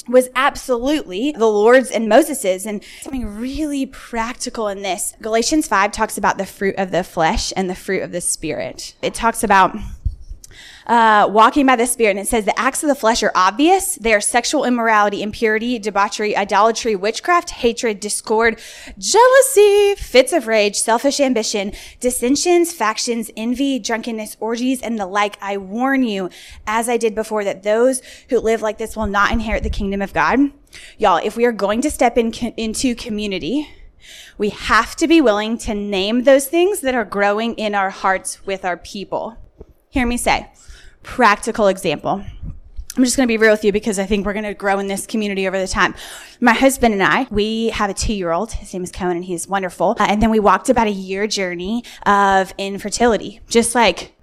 was 0.07 0.29
absolutely 0.35 1.31
the 1.31 1.47
Lord's 1.47 1.91
and 1.91 2.09
Moses's 2.09 2.65
and 2.65 2.83
something 3.01 3.37
really 3.37 3.85
practical 3.85 4.67
in 4.67 4.81
this. 4.81 5.13
Galatians 5.21 5.67
5 5.67 5.91
talks 5.91 6.17
about 6.17 6.37
the 6.37 6.45
fruit 6.45 6.75
of 6.77 6.91
the 6.91 7.03
flesh 7.03 7.53
and 7.55 7.69
the 7.69 7.75
fruit 7.75 8.01
of 8.01 8.11
the 8.11 8.21
spirit. 8.21 8.95
It 9.01 9.13
talks 9.13 9.43
about 9.43 9.75
uh, 10.91 11.25
walking 11.25 11.65
by 11.65 11.77
the 11.77 11.87
Spirit. 11.87 12.11
And 12.11 12.19
it 12.19 12.27
says 12.27 12.43
the 12.43 12.59
acts 12.59 12.83
of 12.83 12.89
the 12.89 12.95
flesh 12.95 13.23
are 13.23 13.31
obvious. 13.33 13.95
They 13.95 14.13
are 14.13 14.19
sexual 14.19 14.65
immorality, 14.65 15.23
impurity, 15.23 15.79
debauchery, 15.79 16.35
idolatry, 16.35 16.97
witchcraft, 16.97 17.51
hatred, 17.51 18.01
discord, 18.01 18.59
jealousy, 18.97 19.95
fits 19.95 20.33
of 20.33 20.47
rage, 20.47 20.75
selfish 20.75 21.21
ambition, 21.21 21.71
dissensions, 22.01 22.73
factions, 22.73 23.31
envy, 23.37 23.79
drunkenness, 23.79 24.35
orgies, 24.41 24.81
and 24.81 24.99
the 24.99 25.05
like. 25.05 25.37
I 25.41 25.55
warn 25.55 26.03
you, 26.03 26.29
as 26.67 26.89
I 26.89 26.97
did 26.97 27.15
before, 27.15 27.45
that 27.45 27.63
those 27.63 28.01
who 28.27 28.39
live 28.39 28.61
like 28.61 28.77
this 28.77 28.97
will 28.97 29.07
not 29.07 29.31
inherit 29.31 29.63
the 29.63 29.69
kingdom 29.69 30.01
of 30.01 30.11
God. 30.11 30.39
Y'all, 30.97 31.21
if 31.23 31.37
we 31.37 31.45
are 31.45 31.53
going 31.53 31.79
to 31.83 31.89
step 31.89 32.17
in, 32.17 32.33
into 32.33 32.95
community, 32.95 33.69
we 34.37 34.49
have 34.49 34.97
to 34.97 35.07
be 35.07 35.21
willing 35.21 35.57
to 35.59 35.73
name 35.73 36.23
those 36.23 36.49
things 36.49 36.81
that 36.81 36.95
are 36.95 37.05
growing 37.05 37.53
in 37.53 37.75
our 37.75 37.91
hearts 37.91 38.45
with 38.45 38.65
our 38.65 38.75
people. 38.75 39.37
Hear 39.89 40.05
me 40.05 40.17
say, 40.17 40.49
practical 41.03 41.67
example. 41.67 42.23
I'm 42.97 43.05
just 43.05 43.15
going 43.15 43.25
to 43.25 43.31
be 43.31 43.37
real 43.37 43.51
with 43.51 43.63
you 43.63 43.71
because 43.71 43.99
I 43.99 44.05
think 44.05 44.25
we're 44.25 44.33
going 44.33 44.43
to 44.43 44.53
grow 44.53 44.77
in 44.77 44.87
this 44.87 45.07
community 45.07 45.47
over 45.47 45.57
the 45.57 45.67
time. 45.67 45.95
My 46.41 46.53
husband 46.53 46.93
and 46.93 47.01
I, 47.01 47.25
we 47.31 47.69
have 47.69 47.89
a 47.89 47.93
two 47.93 48.13
year 48.13 48.31
old. 48.31 48.51
His 48.51 48.73
name 48.73 48.83
is 48.83 48.91
Cohen 48.91 49.15
and 49.15 49.23
he's 49.23 49.47
wonderful. 49.47 49.95
Uh, 49.97 50.07
and 50.09 50.21
then 50.21 50.29
we 50.29 50.39
walked 50.39 50.69
about 50.69 50.87
a 50.87 50.91
year 50.91 51.25
journey 51.25 51.85
of 52.05 52.53
infertility, 52.57 53.39
just 53.47 53.75
like 53.75 54.13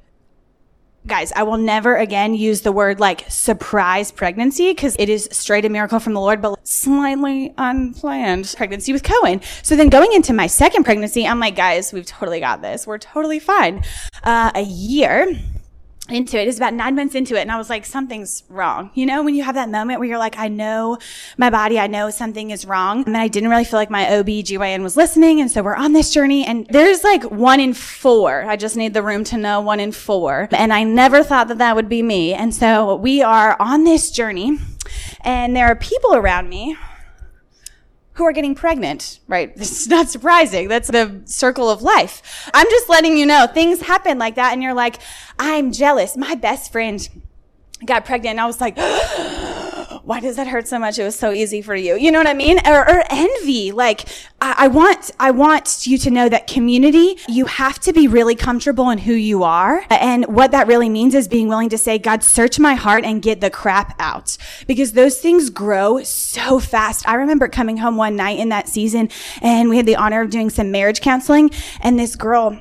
guys, 1.07 1.33
I 1.33 1.43
will 1.45 1.57
never 1.57 1.97
again 1.97 2.35
use 2.35 2.61
the 2.61 2.71
word 2.71 3.01
like 3.01 3.25
surprise 3.31 4.13
pregnancy 4.13 4.71
because 4.73 4.95
it 4.99 5.09
is 5.09 5.29
straight 5.33 5.65
a 5.65 5.71
miracle 5.71 5.99
from 5.99 6.13
the 6.13 6.21
Lord, 6.21 6.43
but 6.43 6.59
slightly 6.67 7.55
unplanned 7.57 8.55
pregnancy 8.57 8.93
with 8.93 9.03
Cohen. 9.03 9.41
So 9.63 9.75
then 9.75 9.89
going 9.89 10.13
into 10.13 10.35
my 10.35 10.47
second 10.47 10.85
pregnancy, 10.85 11.27
I'm 11.27 11.41
like, 11.41 11.57
guys, 11.57 11.93
we've 11.93 12.05
totally 12.05 12.41
got 12.41 12.61
this. 12.61 12.87
We're 12.87 12.99
totally 12.99 13.39
fine. 13.39 13.83
Uh, 14.23 14.53
a 14.55 14.63
year 14.63 15.35
into 16.09 16.39
it. 16.39 16.43
It 16.43 16.47
was 16.47 16.57
about 16.57 16.75
nine 16.75 16.95
months 16.95 17.15
into 17.15 17.37
it. 17.37 17.41
And 17.41 17.53
I 17.53 17.59
was 17.59 17.71
like, 17.71 17.85
something's 17.85 18.45
wrong. 18.49 18.91
You 18.95 19.07
know, 19.07 19.23
when 19.23 19.35
you 19.35 19.43
have 19.45 19.55
that 19.55 19.69
moment 19.69 20.01
where 20.01 20.09
you're 20.09 20.19
like, 20.19 20.39
I 20.39 20.49
know 20.49 20.99
my 21.37 21.51
body, 21.51 21.79
I 21.79 21.87
know 21.87 22.11
something 22.11 22.51
is 22.51 22.65
wrong. 22.65 23.05
And 23.07 23.17
I 23.17 23.29
didn't 23.29 23.51
really 23.51 23.65
feel 23.65 23.79
like 23.79 23.91
my 23.91 24.19
OB-GYN 24.19 24.83
was 24.83 24.97
listening. 24.97 25.41
And 25.41 25.51
so 25.51 25.63
we're 25.63 25.75
on 25.75 25.93
this 25.93 26.13
journey 26.13 26.45
and 26.45 26.67
there's 26.69 27.05
like 27.05 27.25
one 27.25 27.61
in 27.61 27.75
four. 27.75 28.45
I 28.45 28.57
just 28.57 28.77
need 28.77 28.95
the 28.95 29.03
room 29.03 29.25
to 29.25 29.37
know 29.37 29.61
one 29.61 29.81
in 29.81 29.93
four. 29.93 30.49
And 30.53 30.73
I 30.73 30.85
never 30.85 31.23
thought 31.23 31.49
that 31.49 31.59
that 31.59 31.77
would 31.77 31.89
be 31.89 32.03
me. 32.03 32.35
And 32.35 32.55
so 32.55 32.97
we 32.97 33.23
are 33.23 33.57
on 33.61 33.85
this 33.85 34.11
journey 34.11 34.59
and 35.23 35.55
there 35.55 35.67
are 35.67 35.77
people 35.77 36.15
around 36.15 36.49
me 36.49 36.77
who 38.19 38.25
are 38.25 38.33
getting 38.33 38.55
pregnant, 38.55 39.21
right? 39.29 39.53
It's 39.57 39.87
not 39.87 40.09
surprising. 40.09 40.69
That's 40.69 40.89
the 40.89 41.23
circle 41.25 41.71
of 41.71 41.83
life. 41.83 42.51
I'm 42.53 42.67
just 42.69 42.89
letting 42.89 43.17
you 43.17 43.25
know 43.25 43.47
things 43.47 43.81
happen 43.81 44.19
like 44.19 44.35
that. 44.35 44.53
And 44.53 44.63
you're 44.63 44.75
like, 44.75 44.99
I'm 45.39 45.73
jealous. 45.73 46.17
My 46.17 46.35
best 46.35 46.73
friend 46.73 47.09
got 47.87 48.05
pregnant 48.05 48.33
and 48.33 48.41
I 48.41 48.47
was 48.47 48.61
like, 48.61 48.75
oh, 48.79 49.48
why 50.09 50.21
does 50.21 50.37
that 50.37 50.47
hurt 50.47 50.67
so 50.67 50.79
much? 50.79 50.99
It 50.99 51.05
was 51.05 51.19
so 51.19 51.33
easy 51.33 51.61
for 51.61 51.75
you. 51.75 51.95
You 51.95 52.11
know 52.11 52.19
what 52.19 52.27
I 52.27 52.33
mean? 52.33 52.59
Or, 52.67 52.81
or 52.81 53.05
envy. 53.11 53.73
Like, 53.73 54.09
I, 54.41 54.55
I, 54.61 54.69
want, 54.69 55.11
I 55.21 55.33
want 55.33 55.87
you 55.87 55.99
to 55.99 56.11
know 56.11 56.31
that 56.31 56.47
community, 56.47 57.19
you 57.29 57.45
have 57.45 57.79
to 57.81 57.93
be 57.93 58.09
really 58.09 58.35
comfortable 58.35 58.89
in 58.89 58.97
who 58.97 59.13
you 59.13 59.43
are. 59.43 59.85
And 59.91 60.25
what 60.35 60.53
that 60.53 60.67
really 60.67 60.89
means 60.89 61.15
is 61.15 61.29
being 61.29 61.47
willing 61.47 61.69
to 61.69 61.77
say, 61.77 61.99
God, 61.99 62.25
search 62.25 62.59
my 62.59 62.73
heart 62.73 63.05
and 63.05 63.21
get 63.21 63.43
the 63.43 63.51
crap 63.51 63.97
out. 63.99 64.39
Because 64.67 64.95
those 64.95 65.21
things 65.21 65.51
grow 65.51 66.03
so 66.05 66.59
fast. 66.59 67.07
I 67.07 67.17
remember 67.17 67.47
coming 67.47 67.77
home 67.77 67.99
one 67.99 68.17
night 68.17 68.39
in 68.39 68.49
that 68.49 68.67
season 68.67 69.11
and 69.43 69.69
we 69.69 69.77
had 69.77 69.85
the 69.85 69.97
honor 69.97 70.23
of 70.23 70.31
doing 70.31 70.49
some 70.49 70.71
marriage 70.71 71.03
counseling 71.03 71.51
and 71.83 71.99
this 71.99 72.17
girl, 72.17 72.59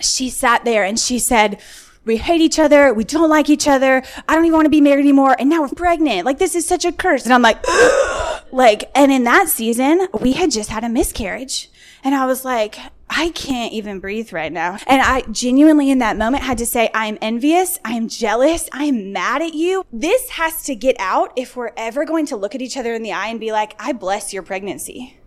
she 0.00 0.30
sat 0.30 0.64
there 0.64 0.84
and 0.84 0.96
she 0.96 1.18
said, 1.18 1.60
we 2.04 2.16
hate 2.16 2.40
each 2.40 2.58
other. 2.58 2.92
We 2.92 3.04
don't 3.04 3.30
like 3.30 3.48
each 3.48 3.68
other. 3.68 4.02
I 4.28 4.34
don't 4.34 4.44
even 4.44 4.56
want 4.56 4.66
to 4.66 4.70
be 4.70 4.80
married 4.80 5.02
anymore. 5.02 5.36
And 5.38 5.48
now 5.48 5.62
we're 5.62 5.68
pregnant. 5.68 6.26
Like 6.26 6.38
this 6.38 6.54
is 6.54 6.66
such 6.66 6.84
a 6.84 6.92
curse. 6.92 7.24
And 7.24 7.32
I'm 7.32 7.42
like, 7.42 7.64
like, 8.52 8.90
and 8.94 9.12
in 9.12 9.24
that 9.24 9.48
season, 9.48 10.08
we 10.20 10.32
had 10.32 10.50
just 10.50 10.70
had 10.70 10.84
a 10.84 10.88
miscarriage. 10.88 11.70
And 12.04 12.14
I 12.14 12.26
was 12.26 12.44
like, 12.44 12.76
I 13.08 13.28
can't 13.30 13.72
even 13.72 14.00
breathe 14.00 14.32
right 14.32 14.52
now. 14.52 14.78
And 14.86 15.00
I 15.00 15.20
genuinely 15.30 15.90
in 15.90 15.98
that 15.98 16.16
moment 16.16 16.42
had 16.42 16.58
to 16.58 16.66
say, 16.66 16.90
I'm 16.92 17.18
envious. 17.20 17.78
I'm 17.84 18.08
jealous. 18.08 18.68
I'm 18.72 19.12
mad 19.12 19.42
at 19.42 19.54
you. 19.54 19.84
This 19.92 20.30
has 20.30 20.64
to 20.64 20.74
get 20.74 20.96
out 20.98 21.32
if 21.36 21.54
we're 21.54 21.72
ever 21.76 22.04
going 22.04 22.26
to 22.26 22.36
look 22.36 22.54
at 22.54 22.62
each 22.62 22.76
other 22.76 22.94
in 22.94 23.02
the 23.02 23.12
eye 23.12 23.28
and 23.28 23.38
be 23.38 23.52
like, 23.52 23.74
I 23.78 23.92
bless 23.92 24.32
your 24.32 24.42
pregnancy. 24.42 25.18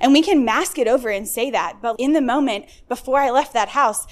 And 0.00 0.12
we 0.12 0.22
can 0.22 0.44
mask 0.44 0.78
it 0.78 0.88
over 0.88 1.10
and 1.10 1.26
say 1.28 1.50
that. 1.50 1.78
But 1.82 1.96
in 1.98 2.12
the 2.12 2.20
moment, 2.22 2.66
before 2.88 3.20
I 3.20 3.30
left 3.30 3.52
that 3.52 3.70
house, 3.70 4.06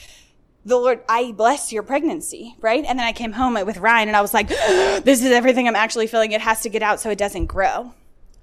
the 0.66 0.76
Lord, 0.76 1.00
I 1.08 1.30
blessed 1.30 1.70
your 1.70 1.84
pregnancy, 1.84 2.56
right? 2.60 2.84
And 2.84 2.98
then 2.98 3.06
I 3.06 3.12
came 3.12 3.32
home 3.32 3.54
with 3.54 3.78
Ryan 3.78 4.08
and 4.08 4.16
I 4.16 4.20
was 4.20 4.34
like, 4.34 4.48
this 4.48 5.24
is 5.24 5.30
everything 5.30 5.68
I'm 5.68 5.76
actually 5.76 6.08
feeling. 6.08 6.32
It 6.32 6.40
has 6.40 6.60
to 6.62 6.68
get 6.68 6.82
out 6.82 7.00
so 7.00 7.08
it 7.08 7.18
doesn't 7.18 7.46
grow. 7.46 7.94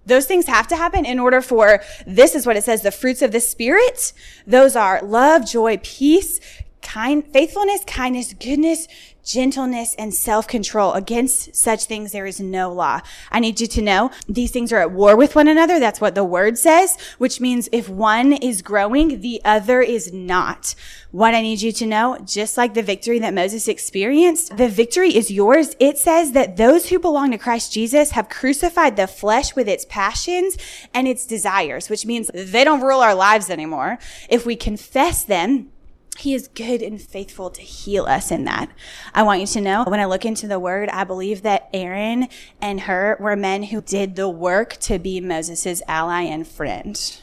Those 0.05 0.25
things 0.25 0.47
have 0.47 0.67
to 0.69 0.77
happen 0.77 1.05
in 1.05 1.19
order 1.19 1.41
for 1.41 1.81
this 2.07 2.33
is 2.33 2.47
what 2.47 2.55
it 2.55 2.63
says 2.63 2.81
the 2.81 2.91
fruits 2.91 3.21
of 3.21 3.33
the 3.33 3.41
spirit. 3.41 4.13
Those 4.47 4.75
are 4.77 5.01
love, 5.01 5.45
joy, 5.45 5.79
peace, 5.83 6.39
kind, 6.83 7.25
faithfulness, 7.25 7.83
kindness, 7.85 8.33
goodness, 8.33 8.87
gentleness, 9.23 9.95
and 9.97 10.13
self-control. 10.13 10.93
Against 10.93 11.55
such 11.55 11.85
things, 11.85 12.11
there 12.11 12.25
is 12.25 12.39
no 12.39 12.71
law. 12.71 12.99
I 13.31 13.39
need 13.39 13.61
you 13.61 13.67
to 13.67 13.81
know 13.81 14.11
these 14.27 14.51
things 14.51 14.71
are 14.73 14.79
at 14.79 14.91
war 14.91 15.15
with 15.15 15.35
one 15.35 15.47
another. 15.47 15.79
That's 15.79 16.01
what 16.01 16.13
the 16.13 16.23
word 16.23 16.57
says, 16.57 16.97
which 17.17 17.39
means 17.39 17.69
if 17.71 17.87
one 17.87 18.33
is 18.33 18.61
growing, 18.61 19.21
the 19.21 19.41
other 19.45 19.81
is 19.81 20.11
not. 20.11 20.75
What 21.11 21.33
I 21.33 21.41
need 21.41 21.61
you 21.61 21.71
to 21.71 21.85
know, 21.85 22.17
just 22.25 22.57
like 22.57 22.73
the 22.73 22.83
victory 22.83 23.19
that 23.19 23.33
Moses 23.33 23.67
experienced, 23.67 24.57
the 24.57 24.67
victory 24.67 25.15
is 25.15 25.31
yours. 25.31 25.75
It 25.79 25.97
says 25.97 26.31
that 26.33 26.57
those 26.57 26.89
who 26.89 26.99
belong 26.99 27.31
to 27.31 27.37
Christ 27.37 27.71
Jesus 27.71 28.11
have 28.11 28.29
crucified 28.29 28.97
the 28.97 29.07
flesh 29.07 29.55
with 29.55 29.69
its 29.69 29.85
passions 29.85 30.57
and 30.93 31.07
its 31.07 31.25
desires, 31.25 31.89
which 31.89 32.05
means 32.05 32.29
they 32.33 32.63
don't 32.63 32.81
rule 32.81 32.99
our 32.99 33.15
lives 33.15 33.49
anymore. 33.49 33.99
If 34.27 34.45
we 34.45 34.55
confess 34.55 35.23
them, 35.23 35.69
he 36.17 36.33
is 36.33 36.47
good 36.47 36.81
and 36.81 37.01
faithful 37.01 37.49
to 37.49 37.61
heal 37.61 38.05
us 38.05 38.31
in 38.31 38.45
that. 38.45 38.69
I 39.13 39.23
want 39.23 39.41
you 39.41 39.47
to 39.47 39.61
know 39.61 39.83
when 39.85 39.99
I 39.99 40.05
look 40.05 40.25
into 40.25 40.47
the 40.47 40.59
word, 40.59 40.89
I 40.89 41.03
believe 41.03 41.41
that 41.41 41.69
Aaron 41.73 42.27
and 42.61 42.81
Hur 42.81 43.17
were 43.19 43.35
men 43.35 43.63
who 43.63 43.81
did 43.81 44.15
the 44.15 44.29
work 44.29 44.77
to 44.81 44.99
be 44.99 45.19
Moses' 45.19 45.81
ally 45.87 46.21
and 46.21 46.47
friend. 46.47 47.19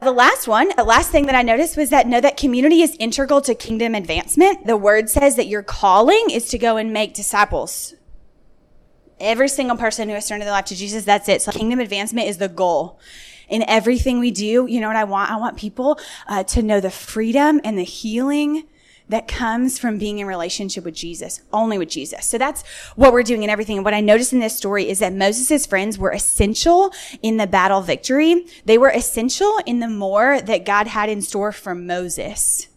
The 0.00 0.12
last 0.12 0.48
one, 0.48 0.72
the 0.76 0.82
last 0.82 1.12
thing 1.12 1.26
that 1.26 1.36
I 1.36 1.42
noticed 1.42 1.76
was 1.76 1.90
that 1.90 2.08
know 2.08 2.20
that 2.20 2.36
community 2.36 2.82
is 2.82 2.96
integral 2.98 3.40
to 3.42 3.54
kingdom 3.54 3.94
advancement. 3.94 4.66
The 4.66 4.76
word 4.76 5.08
says 5.08 5.36
that 5.36 5.46
your 5.46 5.62
calling 5.62 6.30
is 6.30 6.48
to 6.48 6.58
go 6.58 6.76
and 6.76 6.92
make 6.92 7.14
disciples. 7.14 7.94
Every 9.20 9.48
single 9.48 9.76
person 9.76 10.08
who 10.08 10.16
has 10.16 10.26
turned 10.26 10.42
their 10.42 10.50
life 10.50 10.64
to 10.66 10.74
Jesus, 10.74 11.04
that's 11.04 11.28
it. 11.28 11.40
So 11.42 11.52
kingdom 11.52 11.78
advancement 11.78 12.26
is 12.26 12.38
the 12.38 12.48
goal 12.48 12.98
in 13.52 13.62
everything 13.68 14.18
we 14.18 14.30
do. 14.30 14.66
You 14.66 14.80
know 14.80 14.88
what 14.88 14.96
I 14.96 15.04
want? 15.04 15.30
I 15.30 15.36
want 15.36 15.58
people 15.58 16.00
uh, 16.26 16.42
to 16.44 16.62
know 16.62 16.80
the 16.80 16.90
freedom 16.90 17.60
and 17.62 17.78
the 17.78 17.84
healing 17.84 18.64
that 19.10 19.28
comes 19.28 19.78
from 19.78 19.98
being 19.98 20.20
in 20.20 20.26
relationship 20.26 20.84
with 20.84 20.94
Jesus, 20.94 21.42
only 21.52 21.76
with 21.76 21.90
Jesus. 21.90 22.24
So 22.24 22.38
that's 22.38 22.66
what 22.96 23.12
we're 23.12 23.22
doing 23.22 23.42
in 23.42 23.50
everything. 23.50 23.76
And 23.76 23.84
what 23.84 23.92
I 23.92 24.00
noticed 24.00 24.32
in 24.32 24.38
this 24.38 24.56
story 24.56 24.88
is 24.88 25.00
that 25.00 25.12
Moses' 25.12 25.66
friends 25.66 25.98
were 25.98 26.12
essential 26.12 26.94
in 27.20 27.36
the 27.36 27.46
battle 27.46 27.82
victory. 27.82 28.46
They 28.64 28.78
were 28.78 28.88
essential 28.88 29.58
in 29.66 29.80
the 29.80 29.88
more 29.88 30.40
that 30.40 30.64
God 30.64 30.86
had 30.86 31.10
in 31.10 31.20
store 31.20 31.52
for 31.52 31.74
Moses. 31.74 32.68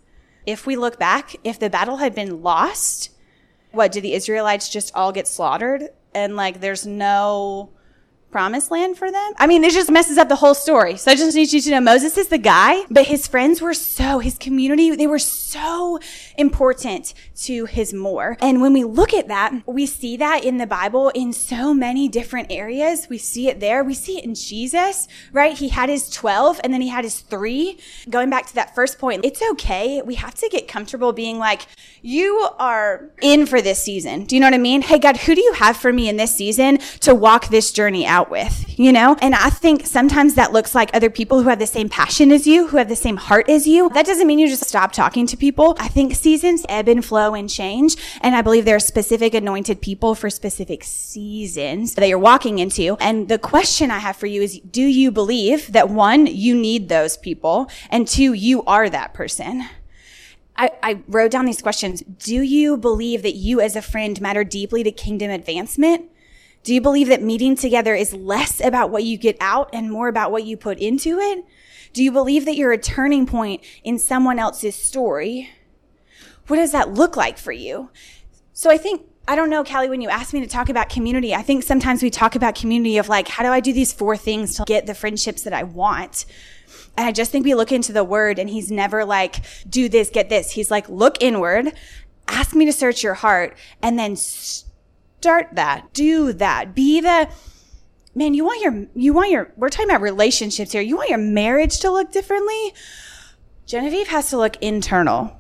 If 0.46 0.68
we 0.68 0.76
look 0.76 1.00
back, 1.00 1.38
if 1.46 1.58
the 1.58 1.70
battle 1.70 1.98
had 1.98 2.14
been 2.14 2.44
lost, 2.44 3.12
what, 3.72 3.94
did 3.94 4.04
the 4.04 4.14
Israelites 4.14 4.68
just 4.68 4.94
all 4.94 5.14
get 5.14 5.30
slaughtered? 5.30 5.90
And 6.14 6.36
like, 6.36 6.60
there's 6.60 6.86
no, 6.86 7.72
promised 8.36 8.70
land 8.70 8.98
for 8.98 9.10
them. 9.10 9.32
I 9.38 9.48
mean, 9.48 9.64
it 9.64 9.72
just 9.72 9.90
messes 9.90 10.18
up 10.18 10.28
the 10.28 10.36
whole 10.36 10.54
story. 10.54 10.98
So 10.98 11.10
I 11.10 11.16
just 11.16 11.38
need 11.38 11.54
you 11.54 11.62
to 11.62 11.72
know 11.72 11.80
Moses 11.80 12.18
is 12.18 12.28
the 12.28 12.38
guy, 12.38 12.84
but 12.92 13.06
his 13.06 13.28
friends 13.28 13.62
were 13.62 13.74
so, 13.74 14.20
his 14.20 14.38
community, 14.38 14.94
they 14.94 15.08
were 15.08 15.20
so 15.20 16.02
important 16.38 17.14
to 17.44 17.64
his 17.64 17.94
more. 17.94 18.36
And 18.42 18.60
when 18.60 18.74
we 18.74 18.84
look 18.84 19.14
at 19.14 19.30
that, 19.30 19.54
we 19.66 19.86
see 19.86 20.18
that 20.18 20.44
in 20.44 20.58
the 20.58 20.68
Bible 20.68 21.14
in 21.16 21.32
so 21.32 21.74
many 21.74 22.10
different 22.10 22.52
areas. 22.52 23.08
We 23.10 23.18
see 23.18 23.48
it 23.48 23.62
there. 23.62 23.86
We 23.86 23.94
see 23.94 24.18
it 24.18 24.26
in 24.26 24.36
Jesus, 24.36 25.08
right? 25.32 25.58
He 25.58 25.70
had 25.70 25.88
his 25.88 26.10
12 26.10 26.60
and 26.62 26.74
then 26.74 26.82
he 26.82 26.90
had 26.90 27.06
his 27.06 27.22
three. 27.22 27.80
Going 28.10 28.30
back 28.30 28.48
to 28.48 28.56
that 28.56 28.76
first 28.76 29.00
point, 29.00 29.24
it's 29.24 29.42
okay. 29.52 30.02
We 30.02 30.16
have 30.16 30.36
to 30.36 30.50
get 30.50 30.68
comfortable 30.68 31.14
being 31.14 31.40
like, 31.40 31.68
you 32.02 32.50
are 32.60 33.12
in 33.22 33.46
for 33.46 33.62
this 33.62 33.82
season. 33.82 34.26
Do 34.26 34.36
you 34.36 34.42
know 34.42 34.48
what 34.48 34.54
I 34.54 34.58
mean? 34.58 34.82
Hey, 34.82 35.00
God, 35.00 35.16
who 35.16 35.36
do 35.36 35.42
you 35.42 35.54
have 35.54 35.78
for 35.78 35.94
me 35.94 36.10
in 36.10 36.18
this 36.18 36.36
season 36.36 36.80
to 37.00 37.16
walk 37.16 37.48
this 37.48 37.72
journey 37.72 38.06
out 38.06 38.25
with, 38.30 38.78
you 38.78 38.92
know? 38.92 39.16
And 39.22 39.36
I 39.36 39.50
think 39.50 39.86
sometimes 39.86 40.36
that 40.36 40.52
looks 40.52 40.76
like 40.76 40.90
other 40.94 41.10
people 41.10 41.42
who 41.42 41.50
have 41.50 41.60
the 41.60 41.68
same 41.68 41.90
passion 41.90 42.32
as 42.32 42.46
you, 42.46 42.68
who 42.68 42.78
have 42.78 42.90
the 42.90 42.96
same 42.96 43.18
heart 43.18 43.50
as 43.50 43.68
you. 43.68 43.90
That 43.90 44.06
doesn't 44.06 44.28
mean 44.28 44.40
you 44.40 44.48
just 44.48 44.66
stop 44.66 44.92
talking 44.92 45.26
to 45.28 45.38
people. 45.38 45.76
I 45.80 45.88
think 45.88 46.16
seasons 46.16 46.66
ebb 46.70 46.88
and 46.88 47.04
flow 47.04 47.34
and 47.34 47.50
change. 47.50 47.96
And 48.22 48.36
I 48.36 48.42
believe 48.42 48.66
there 48.66 48.76
are 48.76 48.80
specific 48.80 49.34
anointed 49.34 49.82
people 49.82 50.16
for 50.16 50.30
specific 50.30 50.84
seasons 50.84 51.96
that 51.96 52.08
you're 52.08 52.20
walking 52.20 52.60
into. 52.60 52.98
And 53.00 53.28
the 53.30 53.40
question 53.40 53.92
I 53.92 54.00
have 54.00 54.16
for 54.16 54.28
you 54.28 54.42
is, 54.42 54.60
do 54.60 54.84
you 54.84 55.12
believe 55.12 55.72
that 55.72 55.90
one, 55.90 56.28
you 56.28 56.56
need 56.56 56.90
those 56.90 57.18
people? 57.18 57.70
And 57.90 58.08
two, 58.08 58.34
you 58.34 58.64
are 58.64 58.90
that 58.90 59.14
person? 59.14 59.66
I, 60.58 60.72
I, 60.82 61.04
wrote 61.08 61.32
down 61.32 61.46
these 61.46 61.62
questions. 61.62 62.02
Do 62.02 62.42
you 62.42 62.78
believe 62.78 63.24
that 63.24 63.36
you 63.36 63.60
as 63.60 63.76
a 63.76 63.82
friend 63.82 64.20
matter 64.22 64.44
deeply 64.44 64.84
to 64.84 64.92
kingdom 64.92 65.30
advancement? 65.30 66.10
Do 66.66 66.74
you 66.74 66.82
believe 66.82 67.10
that 67.10 67.22
meeting 67.22 67.56
together 67.56 67.94
is 67.94 68.12
less 68.12 68.60
about 68.60 68.90
what 68.90 69.04
you 69.04 69.20
get 69.20 69.38
out 69.40 69.70
and 69.72 69.92
more 69.92 70.08
about 70.08 70.32
what 70.32 70.46
you 70.46 70.58
put 70.58 70.80
into 70.80 71.20
it? 71.20 71.46
Do 71.94 72.04
you 72.04 72.12
believe 72.12 72.46
that 72.46 72.56
you're 72.56 72.72
a 72.72 72.78
turning 72.80 73.28
point 73.28 73.64
in 73.84 74.00
someone 74.00 74.40
else's 74.40 74.76
story? 74.76 75.52
What 76.48 76.58
does 76.58 76.72
that 76.72 76.92
look 76.92 77.16
like 77.16 77.38
for 77.38 77.52
you? 77.52 77.92
So 78.52 78.72
I 78.72 78.78
think 78.78 79.04
I 79.28 79.36
don't 79.36 79.52
know, 79.52 79.64
Callie, 79.64 79.90
when 79.90 80.02
you 80.02 80.10
asked 80.10 80.34
me 80.34 80.40
to 80.42 80.48
talk 80.48 80.70
about 80.70 80.90
community, 80.90 81.36
I 81.36 81.44
think 81.44 81.64
sometimes 81.64 82.02
we 82.02 82.10
talk 82.10 82.36
about 82.36 82.56
community 82.56 82.98
of 82.98 83.10
like, 83.10 83.28
how 83.28 83.44
do 83.44 83.50
I 83.50 83.60
do 83.60 83.72
these 83.72 83.94
four 83.94 84.18
things 84.18 84.56
to 84.56 84.64
get 84.66 84.88
the 84.88 84.94
friendships 84.96 85.44
that 85.44 85.54
I 85.54 85.64
want? 85.64 86.26
And 86.98 87.08
I 87.08 87.12
just 87.12 87.32
think 87.32 87.46
we 87.46 87.54
look 87.54 87.72
into 87.72 87.94
the 87.94 88.04
word 88.04 88.40
and 88.40 88.50
he's 88.50 88.72
never 88.72 89.06
like, 89.06 89.38
do 89.70 89.88
this, 89.88 90.10
get 90.10 90.30
this. 90.30 90.52
He's 90.52 90.70
like, 90.70 90.90
look 90.90 91.22
inward, 91.22 91.74
ask 92.28 92.56
me 92.56 92.66
to 92.66 92.74
search 92.74 93.04
your 93.04 93.16
heart, 93.16 93.58
and 93.82 93.98
then 93.98 94.16
start 95.20 95.50
that. 95.54 95.94
Do 95.94 96.34
that. 96.34 96.76
Be 96.76 97.02
the 97.02 97.30
man, 98.14 98.34
you 98.34 98.46
want 98.46 98.62
your 98.62 98.88
you 98.96 99.14
want 99.14 99.32
your 99.32 99.52
we're 99.58 99.70
talking 99.70 99.90
about 99.90 100.02
relationships 100.02 100.72
here. 100.72 100.82
You 100.82 100.98
want 100.98 101.10
your 101.10 101.20
marriage 101.20 101.80
to 101.80 101.92
look 101.92 102.12
differently? 102.12 102.74
Genevieve 103.66 104.08
has 104.08 104.30
to 104.30 104.38
look 104.38 104.58
internal 104.62 105.40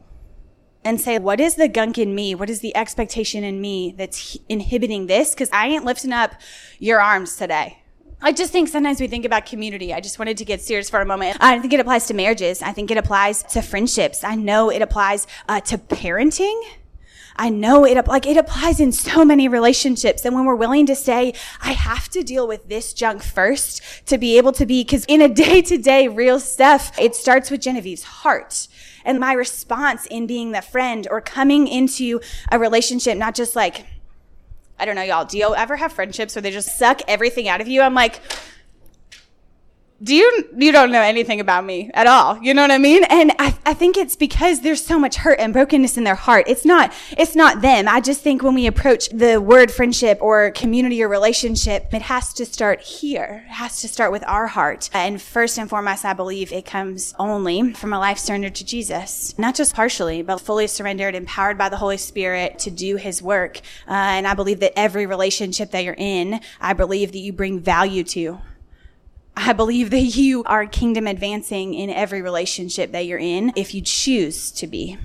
and 0.84 1.02
say, 1.02 1.18
what 1.18 1.40
is 1.40 1.56
the 1.56 1.68
gunk 1.68 1.98
in 1.98 2.14
me? 2.14 2.36
What 2.36 2.50
is 2.50 2.60
the 2.60 2.76
expectation 2.76 3.44
in 3.44 3.60
me 3.60 3.94
that's 3.98 4.38
inhibiting 4.50 5.08
this? 5.08 5.34
Because 5.34 5.50
I 5.52 5.68
ain't 5.68 5.84
lifting 5.84 6.14
up 6.14 6.34
your 6.80 7.02
arms 7.02 7.36
today. 7.36 7.82
I 8.22 8.32
just 8.32 8.52
think 8.52 8.70
sometimes 8.70 9.02
we 9.02 9.08
think 9.08 9.26
about 9.26 9.46
community. 9.46 9.94
I 9.94 10.00
just 10.00 10.20
wanted 10.20 10.38
to 10.38 10.46
get 10.46 10.62
serious 10.62 10.90
for 10.90 11.02
a 11.02 11.06
moment. 11.06 11.38
I 11.40 11.60
think 11.60 11.74
it 11.74 11.80
applies 11.80 12.08
to 12.08 12.14
marriages. 12.14 12.62
I 12.62 12.72
think 12.72 12.92
it 12.92 12.98
applies 12.98 13.44
to 13.44 13.62
friendships. 13.62 14.24
I 14.24 14.36
know 14.36 14.70
it 14.70 14.82
applies 14.82 15.28
uh, 15.48 15.60
to 15.62 15.78
parenting. 15.78 16.60
I 17.36 17.50
know 17.50 17.86
it, 17.86 18.08
like 18.08 18.26
it 18.26 18.38
applies 18.38 18.80
in 18.80 18.92
so 18.92 19.26
many 19.26 19.48
relationships. 19.48 20.24
And 20.24 20.34
when 20.34 20.46
we're 20.46 20.56
willing 20.56 20.86
to 20.86 20.96
say, 20.96 21.34
I 21.62 21.74
have 21.74 22.10
to 22.10 22.24
deal 22.24 22.48
with 22.48 22.70
this 22.70 22.94
junk 22.94 23.24
first 23.24 23.82
to 24.06 24.18
be 24.18 24.38
able 24.38 24.54
to 24.54 24.66
be, 24.66 24.84
cause 24.86 25.06
in 25.08 25.22
a 25.22 25.28
day 25.28 25.62
to 25.64 25.78
day 25.78 26.08
real 26.08 26.40
stuff, 26.40 26.98
it 26.98 27.16
starts 27.16 27.52
with 27.52 27.62
Genevieve's 27.62 28.04
heart 28.04 28.68
and 29.04 29.20
my 29.20 29.34
response 29.34 30.06
in 30.08 30.28
being 30.28 30.52
the 30.52 30.62
friend 30.62 31.08
or 31.12 31.22
coming 31.22 31.68
into 31.68 32.22
a 32.52 32.58
relationship, 32.58 33.18
not 33.18 33.36
just 33.36 33.56
like, 33.56 33.86
I 34.80 34.86
don't 34.86 34.96
know, 34.96 35.04
y'all, 35.04 35.26
do 35.26 35.38
you 35.38 35.56
ever 35.56 35.76
have 35.76 35.94
friendships 35.94 36.36
where 36.36 36.42
they 36.42 36.52
just 36.52 36.78
suck 36.78 37.02
everything 37.08 37.48
out 37.48 37.62
of 37.62 37.68
you? 37.68 37.82
I'm 37.82 37.94
like, 37.94 38.22
do 40.04 40.14
you 40.14 40.50
you 40.58 40.74
don't 40.74 40.92
know 40.92 41.02
anything 41.02 41.40
about 41.40 41.64
me 41.64 41.90
at 41.94 42.06
all. 42.06 42.38
You 42.42 42.54
know 42.54 42.62
what 42.62 42.72
i 42.72 42.78
mean? 42.78 43.06
And 43.06 43.32
I, 43.40 43.58
I 43.66 43.74
think 43.74 43.96
it's 43.96 44.16
because 44.16 44.60
there's 44.62 44.84
so 44.84 45.00
much 45.00 45.16
hurt 45.16 45.40
and 45.40 45.54
brokenness 45.54 45.98
in 45.98 46.04
their 46.04 46.16
heart. 46.16 46.46
It's 46.48 46.66
not 46.66 46.94
it's 47.18 47.36
not 47.36 47.62
them. 47.62 47.88
I 47.88 48.02
just 48.02 48.22
think 48.22 48.44
when 48.44 48.56
we 48.56 48.68
approach 48.68 49.10
the 49.10 49.40
word 49.40 49.72
friendship 49.72 50.18
or 50.22 50.52
community 50.52 51.02
or 51.02 51.08
relationship 51.08 51.94
it 51.94 52.04
has 52.04 52.34
to 52.34 52.46
start 52.46 52.82
here. 52.82 53.46
It 53.48 53.54
has 53.54 53.80
to 53.82 53.88
start 53.88 54.12
with 54.12 54.24
our 54.28 54.48
heart. 54.48 54.90
And 54.94 55.22
first 55.22 55.58
and 55.58 55.70
foremost 55.70 56.04
i 56.04 56.14
believe 56.14 56.52
it 56.52 56.66
comes 56.66 57.14
only 57.18 57.74
from 57.74 57.94
a 57.94 58.00
life 58.00 58.18
surrendered 58.18 58.56
to 58.56 58.66
jesus. 58.66 59.38
Not 59.38 59.56
just 59.56 59.74
partially 59.74 60.22
but 60.22 60.42
fully 60.42 60.68
surrendered 60.68 61.16
empowered 61.16 61.58
by 61.58 61.70
the 61.70 61.78
holy 61.78 61.98
spirit 61.98 62.60
to 62.60 62.72
do 62.72 62.98
his 62.98 63.22
work. 63.22 63.62
Uh, 63.88 63.94
and 63.94 64.28
i 64.28 64.34
believe 64.34 64.60
that 64.60 64.78
every 64.78 65.06
relationship 65.06 65.72
that 65.72 65.86
you're 65.86 65.96
in 65.98 66.42
i 66.60 66.74
believe 66.74 67.14
that 67.14 67.20
you 67.20 67.32
bring 67.32 67.62
value 67.62 68.04
to 68.04 68.40
I 69.38 69.54
believe 69.54 69.90
that 69.90 70.00
you 70.00 70.44
are 70.46 70.66
kingdom 70.66 71.08
advancing 71.08 71.74
in 71.74 71.90
every 71.90 72.22
relationship 72.22 72.92
that 72.92 73.06
you're 73.06 73.20
in 73.20 73.54
if 73.56 73.74
you 73.74 73.82
choose 73.82 74.52
to 74.52 74.68
be. 74.68 74.98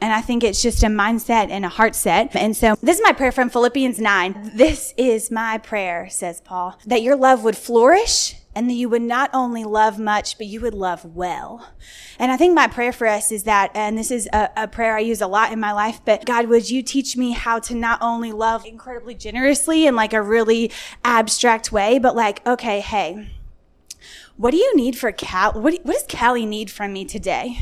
And 0.00 0.12
I 0.12 0.20
think 0.20 0.42
it's 0.42 0.60
just 0.60 0.82
a 0.82 0.88
mindset 0.88 1.50
and 1.50 1.64
a 1.64 1.68
heart 1.68 1.94
set. 1.94 2.34
And 2.34 2.56
so 2.56 2.76
this 2.82 2.96
is 2.98 3.02
my 3.04 3.12
prayer 3.12 3.30
from 3.30 3.50
Philippians 3.50 4.00
9. 4.00 4.52
This 4.56 4.92
is 4.96 5.30
my 5.30 5.58
prayer, 5.58 6.08
says 6.10 6.40
Paul, 6.40 6.76
that 6.86 7.02
your 7.02 7.14
love 7.14 7.44
would 7.44 7.56
flourish 7.56 8.34
and 8.54 8.68
that 8.68 8.74
you 8.74 8.88
would 8.88 9.02
not 9.02 9.30
only 9.32 9.64
love 9.64 9.98
much, 9.98 10.36
but 10.36 10.46
you 10.46 10.60
would 10.60 10.74
love 10.74 11.04
well. 11.04 11.70
And 12.18 12.30
I 12.30 12.36
think 12.36 12.54
my 12.54 12.66
prayer 12.66 12.92
for 12.92 13.06
us 13.06 13.32
is 13.32 13.44
that, 13.44 13.70
and 13.74 13.96
this 13.96 14.10
is 14.10 14.28
a, 14.32 14.50
a, 14.56 14.68
prayer 14.68 14.96
I 14.96 15.00
use 15.00 15.20
a 15.20 15.26
lot 15.26 15.52
in 15.52 15.60
my 15.60 15.72
life, 15.72 16.00
but 16.04 16.24
God, 16.24 16.48
would 16.48 16.70
you 16.70 16.82
teach 16.82 17.16
me 17.16 17.32
how 17.32 17.58
to 17.60 17.74
not 17.74 18.00
only 18.02 18.32
love 18.32 18.66
incredibly 18.66 19.14
generously 19.14 19.86
in 19.86 19.96
like 19.96 20.12
a 20.12 20.22
really 20.22 20.70
abstract 21.04 21.72
way, 21.72 21.98
but 21.98 22.14
like, 22.14 22.46
okay, 22.46 22.80
hey, 22.80 23.30
what 24.36 24.50
do 24.50 24.56
you 24.56 24.76
need 24.76 24.98
for 24.98 25.12
Cal? 25.12 25.52
What, 25.52 25.78
what 25.84 25.94
does 25.94 26.06
Callie 26.08 26.46
need 26.46 26.70
from 26.70 26.92
me 26.92 27.04
today? 27.04 27.58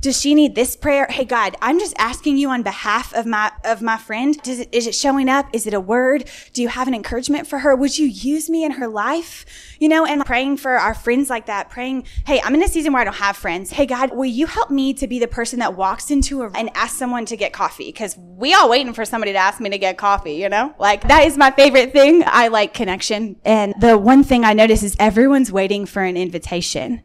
Does 0.00 0.20
she 0.20 0.34
need 0.34 0.54
this 0.54 0.76
prayer? 0.76 1.06
Hey 1.10 1.24
God, 1.24 1.56
I'm 1.60 1.80
just 1.80 1.94
asking 1.98 2.38
you 2.38 2.50
on 2.50 2.62
behalf 2.62 3.12
of 3.14 3.26
my 3.26 3.50
of 3.64 3.82
my 3.82 3.96
friend. 3.96 4.40
Does 4.42 4.60
it, 4.60 4.68
is 4.70 4.86
it 4.86 4.94
showing 4.94 5.28
up? 5.28 5.46
Is 5.52 5.66
it 5.66 5.74
a 5.74 5.80
word? 5.80 6.30
Do 6.52 6.62
you 6.62 6.68
have 6.68 6.86
an 6.86 6.94
encouragement 6.94 7.48
for 7.48 7.58
her? 7.58 7.74
Would 7.74 7.98
you 7.98 8.06
use 8.06 8.48
me 8.48 8.64
in 8.64 8.72
her 8.72 8.86
life? 8.86 9.44
You 9.80 9.88
know, 9.88 10.06
and 10.06 10.24
praying 10.24 10.58
for 10.58 10.72
our 10.72 10.94
friends 10.94 11.28
like 11.28 11.46
that, 11.46 11.68
praying, 11.68 12.06
hey, 12.26 12.40
I'm 12.44 12.54
in 12.54 12.62
a 12.62 12.68
season 12.68 12.92
where 12.92 13.02
I 13.02 13.04
don't 13.04 13.16
have 13.16 13.36
friends. 13.36 13.70
Hey 13.70 13.86
God, 13.86 14.14
will 14.14 14.26
you 14.26 14.46
help 14.46 14.70
me 14.70 14.94
to 14.94 15.08
be 15.08 15.18
the 15.18 15.26
person 15.26 15.58
that 15.58 15.74
walks 15.74 16.12
into 16.12 16.42
a 16.42 16.50
and 16.52 16.70
asks 16.76 16.96
someone 16.96 17.26
to 17.26 17.36
get 17.36 17.52
coffee? 17.52 17.86
Because 17.86 18.16
we 18.16 18.54
all 18.54 18.70
waiting 18.70 18.92
for 18.92 19.04
somebody 19.04 19.32
to 19.32 19.38
ask 19.38 19.60
me 19.60 19.68
to 19.70 19.78
get 19.78 19.98
coffee, 19.98 20.34
you 20.34 20.48
know? 20.48 20.74
Like 20.78 21.08
that 21.08 21.26
is 21.26 21.36
my 21.36 21.50
favorite 21.50 21.92
thing. 21.92 22.22
I 22.24 22.48
like 22.48 22.72
connection. 22.72 23.36
And 23.44 23.74
the 23.80 23.98
one 23.98 24.22
thing 24.22 24.44
I 24.44 24.52
notice 24.52 24.84
is 24.84 24.94
everyone's 25.00 25.50
waiting 25.50 25.86
for 25.86 26.04
an 26.04 26.16
invitation 26.16 27.02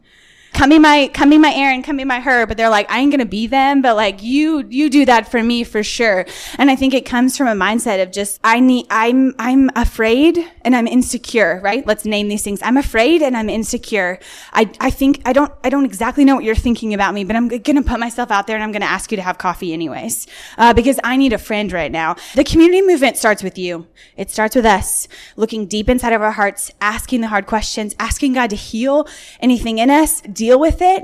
come 0.54 0.70
be 0.70 0.78
my 0.78 1.10
come 1.12 1.30
be 1.30 1.38
my 1.38 1.52
Aaron, 1.52 1.82
come 1.82 1.96
be 1.96 2.04
my 2.04 2.20
Hur, 2.20 2.46
but 2.46 2.56
they're 2.56 2.70
like, 2.70 2.90
I 2.90 3.00
ain't 3.00 3.10
gonna 3.10 3.26
be 3.26 3.46
them, 3.46 3.82
but 3.82 3.96
like 3.96 4.22
you 4.22 4.64
you 4.70 4.88
do 4.88 5.04
that 5.04 5.30
for 5.30 5.42
me 5.42 5.64
for 5.64 5.82
sure. 5.82 6.24
And 6.56 6.70
I 6.70 6.76
think 6.76 6.94
it 6.94 7.04
comes 7.04 7.36
from 7.36 7.48
a 7.48 7.64
mindset 7.64 8.02
of 8.02 8.12
just 8.12 8.40
I 8.44 8.60
need 8.60 8.86
I'm 8.88 9.34
I'm 9.38 9.70
afraid 9.76 10.38
and 10.62 10.74
I'm 10.74 10.86
insecure, 10.86 11.60
right? 11.62 11.86
Let's 11.86 12.04
name 12.04 12.28
these 12.28 12.42
things. 12.42 12.60
I'm 12.62 12.76
afraid 12.76 13.20
and 13.20 13.36
I'm 13.36 13.50
insecure. 13.50 14.18
I 14.52 14.70
I 14.80 14.90
think 14.90 15.20
I 15.24 15.32
don't 15.32 15.52
I 15.64 15.70
don't 15.70 15.84
exactly 15.84 16.24
know 16.24 16.36
what 16.36 16.44
you're 16.44 16.54
thinking 16.54 16.94
about 16.94 17.14
me, 17.14 17.24
but 17.24 17.36
I'm 17.36 17.48
gonna 17.48 17.82
put 17.82 17.98
myself 17.98 18.30
out 18.30 18.46
there 18.46 18.56
and 18.56 18.62
I'm 18.62 18.72
gonna 18.72 18.84
ask 18.84 19.10
you 19.10 19.16
to 19.16 19.22
have 19.22 19.38
coffee 19.38 19.72
anyways. 19.72 20.26
Uh, 20.56 20.72
because 20.72 21.00
I 21.02 21.16
need 21.16 21.32
a 21.32 21.38
friend 21.38 21.72
right 21.72 21.90
now. 21.90 22.16
The 22.36 22.44
community 22.44 22.80
movement 22.80 23.16
starts 23.16 23.42
with 23.42 23.58
you. 23.58 23.86
It 24.16 24.30
starts 24.30 24.54
with 24.54 24.64
us 24.64 25.08
looking 25.36 25.66
deep 25.66 25.88
inside 25.88 26.12
of 26.12 26.22
our 26.22 26.32
hearts, 26.32 26.70
asking 26.80 27.22
the 27.22 27.28
hard 27.28 27.46
questions, 27.46 27.94
asking 27.98 28.34
God 28.34 28.50
to 28.50 28.56
heal 28.56 29.08
anything 29.40 29.78
in 29.78 29.90
us, 29.90 30.20
deal 30.44 30.60
with 30.60 30.82
it 30.82 31.02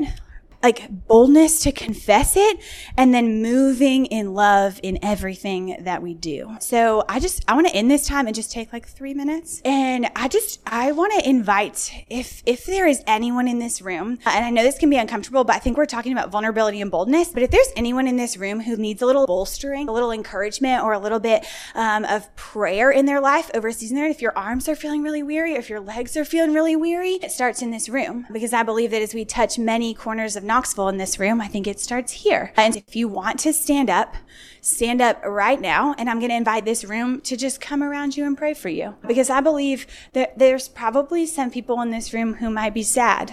like 0.63 0.89
boldness 1.07 1.61
to 1.61 1.73
confess 1.73 2.37
it 2.37 2.59
and 2.97 3.15
then 3.15 3.43
moving 3.43 4.07
in 4.07 4.35
love 4.35 4.79
in 4.83 4.99
everything 5.03 5.77
that 5.81 6.03
we 6.03 6.15
do. 6.15 6.57
So 6.61 7.05
I 7.09 7.19
just, 7.21 7.45
I 7.49 7.55
want 7.55 7.69
to 7.69 7.75
end 7.75 7.91
this 7.91 8.07
time 8.07 8.27
and 8.27 8.35
just 8.35 8.53
take 8.53 8.73
like 8.73 8.87
three 8.87 9.15
minutes. 9.15 9.63
And 9.65 10.11
I 10.15 10.29
just, 10.29 10.61
I 10.67 10.93
want 10.93 11.13
to 11.19 11.29
invite 11.29 12.05
if, 12.09 12.43
if 12.45 12.67
there 12.67 12.87
is 12.87 13.03
anyone 13.07 13.49
in 13.49 13.59
this 13.59 13.81
room, 13.81 14.19
and 14.27 14.45
I 14.45 14.51
know 14.51 14.63
this 14.63 14.79
can 14.79 14.91
be 14.91 14.99
uncomfortable, 14.99 15.45
but 15.45 15.57
I 15.57 15.59
think 15.59 15.77
we're 15.77 15.87
talking 15.87 16.13
about 16.13 16.31
vulnerability 16.31 16.81
and 16.81 16.91
boldness. 16.91 17.31
But 17.31 17.43
if 17.43 17.51
there's 17.51 17.73
anyone 17.77 18.07
in 18.07 18.17
this 18.17 18.37
room 18.37 18.61
who 18.61 18.77
needs 18.77 19.03
a 19.03 19.07
little 19.07 19.27
bolstering, 19.27 19.89
a 19.89 19.93
little 19.93 20.13
encouragement, 20.13 20.85
or 20.85 20.93
a 20.93 20.99
little 20.99 21.21
bit 21.21 21.47
um, 21.75 22.05
of 22.05 22.35
prayer 22.37 22.91
in 22.91 23.07
their 23.07 23.21
life 23.21 23.51
over 23.55 23.69
a 23.69 23.73
season 23.73 23.97
there, 23.97 24.09
if 24.09 24.21
your 24.21 24.37
arms 24.37 24.69
are 24.69 24.77
feeling 24.77 25.03
really 25.03 25.23
weary, 25.23 25.55
if 25.55 25.71
your 25.71 25.81
legs 25.81 26.17
are 26.17 26.25
feeling 26.25 26.53
really 26.53 26.77
weary, 26.77 27.15
it 27.23 27.31
starts 27.31 27.63
in 27.63 27.71
this 27.71 27.89
room 27.89 28.27
because 28.33 28.53
I 28.53 28.63
believe 28.63 28.91
that 28.91 29.03
as 29.03 29.15
we 29.15 29.25
touch 29.25 29.59
many 29.59 29.95
corners 29.95 30.37
of 30.37 30.45
Knoxville 30.51 30.89
in 30.89 30.97
this 30.97 31.21
room, 31.21 31.41
I 31.41 31.47
think 31.47 31.69
it 31.69 31.79
starts 31.79 32.11
here. 32.11 32.53
And 32.57 32.75
if 32.75 32.97
you 32.97 33.07
want 33.07 33.39
to 33.41 33.53
stand 33.53 33.89
up, 33.89 34.17
stand 34.61 35.01
up 35.01 35.25
right 35.25 35.61
now. 35.61 35.95
And 35.97 36.11
I'm 36.11 36.19
going 36.19 36.31
to 36.31 36.37
invite 36.37 36.65
this 36.65 36.85
room 36.85 37.21
to 37.21 37.37
just 37.37 37.61
come 37.61 37.85
around 37.85 38.17
you 38.17 38.27
and 38.27 38.37
pray 38.37 38.55
for 38.55 38.69
you. 38.69 38.97
Because 39.07 39.31
I 39.31 39.41
believe 39.41 39.87
that 40.13 40.41
there's 40.41 40.67
probably 40.67 41.25
some 41.25 41.53
people 41.53 41.81
in 41.83 41.91
this 41.91 42.13
room 42.13 42.35
who 42.35 42.51
might 42.51 42.75
be 42.75 42.83
sad 42.83 43.33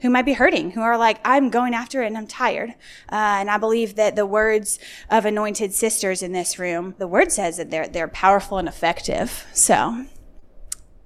who 0.00 0.10
might 0.10 0.26
be 0.26 0.34
hurting, 0.34 0.72
who 0.72 0.82
are 0.82 0.98
like, 0.98 1.18
I'm 1.24 1.48
going 1.48 1.72
after 1.72 2.02
it 2.02 2.08
and 2.08 2.18
I'm 2.18 2.26
tired. 2.26 2.70
Uh, 3.10 3.40
and 3.40 3.48
I 3.48 3.56
believe 3.56 3.94
that 3.94 4.16
the 4.16 4.26
words 4.26 4.78
of 5.08 5.24
anointed 5.24 5.72
sisters 5.72 6.22
in 6.22 6.32
this 6.32 6.58
room, 6.58 6.94
the 6.98 7.06
word 7.06 7.32
says 7.32 7.56
that 7.56 7.70
they're, 7.70 7.88
they're 7.88 8.08
powerful 8.08 8.58
and 8.58 8.68
effective. 8.68 9.46
So 9.54 10.04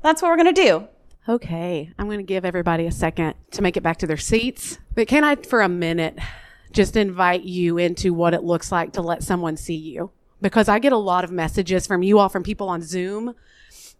that's 0.02 0.20
what 0.20 0.30
we're 0.30 0.42
going 0.42 0.52
to 0.52 0.62
do. 0.62 0.88
Okay, 1.28 1.90
I'm 1.98 2.06
going 2.06 2.20
to 2.20 2.24
give 2.24 2.46
everybody 2.46 2.86
a 2.86 2.90
second 2.90 3.34
to 3.50 3.60
make 3.60 3.76
it 3.76 3.82
back 3.82 3.98
to 3.98 4.06
their 4.06 4.16
seats. 4.16 4.78
But 4.94 5.08
can 5.08 5.24
I, 5.24 5.36
for 5.36 5.60
a 5.60 5.68
minute, 5.68 6.18
just 6.72 6.96
invite 6.96 7.42
you 7.42 7.76
into 7.76 8.14
what 8.14 8.32
it 8.32 8.44
looks 8.44 8.72
like 8.72 8.94
to 8.94 9.02
let 9.02 9.22
someone 9.22 9.58
see 9.58 9.76
you? 9.76 10.10
Because 10.40 10.70
I 10.70 10.78
get 10.78 10.92
a 10.92 10.96
lot 10.96 11.24
of 11.24 11.30
messages 11.30 11.86
from 11.86 12.02
you 12.02 12.18
all, 12.18 12.30
from 12.30 12.42
people 12.42 12.70
on 12.70 12.80
Zoom 12.80 13.34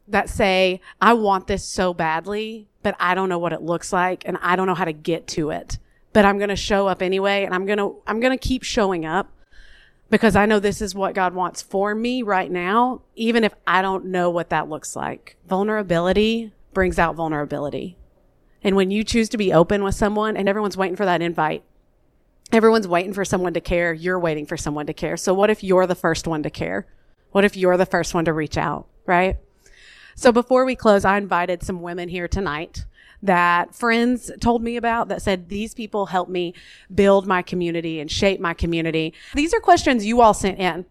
that 0.07 0.31
say, 0.31 0.81
I 1.03 1.13
want 1.13 1.49
this 1.49 1.65
so 1.67 1.93
badly, 1.93 2.67
but 2.83 2.97
I 2.99 3.15
don't 3.15 3.29
know 3.29 3.39
what 3.39 3.53
it 3.53 3.61
looks 3.61 3.93
like 3.93 4.23
and 4.27 4.39
I 4.41 4.57
don't 4.57 4.67
know 4.67 4.75
how 4.75 4.87
to 4.87 4.95
get 4.95 5.27
to 5.29 5.51
it. 5.51 5.77
But 6.15 6.25
I'm 6.25 6.39
going 6.39 6.49
to 6.49 6.57
show 6.57 6.89
up 6.89 7.03
anyway 7.03 7.45
and 7.45 7.55
I'm 7.55 7.67
going 7.67 7.79
to, 7.79 7.97
I'm 8.07 8.21
going 8.21 8.37
to 8.37 8.49
keep 8.49 8.63
showing 8.63 9.05
up 9.05 9.31
because 10.09 10.35
I 10.35 10.47
know 10.47 10.61
this 10.61 10.81
is 10.81 10.95
what 10.95 11.15
God 11.15 11.35
wants 11.35 11.61
for 11.61 11.95
me 11.95 12.23
right 12.23 12.51
now, 12.51 13.03
even 13.17 13.45
if 13.45 13.53
I 13.67 13.83
don't 13.83 14.07
know 14.07 14.31
what 14.31 14.49
that 14.49 14.71
looks 14.71 14.97
like. 14.97 15.37
Vulnerability 15.47 16.53
brings 16.73 16.99
out 16.99 17.15
vulnerability. 17.15 17.97
And 18.63 18.77
when 18.77 18.91
you 18.91 19.05
choose 19.05 19.29
to 19.31 19.37
be 19.37 19.53
open 19.53 19.83
with 19.83 19.95
someone 19.95 20.37
and 20.37 20.49
everyone's 20.49 20.77
waiting 20.77 20.97
for 20.97 21.05
that 21.05 21.23
invite, 21.23 21.63
everyone's 22.53 22.89
waiting 22.89 23.13
for 23.13 23.25
someone 23.25 23.55
to 23.55 23.61
care, 23.61 23.93
you're 23.93 24.19
waiting 24.19 24.47
for 24.47 24.57
someone 24.57 24.87
to 24.87 24.95
care. 24.95 25.17
So 25.17 25.33
what 25.35 25.51
if 25.51 25.63
you're 25.63 25.87
the 25.87 25.95
first 25.95 26.27
one 26.27 26.43
to 26.43 26.51
care? 26.51 26.87
What 27.31 27.45
if 27.45 27.57
you're 27.57 27.77
the 27.77 27.87
first 27.87 28.15
one 28.15 28.25
to 28.25 28.33
reach 28.33 28.57
out, 28.57 28.87
right? 29.07 29.37
So 30.15 30.33
before 30.33 30.65
we 30.65 30.75
close, 30.75 31.05
I 31.05 31.19
invited 31.19 31.63
some 31.63 31.83
women 31.83 32.09
here 32.09 32.27
tonight 32.27 32.85
that 33.23 33.75
friends 33.75 34.31
told 34.41 34.63
me 34.63 34.77
about 34.77 35.09
that 35.09 35.23
said 35.23 35.49
these 35.49 35.75
people 35.75 36.07
help 36.07 36.29
me 36.29 36.55
build 36.95 37.27
my 37.27 37.43
community 37.43 38.01
and 38.01 38.11
shape 38.11 38.41
my 38.41 38.55
community. 38.55 39.13
These 39.35 39.53
are 39.55 39.61
questions 39.61 40.07
you 40.07 40.21
all 40.21 40.35
sent 40.35 40.59
in. 40.59 40.87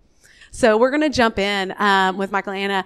So 0.52 0.78
we're 0.78 0.92
going 0.92 1.02
to 1.02 1.10
jump 1.10 1.40
in 1.40 1.74
um, 1.78 2.18
with 2.18 2.32
Michaelina 2.32 2.86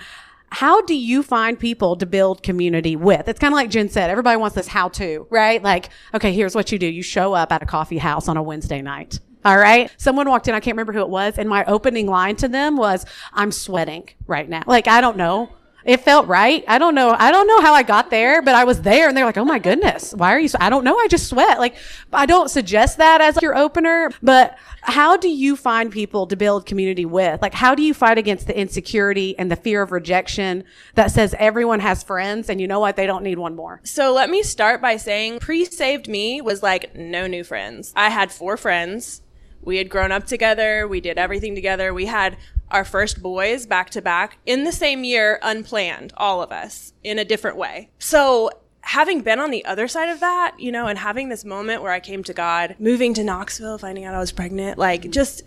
how 0.51 0.81
do 0.81 0.93
you 0.93 1.23
find 1.23 1.57
people 1.57 1.95
to 1.95 2.05
build 2.05 2.43
community 2.43 2.95
with? 2.95 3.27
It's 3.27 3.39
kind 3.39 3.53
of 3.53 3.55
like 3.55 3.69
Jen 3.69 3.89
said, 3.89 4.09
everybody 4.09 4.37
wants 4.37 4.55
this 4.55 4.67
how 4.67 4.89
to, 4.89 5.25
right? 5.29 5.63
Like, 5.63 5.89
okay, 6.13 6.33
here's 6.33 6.53
what 6.55 6.71
you 6.71 6.77
do. 6.77 6.87
You 6.87 7.01
show 7.01 7.33
up 7.33 7.51
at 7.51 7.63
a 7.63 7.65
coffee 7.65 7.97
house 7.97 8.27
on 8.27 8.37
a 8.37 8.43
Wednesday 8.43 8.81
night. 8.81 9.19
All 9.43 9.57
right. 9.57 9.89
Someone 9.97 10.29
walked 10.29 10.47
in. 10.47 10.53
I 10.53 10.59
can't 10.59 10.75
remember 10.75 10.93
who 10.93 10.99
it 10.99 11.09
was. 11.09 11.37
And 11.37 11.49
my 11.49 11.63
opening 11.65 12.05
line 12.05 12.35
to 12.37 12.47
them 12.47 12.77
was, 12.77 13.05
I'm 13.33 13.51
sweating 13.51 14.07
right 14.27 14.47
now. 14.47 14.63
Like, 14.67 14.87
I 14.87 15.01
don't 15.01 15.17
know. 15.17 15.49
It 15.83 16.01
felt 16.01 16.27
right. 16.27 16.63
I 16.67 16.77
don't 16.77 16.95
know. 16.95 17.15
I 17.17 17.31
don't 17.31 17.47
know 17.47 17.61
how 17.61 17.73
I 17.73 17.83
got 17.83 18.09
there, 18.09 18.41
but 18.41 18.55
I 18.55 18.63
was 18.63 18.81
there 18.81 19.07
and 19.07 19.17
they're 19.17 19.25
like, 19.25 19.37
Oh 19.37 19.45
my 19.45 19.59
goodness. 19.59 20.13
Why 20.13 20.33
are 20.33 20.39
you? 20.39 20.49
I 20.59 20.69
don't 20.69 20.83
know. 20.83 20.97
I 20.97 21.07
just 21.07 21.27
sweat. 21.27 21.59
Like, 21.59 21.75
I 22.13 22.25
don't 22.25 22.49
suggest 22.49 22.97
that 22.97 23.21
as 23.21 23.41
your 23.41 23.57
opener, 23.57 24.11
but 24.21 24.57
how 24.81 25.17
do 25.17 25.29
you 25.29 25.55
find 25.55 25.91
people 25.91 26.27
to 26.27 26.35
build 26.35 26.65
community 26.65 27.05
with? 27.05 27.41
Like, 27.41 27.53
how 27.53 27.75
do 27.75 27.83
you 27.83 27.93
fight 27.93 28.17
against 28.17 28.47
the 28.47 28.57
insecurity 28.57 29.37
and 29.37 29.51
the 29.51 29.55
fear 29.55 29.81
of 29.81 29.91
rejection 29.91 30.63
that 30.95 31.11
says 31.11 31.35
everyone 31.37 31.79
has 31.79 32.03
friends 32.03 32.49
and 32.49 32.59
you 32.59 32.67
know 32.67 32.79
what? 32.79 32.95
They 32.95 33.05
don't 33.05 33.23
need 33.23 33.37
one 33.37 33.55
more. 33.55 33.79
So 33.83 34.13
let 34.13 34.29
me 34.29 34.43
start 34.43 34.81
by 34.81 34.97
saying 34.97 35.39
pre-saved 35.39 36.07
me 36.07 36.41
was 36.41 36.63
like 36.63 36.95
no 36.95 37.27
new 37.27 37.43
friends. 37.43 37.93
I 37.95 38.09
had 38.09 38.31
four 38.31 38.57
friends. 38.57 39.21
We 39.63 39.77
had 39.77 39.89
grown 39.89 40.11
up 40.11 40.25
together. 40.25 40.87
We 40.87 41.01
did 41.01 41.17
everything 41.17 41.53
together. 41.53 41.93
We 41.93 42.07
had 42.07 42.37
our 42.71 42.85
first 42.85 43.21
boys 43.21 43.65
back 43.65 43.89
to 43.91 44.01
back 44.01 44.37
in 44.45 44.63
the 44.63 44.71
same 44.71 45.03
year, 45.03 45.39
unplanned, 45.41 46.13
all 46.17 46.41
of 46.41 46.51
us 46.51 46.93
in 47.03 47.19
a 47.19 47.25
different 47.25 47.57
way. 47.57 47.89
So 47.99 48.49
having 48.81 49.21
been 49.21 49.39
on 49.39 49.51
the 49.51 49.63
other 49.65 49.87
side 49.87 50.09
of 50.09 50.19
that, 50.19 50.55
you 50.59 50.71
know, 50.71 50.87
and 50.87 50.97
having 50.97 51.29
this 51.29 51.45
moment 51.45 51.81
where 51.83 51.91
I 51.91 51.99
came 51.99 52.23
to 52.23 52.33
God, 52.33 52.75
moving 52.79 53.13
to 53.13 53.23
Knoxville, 53.23 53.77
finding 53.77 54.05
out 54.05 54.15
I 54.15 54.19
was 54.19 54.31
pregnant, 54.31 54.77
like 54.77 55.09
just, 55.11 55.43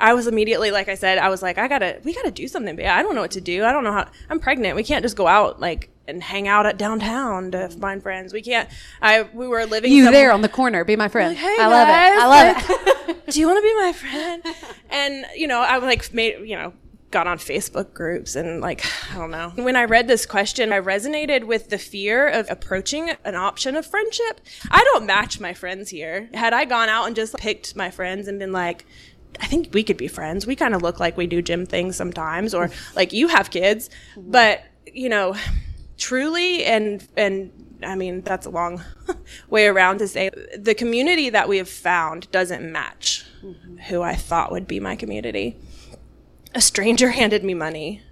I 0.00 0.14
was 0.14 0.26
immediately, 0.26 0.70
like 0.70 0.88
I 0.88 0.94
said, 0.94 1.18
I 1.18 1.28
was 1.28 1.42
like, 1.42 1.58
I 1.58 1.68
gotta, 1.68 2.00
we 2.04 2.14
gotta 2.14 2.30
do 2.30 2.48
something. 2.48 2.74
But 2.74 2.86
I 2.86 3.02
don't 3.02 3.14
know 3.14 3.20
what 3.20 3.32
to 3.32 3.40
do. 3.40 3.64
I 3.64 3.72
don't 3.72 3.84
know 3.84 3.92
how, 3.92 4.08
I'm 4.30 4.40
pregnant. 4.40 4.74
We 4.74 4.82
can't 4.82 5.02
just 5.02 5.16
go 5.16 5.26
out 5.26 5.60
like 5.60 5.90
and 6.08 6.22
hang 6.22 6.48
out 6.48 6.66
at 6.66 6.78
downtown 6.78 7.52
to 7.52 7.68
find 7.68 8.02
friends. 8.02 8.32
We 8.32 8.42
can't, 8.42 8.68
I, 9.02 9.22
we 9.22 9.46
were 9.46 9.64
living. 9.66 9.92
You 9.92 10.10
there 10.10 10.32
on 10.32 10.40
the 10.40 10.48
corner, 10.48 10.84
be 10.84 10.96
my 10.96 11.08
friend. 11.08 11.30
Like, 11.30 11.38
hey 11.38 11.56
I 11.60 11.66
love 11.66 11.86
guys, 11.86 12.12
it. 12.12 12.18
I 12.18 12.26
love 12.26 13.06
like, 13.08 13.26
do 13.30 13.40
you 13.40 13.46
want 13.46 13.58
to 13.58 13.62
be 13.62 13.74
my 13.74 13.92
friend? 13.92 14.42
And, 14.88 15.26
you 15.36 15.46
know, 15.46 15.60
I 15.60 15.76
like 15.78 16.12
made, 16.12 16.48
you 16.48 16.56
know, 16.56 16.72
got 17.10 17.26
on 17.26 17.38
Facebook 17.38 17.92
groups 17.92 18.36
and 18.36 18.60
like, 18.60 18.84
I 19.12 19.18
don't 19.18 19.30
know. 19.30 19.52
When 19.56 19.76
I 19.76 19.84
read 19.84 20.06
this 20.06 20.26
question, 20.26 20.72
I 20.72 20.80
resonated 20.80 21.44
with 21.44 21.68
the 21.68 21.78
fear 21.78 22.28
of 22.28 22.46
approaching 22.48 23.10
an 23.24 23.34
option 23.34 23.76
of 23.76 23.84
friendship. 23.86 24.40
I 24.70 24.82
don't 24.92 25.06
match 25.06 25.40
my 25.40 25.52
friends 25.52 25.90
here. 25.90 26.28
Had 26.34 26.52
I 26.52 26.64
gone 26.64 26.88
out 26.88 27.06
and 27.06 27.16
just 27.16 27.36
picked 27.36 27.74
my 27.74 27.90
friends 27.90 28.28
and 28.28 28.38
been 28.38 28.52
like, 28.52 28.86
I 29.40 29.46
think 29.46 29.72
we 29.72 29.84
could 29.84 29.96
be 29.96 30.08
friends. 30.08 30.46
We 30.46 30.56
kind 30.56 30.74
of 30.74 30.82
look 30.82 30.98
like 30.98 31.16
we 31.16 31.26
do 31.26 31.42
gym 31.42 31.66
things 31.66 31.96
sometimes, 31.96 32.54
or 32.54 32.70
like 32.94 33.12
you 33.12 33.28
have 33.28 33.50
kids, 33.50 33.90
but 34.16 34.62
you 34.86 35.08
know, 35.08 35.36
truly 35.96 36.64
and 36.64 37.06
and 37.16 37.52
I 37.82 37.94
mean 37.94 38.22
that's 38.22 38.46
a 38.46 38.50
long 38.50 38.82
way 39.48 39.66
around 39.66 39.98
to 39.98 40.08
say 40.08 40.30
the 40.58 40.74
community 40.74 41.30
that 41.30 41.48
we 41.48 41.58
have 41.58 41.68
found 41.68 42.30
doesn't 42.30 42.70
match 42.70 43.24
mm-hmm. 43.42 43.76
who 43.76 44.02
I 44.02 44.14
thought 44.14 44.50
would 44.50 44.66
be 44.66 44.80
my 44.80 44.96
community 44.96 45.56
a 46.54 46.60
stranger 46.60 47.10
handed 47.20 47.44
me 47.44 47.54
money. 47.54 48.02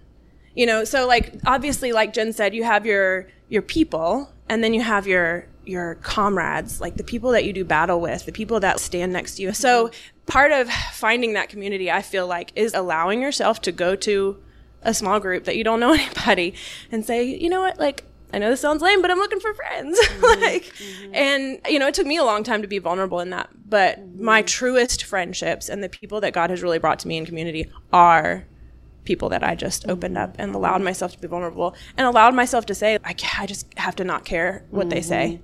You 0.55 0.67
know, 0.67 0.85
so 0.85 1.07
like 1.07 1.35
obviously 1.47 1.93
like 1.93 2.13
Jen 2.13 2.33
said, 2.33 2.55
you 2.55 2.65
have 2.65 2.87
your 2.87 3.29
your 3.49 3.63
people 3.63 4.33
and 4.49 4.63
then 4.63 4.75
you 4.75 4.83
have 4.83 5.07
your 5.07 5.47
your 5.69 5.97
comrades, 5.97 6.81
like 6.81 6.97
the 6.97 7.05
people 7.05 7.31
that 7.33 7.45
you 7.45 7.53
do 7.53 7.65
battle 7.65 8.01
with, 8.01 8.27
the 8.27 8.33
people 8.33 8.61
that 8.61 8.81
stand 8.81 9.13
next 9.13 9.37
to 9.37 9.43
you. 9.43 9.53
So 9.53 9.91
part 10.27 10.53
of 10.53 10.71
finding 10.71 11.35
that 11.35 11.49
community, 11.49 11.91
I 11.91 12.03
feel 12.03 12.27
like, 12.27 12.53
is 12.57 12.75
allowing 12.75 13.21
yourself 13.23 13.61
to 13.63 13.73
go 13.73 13.97
to 13.97 14.43
a 14.83 14.95
small 14.95 15.21
group 15.21 15.45
that 15.45 15.57
you 15.57 15.65
don't 15.65 15.81
know 15.81 15.93
anybody 15.95 16.55
and 16.91 17.05
say, 17.05 17.25
you 17.25 17.49
know 17.49 17.61
what, 17.61 17.79
like 17.79 18.05
I 18.33 18.39
know 18.39 18.51
this 18.51 18.61
sounds 18.61 18.83
lame, 18.83 19.01
but 19.01 19.11
I'm 19.11 19.19
looking 19.19 19.41
for 19.41 19.55
friends. 19.55 19.99
Mm-hmm. 20.19 20.43
like, 20.43 20.65
mm-hmm. 20.65 21.15
and 21.15 21.61
you 21.69 21.79
know, 21.79 21.87
it 21.87 21.95
took 21.95 22.07
me 22.07 22.17
a 22.17 22.25
long 22.25 22.43
time 22.43 22.61
to 22.63 22.69
be 22.69 22.79
vulnerable 22.79 23.21
in 23.21 23.31
that. 23.31 23.51
But 23.69 24.01
mm-hmm. 24.01 24.25
my 24.25 24.43
truest 24.43 25.05
friendships 25.05 25.69
and 25.69 25.83
the 25.83 25.89
people 25.89 26.21
that 26.23 26.33
God 26.33 26.51
has 26.51 26.63
really 26.63 26.79
brought 26.79 26.99
to 27.01 27.09
me 27.09 27.17
in 27.17 27.25
community 27.25 27.71
are 27.93 28.45
people 29.05 29.29
that 29.31 29.45
I 29.45 29.55
just 29.55 29.89
opened 29.89 30.19
up 30.19 30.35
and 30.39 30.55
allowed 30.55 30.83
myself 30.83 31.13
to 31.13 31.19
be 31.19 31.29
vulnerable 31.29 31.75
and 31.97 32.07
allowed 32.07 32.35
myself 32.35 32.67
to 32.67 32.75
say, 32.75 32.99
I, 33.05 33.15
I 33.39 33.47
just 33.47 33.67
have 33.79 33.97
to 33.97 34.05
not 34.05 34.25
care 34.25 34.67
what 34.71 34.83
mm-hmm. 34.83 34.91
they 34.91 35.03
say. 35.03 35.41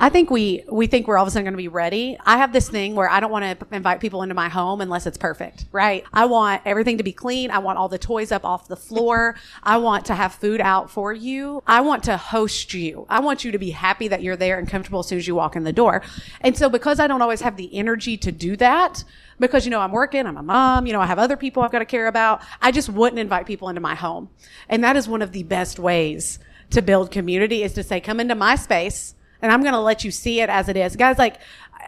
I 0.00 0.08
think 0.08 0.30
we 0.30 0.64
we 0.68 0.86
think 0.86 1.06
we're 1.06 1.18
all 1.18 1.24
of 1.24 1.28
a 1.28 1.30
sudden 1.30 1.44
going 1.44 1.52
to 1.52 1.58
be 1.58 1.68
ready. 1.68 2.16
I 2.24 2.38
have 2.38 2.52
this 2.52 2.68
thing 2.68 2.94
where 2.94 3.08
I 3.08 3.20
don't 3.20 3.30
want 3.30 3.60
to 3.60 3.66
invite 3.70 4.00
people 4.00 4.22
into 4.22 4.34
my 4.34 4.48
home 4.48 4.80
unless 4.80 5.06
it's 5.06 5.18
perfect, 5.18 5.66
right? 5.72 6.04
I 6.12 6.24
want 6.24 6.62
everything 6.64 6.98
to 6.98 7.04
be 7.04 7.12
clean. 7.12 7.50
I 7.50 7.58
want 7.58 7.78
all 7.78 7.88
the 7.88 7.98
toys 7.98 8.32
up 8.32 8.44
off 8.44 8.66
the 8.68 8.76
floor. 8.76 9.34
I 9.62 9.76
want 9.76 10.06
to 10.06 10.14
have 10.14 10.34
food 10.34 10.62
out 10.62 10.90
for 10.90 11.12
you. 11.12 11.62
I 11.66 11.82
want 11.82 12.04
to 12.04 12.16
host 12.16 12.72
you. 12.72 13.06
I 13.10 13.20
want 13.20 13.44
you 13.44 13.52
to 13.52 13.58
be 13.58 13.70
happy 13.70 14.08
that 14.08 14.22
you're 14.22 14.36
there 14.36 14.58
and 14.58 14.68
comfortable 14.68 15.00
as 15.00 15.08
soon 15.08 15.18
as 15.18 15.26
you 15.26 15.34
walk 15.34 15.54
in 15.54 15.64
the 15.64 15.72
door. 15.72 16.02
And 16.40 16.56
so 16.56 16.70
because 16.70 16.98
I 16.98 17.06
don't 17.06 17.22
always 17.22 17.42
have 17.42 17.56
the 17.56 17.74
energy 17.76 18.16
to 18.18 18.32
do 18.32 18.56
that, 18.56 19.04
because 19.38 19.66
you 19.66 19.70
know 19.70 19.80
I'm 19.80 19.92
working, 19.92 20.26
I'm 20.26 20.38
a 20.38 20.42
mom, 20.42 20.86
you 20.86 20.92
know 20.92 21.00
I 21.00 21.06
have 21.06 21.18
other 21.18 21.36
people 21.36 21.62
I've 21.62 21.72
got 21.72 21.80
to 21.80 21.84
care 21.84 22.06
about. 22.06 22.40
I 22.62 22.72
just 22.72 22.88
wouldn't 22.88 23.20
invite 23.20 23.46
people 23.46 23.68
into 23.68 23.80
my 23.80 23.94
home, 23.94 24.30
and 24.68 24.82
that 24.82 24.96
is 24.96 25.08
one 25.08 25.22
of 25.22 25.32
the 25.32 25.42
best 25.42 25.78
ways 25.78 26.38
to 26.70 26.82
build 26.82 27.10
community 27.10 27.62
is 27.62 27.72
to 27.74 27.82
say, 27.82 28.00
come 28.00 28.20
into 28.20 28.34
my 28.34 28.54
space 28.54 29.14
and 29.42 29.52
I'm 29.52 29.62
going 29.62 29.74
to 29.74 29.80
let 29.80 30.04
you 30.04 30.10
see 30.10 30.40
it 30.40 30.48
as 30.48 30.68
it 30.68 30.76
is. 30.76 30.96
Guys, 30.96 31.18
like, 31.18 31.38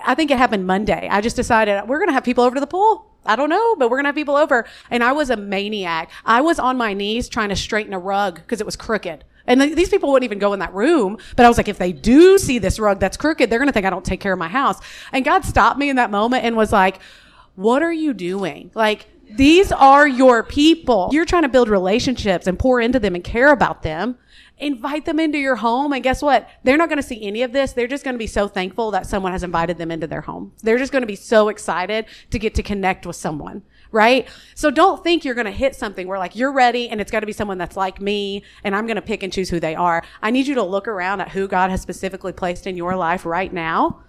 I 0.04 0.14
think 0.14 0.30
it 0.30 0.38
happened 0.38 0.66
Monday. 0.66 1.08
I 1.10 1.20
just 1.20 1.36
decided 1.36 1.88
we're 1.88 1.98
going 1.98 2.08
to 2.08 2.14
have 2.14 2.24
people 2.24 2.44
over 2.44 2.54
to 2.54 2.60
the 2.60 2.66
pool. 2.66 3.06
I 3.26 3.36
don't 3.36 3.50
know, 3.50 3.76
but 3.76 3.90
we're 3.90 3.98
going 3.98 4.04
to 4.04 4.08
have 4.08 4.14
people 4.14 4.36
over. 4.36 4.66
And 4.90 5.04
I 5.04 5.12
was 5.12 5.30
a 5.30 5.36
maniac. 5.36 6.10
I 6.24 6.40
was 6.40 6.58
on 6.58 6.76
my 6.76 6.94
knees 6.94 7.28
trying 7.28 7.50
to 7.50 7.56
straighten 7.56 7.92
a 7.92 7.98
rug 7.98 8.36
because 8.36 8.60
it 8.60 8.66
was 8.66 8.76
crooked. 8.76 9.24
And 9.46 9.60
th- 9.60 9.76
these 9.76 9.88
people 9.90 10.10
wouldn't 10.10 10.24
even 10.24 10.38
go 10.38 10.52
in 10.52 10.60
that 10.60 10.72
room. 10.72 11.18
But 11.36 11.44
I 11.44 11.48
was 11.48 11.58
like, 11.58 11.68
if 11.68 11.78
they 11.78 11.92
do 11.92 12.38
see 12.38 12.58
this 12.58 12.78
rug 12.78 12.98
that's 12.98 13.16
crooked, 13.16 13.50
they're 13.50 13.58
going 13.58 13.68
to 13.68 13.72
think 13.72 13.86
I 13.86 13.90
don't 13.90 14.04
take 14.04 14.20
care 14.20 14.32
of 14.32 14.38
my 14.38 14.48
house. 14.48 14.78
And 15.12 15.24
God 15.24 15.44
stopped 15.44 15.78
me 15.78 15.90
in 15.90 15.96
that 15.96 16.10
moment 16.10 16.44
and 16.44 16.56
was 16.56 16.72
like, 16.72 17.00
what 17.56 17.82
are 17.82 17.92
you 17.92 18.14
doing? 18.14 18.70
Like, 18.74 19.06
these 19.36 19.70
are 19.70 20.08
your 20.08 20.42
people. 20.42 21.10
You're 21.12 21.24
trying 21.24 21.42
to 21.42 21.48
build 21.48 21.68
relationships 21.68 22.46
and 22.46 22.58
pour 22.58 22.80
into 22.80 22.98
them 22.98 23.14
and 23.14 23.22
care 23.22 23.52
about 23.52 23.82
them 23.82 24.16
invite 24.60 25.04
them 25.04 25.18
into 25.18 25.38
your 25.38 25.56
home. 25.56 25.92
And 25.92 26.02
guess 26.02 26.22
what? 26.22 26.48
They're 26.62 26.76
not 26.76 26.88
going 26.88 26.98
to 26.98 27.02
see 27.02 27.22
any 27.22 27.42
of 27.42 27.52
this. 27.52 27.72
They're 27.72 27.86
just 27.86 28.04
going 28.04 28.14
to 28.14 28.18
be 28.18 28.26
so 28.26 28.46
thankful 28.46 28.90
that 28.92 29.06
someone 29.06 29.32
has 29.32 29.42
invited 29.42 29.78
them 29.78 29.90
into 29.90 30.06
their 30.06 30.20
home. 30.20 30.52
They're 30.62 30.78
just 30.78 30.92
going 30.92 31.02
to 31.02 31.06
be 31.06 31.16
so 31.16 31.48
excited 31.48 32.06
to 32.30 32.38
get 32.38 32.54
to 32.54 32.62
connect 32.62 33.06
with 33.06 33.16
someone. 33.16 33.62
Right? 33.92 34.28
So 34.54 34.70
don't 34.70 35.02
think 35.02 35.24
you're 35.24 35.34
going 35.34 35.46
to 35.46 35.50
hit 35.50 35.74
something 35.74 36.06
where 36.06 36.18
like 36.18 36.36
you're 36.36 36.52
ready 36.52 36.88
and 36.88 37.00
it's 37.00 37.10
got 37.10 37.20
to 37.20 37.26
be 37.26 37.32
someone 37.32 37.58
that's 37.58 37.76
like 37.76 38.00
me 38.00 38.44
and 38.62 38.76
I'm 38.76 38.86
going 38.86 38.96
to 38.96 39.02
pick 39.02 39.24
and 39.24 39.32
choose 39.32 39.50
who 39.50 39.58
they 39.58 39.74
are. 39.74 40.04
I 40.22 40.30
need 40.30 40.46
you 40.46 40.54
to 40.54 40.62
look 40.62 40.86
around 40.86 41.20
at 41.20 41.30
who 41.30 41.48
God 41.48 41.70
has 41.70 41.82
specifically 41.82 42.32
placed 42.32 42.68
in 42.68 42.76
your 42.76 42.94
life 42.94 43.26
right 43.26 43.52
now. 43.52 44.04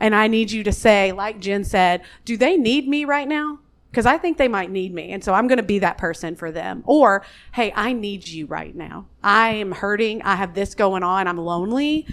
And 0.00 0.14
I 0.14 0.28
need 0.28 0.50
you 0.50 0.62
to 0.64 0.72
say, 0.72 1.12
like 1.12 1.38
Jen 1.40 1.64
said, 1.64 2.02
do 2.24 2.36
they 2.36 2.56
need 2.56 2.88
me 2.88 3.04
right 3.04 3.28
now? 3.28 3.58
Because 3.96 4.04
I 4.04 4.18
think 4.18 4.36
they 4.36 4.46
might 4.46 4.70
need 4.70 4.92
me. 4.92 5.12
And 5.12 5.24
so 5.24 5.32
I'm 5.32 5.48
going 5.48 5.56
to 5.56 5.62
be 5.62 5.78
that 5.78 5.96
person 5.96 6.36
for 6.36 6.52
them. 6.52 6.82
Or, 6.84 7.24
hey, 7.52 7.72
I 7.74 7.94
need 7.94 8.28
you 8.28 8.44
right 8.44 8.76
now. 8.76 9.06
I 9.24 9.54
am 9.54 9.72
hurting. 9.72 10.20
I 10.20 10.36
have 10.36 10.52
this 10.52 10.74
going 10.74 11.02
on. 11.02 11.26
I'm 11.26 11.38
lonely. 11.38 12.06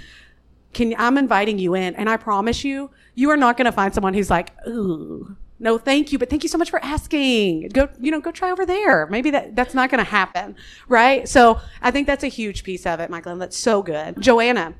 Can 0.71 0.95
I'm 0.97 1.17
inviting 1.17 1.59
you 1.59 1.75
in. 1.75 1.93
And 1.95 2.09
I 2.09 2.15
promise 2.15 2.63
you, 2.63 2.89
you 3.15 3.31
are 3.31 3.36
not 3.36 3.57
going 3.57 3.65
to 3.65 3.73
find 3.73 3.93
someone 3.93 4.13
who's 4.13 4.29
like, 4.29 4.51
ooh, 4.65 5.36
no, 5.59 5.77
thank 5.77 6.13
you, 6.13 6.17
but 6.17 6.29
thank 6.29 6.43
you 6.43 6.49
so 6.49 6.57
much 6.57 6.69
for 6.69 6.81
asking. 6.81 7.67
Go, 7.73 7.89
you 7.99 8.11
know, 8.11 8.21
go 8.21 8.31
try 8.31 8.49
over 8.49 8.65
there. 8.65 9.05
Maybe 9.07 9.31
that, 9.31 9.53
that's 9.53 9.73
not 9.73 9.89
going 9.89 10.03
to 10.03 10.09
happen. 10.09 10.55
Right. 10.88 11.27
So 11.27 11.59
I 11.81 11.91
think 11.91 12.07
that's 12.07 12.23
a 12.23 12.29
huge 12.29 12.63
piece 12.63 12.86
of 12.86 13.01
it, 13.01 13.09
Michael. 13.09 13.34
And 13.34 13.41
that's 13.41 13.57
so 13.57 13.84
good. 13.84 14.21
Joanna, 14.21 14.73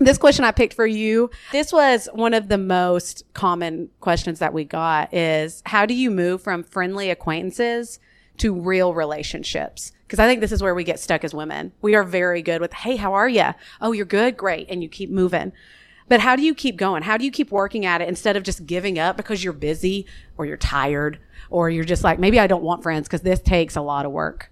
this 0.00 0.18
question 0.18 0.44
I 0.44 0.50
picked 0.50 0.74
for 0.74 0.86
you. 0.86 1.30
This 1.52 1.72
was 1.72 2.08
one 2.12 2.34
of 2.34 2.48
the 2.48 2.58
most 2.58 3.22
common 3.34 3.90
questions 4.00 4.38
that 4.38 4.54
we 4.54 4.64
got 4.64 5.12
is 5.12 5.62
how 5.66 5.86
do 5.86 5.94
you 5.94 6.10
move 6.10 6.42
from 6.42 6.64
friendly 6.64 7.10
acquaintances 7.10 8.00
to 8.38 8.58
real 8.58 8.94
relationships? 8.94 9.92
Because 10.06 10.18
I 10.18 10.26
think 10.26 10.40
this 10.40 10.52
is 10.52 10.62
where 10.62 10.74
we 10.74 10.84
get 10.84 10.98
stuck 10.98 11.22
as 11.22 11.34
women. 11.34 11.72
We 11.82 11.94
are 11.94 12.02
very 12.02 12.40
good 12.42 12.60
with, 12.60 12.72
Hey, 12.72 12.96
how 12.96 13.12
are 13.12 13.28
you? 13.28 13.50
Oh, 13.80 13.92
you're 13.92 14.06
good. 14.06 14.36
Great. 14.36 14.68
And 14.70 14.82
you 14.82 14.88
keep 14.88 15.10
moving. 15.10 15.52
But 16.08 16.20
how 16.20 16.34
do 16.34 16.42
you 16.42 16.54
keep 16.54 16.76
going? 16.76 17.02
How 17.02 17.16
do 17.16 17.24
you 17.24 17.30
keep 17.30 17.52
working 17.52 17.86
at 17.86 18.00
it 18.00 18.08
instead 18.08 18.36
of 18.36 18.42
just 18.42 18.66
giving 18.66 18.98
up 18.98 19.16
because 19.16 19.44
you're 19.44 19.52
busy 19.52 20.06
or 20.36 20.46
you're 20.46 20.56
tired 20.56 21.20
or 21.50 21.70
you're 21.70 21.84
just 21.84 22.02
like, 22.02 22.18
maybe 22.18 22.40
I 22.40 22.48
don't 22.48 22.64
want 22.64 22.82
friends 22.82 23.06
because 23.06 23.20
this 23.20 23.38
takes 23.38 23.76
a 23.76 23.80
lot 23.80 24.06
of 24.06 24.12
work? 24.12 24.49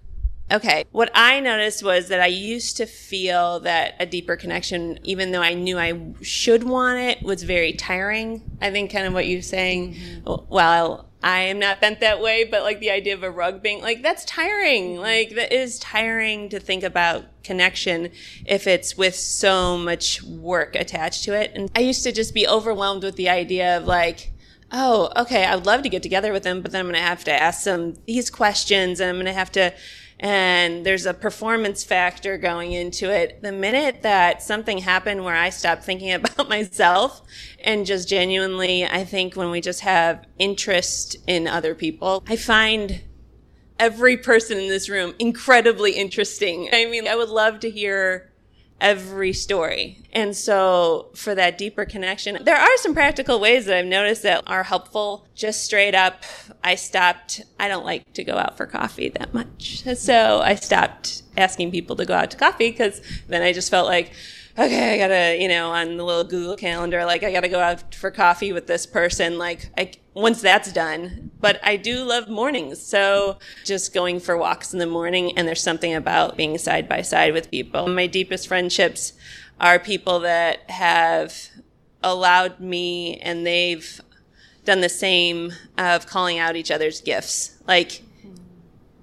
Okay. 0.51 0.85
What 0.91 1.11
I 1.13 1.39
noticed 1.39 1.83
was 1.83 2.07
that 2.07 2.19
I 2.19 2.27
used 2.27 2.77
to 2.77 2.85
feel 2.85 3.59
that 3.61 3.95
a 3.99 4.05
deeper 4.05 4.35
connection, 4.35 4.99
even 5.03 5.31
though 5.31 5.41
I 5.41 5.53
knew 5.53 5.77
I 5.77 6.13
should 6.21 6.63
want 6.63 6.99
it, 6.99 7.21
was 7.21 7.43
very 7.43 7.73
tiring. 7.73 8.41
I 8.61 8.71
think 8.71 8.91
kind 8.91 9.05
of 9.05 9.13
what 9.13 9.27
you're 9.27 9.41
saying, 9.43 9.93
mm-hmm. 9.93 10.53
well, 10.53 11.09
I 11.21 11.39
am 11.41 11.59
not 11.59 11.81
bent 11.81 11.99
that 11.99 12.21
way, 12.21 12.45
but 12.45 12.63
like 12.63 12.79
the 12.79 12.91
idea 12.91 13.13
of 13.13 13.23
a 13.23 13.29
rug 13.29 13.61
being 13.61 13.81
like, 13.81 14.01
that's 14.01 14.23
tiring. 14.25 14.97
Like, 14.97 15.35
that 15.35 15.51
is 15.51 15.77
tiring 15.77 16.49
to 16.49 16.59
think 16.59 16.83
about 16.83 17.25
connection 17.43 18.09
if 18.45 18.67
it's 18.67 18.97
with 18.97 19.15
so 19.15 19.77
much 19.77 20.23
work 20.23 20.75
attached 20.75 21.25
to 21.25 21.33
it. 21.33 21.51
And 21.53 21.69
I 21.75 21.81
used 21.81 22.03
to 22.03 22.11
just 22.11 22.33
be 22.33 22.47
overwhelmed 22.47 23.03
with 23.03 23.17
the 23.17 23.29
idea 23.29 23.77
of 23.77 23.85
like, 23.85 24.31
oh, 24.71 25.11
okay, 25.17 25.43
I 25.43 25.55
would 25.55 25.65
love 25.65 25.81
to 25.81 25.89
get 25.89 26.03
together 26.03 26.31
with 26.31 26.43
them, 26.43 26.61
but 26.61 26.71
then 26.71 26.79
I'm 26.79 26.85
going 26.85 26.95
to 26.95 27.01
have 27.01 27.23
to 27.25 27.33
ask 27.33 27.63
them 27.63 27.95
these 28.05 28.29
questions 28.29 28.99
and 28.99 29.09
I'm 29.09 29.15
going 29.15 29.25
to 29.25 29.33
have 29.33 29.51
to, 29.53 29.73
and 30.19 30.85
there's 30.85 31.05
a 31.05 31.13
performance 31.13 31.83
factor 31.83 32.37
going 32.37 32.73
into 32.73 33.09
it. 33.09 33.41
The 33.41 33.51
minute 33.51 34.01
that 34.01 34.43
something 34.43 34.79
happened 34.79 35.23
where 35.23 35.35
I 35.35 35.49
stopped 35.49 35.83
thinking 35.83 36.11
about 36.13 36.49
myself 36.49 37.21
and 37.63 37.85
just 37.85 38.09
genuinely, 38.09 38.85
I 38.85 39.05
think 39.05 39.35
when 39.35 39.49
we 39.49 39.61
just 39.61 39.81
have 39.81 40.25
interest 40.37 41.15
in 41.27 41.47
other 41.47 41.73
people, 41.73 42.23
I 42.27 42.35
find 42.35 43.01
every 43.79 44.17
person 44.17 44.57
in 44.57 44.67
this 44.67 44.89
room 44.89 45.15
incredibly 45.19 45.93
interesting. 45.93 46.69
I 46.73 46.85
mean, 46.85 47.07
I 47.07 47.15
would 47.15 47.29
love 47.29 47.61
to 47.61 47.69
hear 47.69 48.28
every 48.81 49.33
story. 49.33 49.97
And 50.13 50.35
so 50.35 51.09
for 51.15 51.35
that 51.35 51.57
deeper 51.57 51.85
connection, 51.85 52.43
there 52.43 52.57
are 52.57 52.77
some 52.77 52.93
practical 52.93 53.39
ways 53.39 53.65
that 53.65 53.77
I've 53.77 53.85
noticed 53.85 54.23
that 54.23 54.43
are 54.47 54.63
helpful. 54.63 55.27
Just 55.35 55.63
straight 55.63 55.95
up, 55.95 56.23
I 56.63 56.75
stopped, 56.75 57.41
I 57.59 57.67
don't 57.67 57.85
like 57.85 58.11
to 58.13 58.23
go 58.23 58.37
out 58.37 58.57
for 58.57 58.65
coffee 58.65 59.09
that 59.09 59.33
much. 59.33 59.83
So 59.95 60.41
I 60.41 60.55
stopped 60.55 61.23
asking 61.37 61.71
people 61.71 61.95
to 61.97 62.05
go 62.05 62.13
out 62.13 62.31
to 62.31 62.37
coffee 62.37 62.71
because 62.71 63.01
then 63.27 63.41
I 63.41 63.53
just 63.53 63.69
felt 63.69 63.87
like, 63.87 64.13
okay, 64.59 64.93
I 64.93 64.97
gotta, 64.97 65.41
you 65.41 65.47
know, 65.47 65.71
on 65.71 65.95
the 65.95 66.03
little 66.03 66.25
Google 66.25 66.57
calendar, 66.57 67.05
like 67.05 67.23
I 67.23 67.31
gotta 67.31 67.47
go 67.47 67.59
out 67.59 67.95
for 67.95 68.11
coffee 68.11 68.51
with 68.51 68.67
this 68.67 68.85
person. 68.85 69.37
Like, 69.37 69.69
I, 69.77 69.91
once 70.13 70.41
that's 70.41 70.73
done, 70.73 71.31
but 71.39 71.59
I 71.63 71.77
do 71.77 72.03
love 72.03 72.27
mornings. 72.27 72.81
So 72.81 73.39
just 73.63 73.93
going 73.93 74.19
for 74.19 74.37
walks 74.37 74.73
in 74.73 74.79
the 74.79 74.85
morning, 74.85 75.37
and 75.37 75.47
there's 75.47 75.63
something 75.63 75.93
about 75.93 76.35
being 76.35 76.57
side 76.57 76.89
by 76.89 77.01
side 77.01 77.33
with 77.33 77.49
people. 77.49 77.87
My 77.87 78.07
deepest 78.07 78.47
friendships 78.47 79.13
are 79.61 79.79
people 79.79 80.19
that 80.21 80.69
have 80.69 81.49
allowed 82.03 82.59
me, 82.59 83.17
and 83.19 83.47
they've 83.47 84.01
done 84.65 84.81
the 84.81 84.89
same 84.89 85.53
of 85.77 86.05
calling 86.05 86.37
out 86.37 86.57
each 86.57 86.71
other's 86.71 86.99
gifts. 87.01 87.57
Like, 87.65 88.03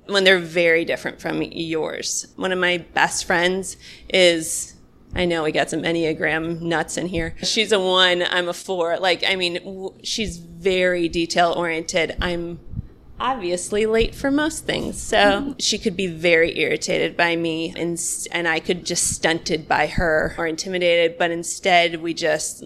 when 0.07 0.23
they're 0.23 0.39
very 0.39 0.85
different 0.85 1.21
from 1.21 1.43
yours. 1.43 2.27
One 2.37 2.53
of 2.53 2.59
my 2.61 2.79
best 2.79 3.25
friends 3.25 3.77
is 4.09 4.76
I 5.17 5.25
know 5.25 5.43
we 5.43 5.53
got 5.53 5.71
some 5.71 5.83
Enneagram 5.83 6.61
nuts 6.61 6.97
in 6.97 7.07
here. 7.07 7.35
She's 7.43 7.73
a 7.73 7.81
one, 7.81 8.23
I'm 8.23 8.49
a 8.49 8.53
four. 8.53 8.99
Like, 8.99 9.25
I 9.27 9.35
mean, 9.35 9.55
w- 9.55 9.95
she's 10.03 10.37
very 10.37 11.09
detail 11.09 11.55
oriented. 11.57 12.17
I'm 12.21 12.61
obviously 13.19 13.87
late 13.87 14.15
for 14.15 14.31
most 14.31 14.67
things. 14.67 15.01
So 15.01 15.17
mm-hmm. 15.17 15.53
she 15.59 15.79
could 15.79 15.97
be 15.97 16.07
very 16.07 16.59
irritated 16.59 17.17
by 17.17 17.35
me 17.35 17.73
and, 17.77 17.99
and 18.31 18.47
I 18.47 18.61
could 18.61 18.85
just 18.85 19.11
stunted 19.15 19.67
by 19.67 19.87
her 19.87 20.35
or 20.37 20.47
intimidated. 20.47 21.17
But 21.19 21.31
instead, 21.31 22.03
we 22.03 22.13
just 22.13 22.65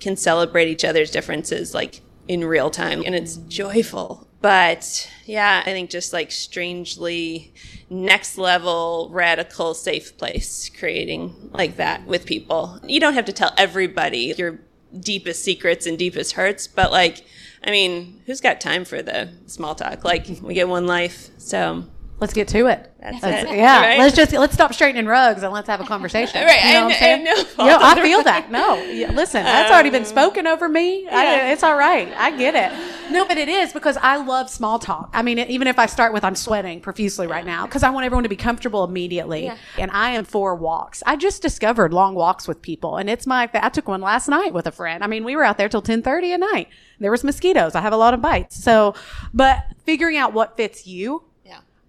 can 0.00 0.16
celebrate 0.16 0.68
each 0.68 0.84
other's 0.84 1.10
differences 1.10 1.74
like 1.74 2.02
in 2.26 2.44
real 2.44 2.70
time. 2.70 3.02
And 3.06 3.14
it's 3.14 3.36
joyful. 3.36 4.25
But 4.46 5.10
yeah, 5.24 5.64
I 5.66 5.72
think 5.72 5.90
just 5.90 6.12
like 6.12 6.30
strangely 6.30 7.52
next 7.90 8.38
level 8.38 9.08
radical 9.10 9.74
safe 9.74 10.16
place 10.16 10.70
creating 10.78 11.50
like 11.52 11.78
that 11.78 12.06
with 12.06 12.26
people. 12.26 12.78
You 12.86 13.00
don't 13.00 13.14
have 13.14 13.24
to 13.24 13.32
tell 13.32 13.52
everybody 13.58 14.32
your 14.38 14.60
deepest 15.00 15.42
secrets 15.42 15.84
and 15.84 15.98
deepest 15.98 16.34
hurts, 16.34 16.68
but 16.68 16.92
like 16.92 17.24
I 17.64 17.72
mean, 17.72 18.22
who's 18.26 18.40
got 18.40 18.60
time 18.60 18.84
for 18.84 19.02
the 19.02 19.30
small 19.46 19.74
talk? 19.74 20.04
Like 20.04 20.28
we 20.40 20.54
get 20.54 20.68
one 20.68 20.86
life. 20.86 21.30
So 21.38 21.82
Let's 22.18 22.32
get 22.32 22.48
to 22.48 22.66
it. 22.66 22.90
That's 22.98 23.22
Let's- 23.22 23.50
it, 23.50 23.56
Yeah, 23.56 23.80
right? 23.80 23.98
let's 23.98 24.16
just 24.16 24.32
let's 24.32 24.54
stop 24.54 24.72
straightening 24.72 25.06
rugs 25.06 25.42
and 25.42 25.52
let's 25.52 25.68
have 25.68 25.80
a 25.80 25.84
conversation. 25.84 26.42
Right, 26.44 26.64
You 26.64 26.72
know 26.72 26.76
and- 26.78 26.86
what 26.86 26.94
I'm 26.94 26.98
saying? 26.98 27.24
no 27.24 27.34
yeah, 27.66 27.78
I 27.80 28.02
feel 28.02 28.22
that. 28.22 28.50
No, 28.50 28.82
yeah, 28.84 29.12
listen, 29.12 29.44
that's 29.44 29.70
already 29.70 29.90
been 29.90 30.02
um, 30.02 30.08
spoken 30.08 30.46
over 30.46 30.66
me. 30.68 31.06
I, 31.08 31.52
it's 31.52 31.62
all 31.62 31.76
right. 31.76 32.08
I 32.16 32.36
get 32.36 32.54
it. 32.54 33.12
No, 33.12 33.24
but 33.26 33.36
it 33.36 33.48
is 33.48 33.72
because 33.72 33.96
I 33.98 34.16
love 34.16 34.48
small 34.50 34.78
talk. 34.78 35.10
I 35.12 35.22
mean, 35.22 35.38
even 35.38 35.68
if 35.68 35.78
I 35.78 35.86
start 35.86 36.12
with 36.14 36.24
I'm 36.24 36.34
sweating 36.34 36.80
profusely 36.80 37.26
right 37.26 37.44
now 37.46 37.66
because 37.66 37.82
I 37.82 37.90
want 37.90 38.06
everyone 38.06 38.22
to 38.24 38.28
be 38.30 38.34
comfortable 38.36 38.82
immediately. 38.82 39.52
And 39.78 39.90
I 39.92 40.10
am 40.12 40.24
for 40.24 40.54
walks. 40.56 41.02
I 41.06 41.16
just 41.16 41.42
discovered 41.42 41.92
long 41.92 42.14
walks 42.14 42.48
with 42.48 42.62
people, 42.62 42.96
and 42.96 43.08
it's 43.10 43.26
my. 43.26 43.48
I 43.52 43.68
took 43.68 43.86
one 43.88 44.00
last 44.00 44.26
night 44.28 44.54
with 44.54 44.66
a 44.66 44.72
friend. 44.72 45.04
I 45.04 45.06
mean, 45.06 45.22
we 45.22 45.36
were 45.36 45.44
out 45.44 45.58
there 45.58 45.68
till 45.68 45.82
ten 45.82 46.02
thirty 46.02 46.32
at 46.32 46.40
night. 46.40 46.68
There 46.98 47.10
was 47.10 47.22
mosquitoes. 47.22 47.74
I 47.74 47.82
have 47.82 47.92
a 47.92 47.96
lot 47.98 48.14
of 48.14 48.22
bites. 48.22 48.56
So, 48.64 48.94
but 49.34 49.64
figuring 49.84 50.16
out 50.16 50.32
what 50.32 50.56
fits 50.56 50.86
you 50.86 51.22
Yeah. 51.22 51.25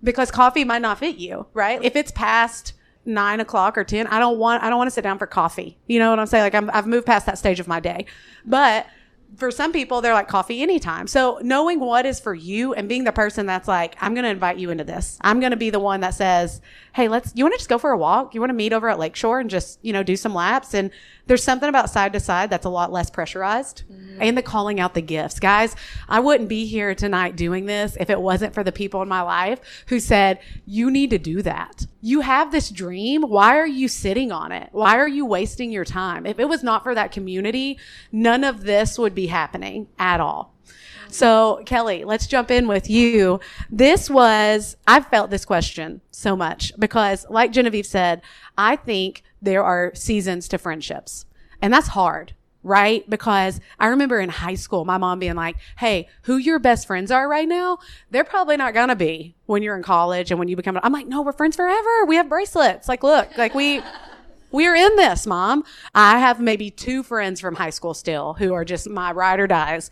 Because 0.07 0.31
coffee 0.31 0.63
might 0.63 0.81
not 0.81 0.97
fit 0.99 1.17
you, 1.17 1.45
right? 1.53 1.83
If 1.83 1.95
it's 1.95 2.11
past 2.11 2.73
nine 3.05 3.39
o'clock 3.39 3.77
or 3.77 3.83
ten, 3.83 4.07
I 4.07 4.19
don't 4.19 4.39
want 4.39 4.63
I 4.63 4.69
don't 4.69 4.77
want 4.77 4.87
to 4.87 4.93
sit 4.93 5.03
down 5.03 5.19
for 5.19 5.27
coffee. 5.27 5.77
You 5.85 5.99
know 5.99 6.09
what 6.09 6.17
I'm 6.17 6.25
saying? 6.25 6.43
Like 6.43 6.55
I'm, 6.55 6.71
I've 6.73 6.87
moved 6.87 7.05
past 7.05 7.25
that 7.25 7.37
stage 7.37 7.59
of 7.59 7.67
my 7.67 7.79
day, 7.79 8.05
but 8.45 8.87
for 9.35 9.51
some 9.51 9.73
people, 9.73 10.01
they're 10.01 10.13
like 10.13 10.27
coffee 10.27 10.61
anytime. 10.61 11.05
So 11.05 11.39
knowing 11.41 11.79
what 11.79 12.05
is 12.05 12.19
for 12.19 12.33
you 12.33 12.73
and 12.73 12.87
being 12.87 13.03
the 13.03 13.11
person 13.11 13.45
that's 13.45 13.67
like, 13.67 13.95
I'm 13.99 14.13
going 14.13 14.23
to 14.23 14.29
invite 14.29 14.57
you 14.57 14.69
into 14.69 14.83
this. 14.83 15.17
I'm 15.21 15.39
going 15.39 15.51
to 15.51 15.57
be 15.57 15.69
the 15.69 15.79
one 15.79 15.99
that 15.99 16.13
says, 16.13 16.61
Hey, 16.93 17.07
let's, 17.09 17.33
you 17.35 17.43
want 17.43 17.53
to 17.53 17.59
just 17.59 17.69
go 17.69 17.77
for 17.77 17.91
a 17.91 17.97
walk? 17.97 18.33
You 18.33 18.39
want 18.39 18.51
to 18.51 18.55
meet 18.55 18.73
over 18.73 18.87
at 18.89 18.99
Lakeshore 18.99 19.39
and 19.39 19.49
just, 19.49 19.79
you 19.81 19.91
know, 19.91 20.01
do 20.01 20.15
some 20.15 20.33
laps. 20.33 20.73
And 20.73 20.91
there's 21.27 21.43
something 21.43 21.69
about 21.69 21.89
side 21.89 22.13
to 22.13 22.19
side 22.19 22.49
that's 22.49 22.65
a 22.65 22.69
lot 22.69 22.91
less 22.91 23.09
pressurized 23.09 23.83
mm-hmm. 23.91 24.21
and 24.21 24.37
the 24.37 24.41
calling 24.41 24.79
out 24.79 24.93
the 24.93 25.01
gifts. 25.01 25.39
Guys, 25.39 25.75
I 26.09 26.19
wouldn't 26.19 26.49
be 26.49 26.65
here 26.65 26.95
tonight 26.95 27.35
doing 27.35 27.65
this 27.65 27.97
if 27.99 28.09
it 28.09 28.19
wasn't 28.19 28.53
for 28.53 28.63
the 28.63 28.71
people 28.71 29.01
in 29.01 29.07
my 29.07 29.21
life 29.21 29.59
who 29.87 29.99
said, 29.99 30.39
you 30.65 30.89
need 30.89 31.09
to 31.11 31.17
do 31.17 31.41
that. 31.41 31.85
You 32.01 32.21
have 32.21 32.51
this 32.51 32.69
dream. 32.69 33.21
Why 33.23 33.57
are 33.57 33.67
you 33.67 33.87
sitting 33.87 34.31
on 34.31 34.51
it? 34.51 34.69
Why 34.71 34.97
are 34.97 35.07
you 35.07 35.25
wasting 35.25 35.71
your 35.71 35.85
time? 35.85 36.25
If 36.25 36.39
it 36.39 36.49
was 36.49 36.63
not 36.63 36.83
for 36.83 36.95
that 36.95 37.11
community, 37.11 37.77
none 38.11 38.43
of 38.43 38.63
this 38.63 38.97
would 38.97 39.13
be 39.13 39.27
happening 39.27 39.87
at 39.99 40.19
all. 40.19 40.53
So, 41.09 41.61
Kelly, 41.65 42.03
let's 42.03 42.27
jump 42.27 42.51
in 42.51 42.67
with 42.67 42.89
you. 42.89 43.39
This 43.69 44.09
was, 44.09 44.75
I've 44.85 45.07
felt 45.07 45.29
this 45.29 45.45
question 45.45 46.01
so 46.11 46.35
much 46.35 46.73
because, 46.77 47.25
like 47.29 47.51
Genevieve 47.51 47.85
said, 47.85 48.21
I 48.57 48.75
think 48.75 49.23
there 49.41 49.63
are 49.63 49.93
seasons 49.95 50.47
to 50.49 50.57
friendships. 50.57 51.25
And 51.61 51.73
that's 51.73 51.89
hard, 51.89 52.33
right? 52.63 53.07
Because 53.09 53.59
I 53.79 53.87
remember 53.87 54.19
in 54.19 54.29
high 54.29 54.55
school, 54.55 54.85
my 54.85 54.97
mom 54.97 55.19
being 55.19 55.35
like, 55.35 55.57
Hey, 55.77 56.07
who 56.23 56.37
your 56.37 56.59
best 56.59 56.87
friends 56.87 57.11
are 57.11 57.27
right 57.27 57.47
now? 57.47 57.79
They're 58.11 58.23
probably 58.23 58.57
not 58.57 58.73
going 58.73 58.89
to 58.89 58.95
be 58.95 59.35
when 59.45 59.63
you're 59.63 59.75
in 59.75 59.83
college 59.83 60.31
and 60.31 60.39
when 60.39 60.47
you 60.47 60.55
become, 60.55 60.79
I'm 60.83 60.93
like, 60.93 61.07
no, 61.07 61.21
we're 61.21 61.33
friends 61.33 61.55
forever. 61.55 62.05
We 62.05 62.15
have 62.15 62.29
bracelets. 62.29 62.87
Like, 62.87 63.03
look, 63.03 63.37
like 63.37 63.53
we, 63.53 63.81
we're 64.51 64.75
in 64.75 64.95
this, 64.95 65.25
mom. 65.25 65.63
I 65.95 66.19
have 66.19 66.39
maybe 66.39 66.69
two 66.69 67.03
friends 67.03 67.39
from 67.39 67.55
high 67.55 67.69
school 67.69 67.93
still 67.93 68.33
who 68.33 68.53
are 68.53 68.65
just 68.65 68.89
my 68.89 69.11
ride 69.11 69.39
or 69.39 69.47
dies. 69.47 69.89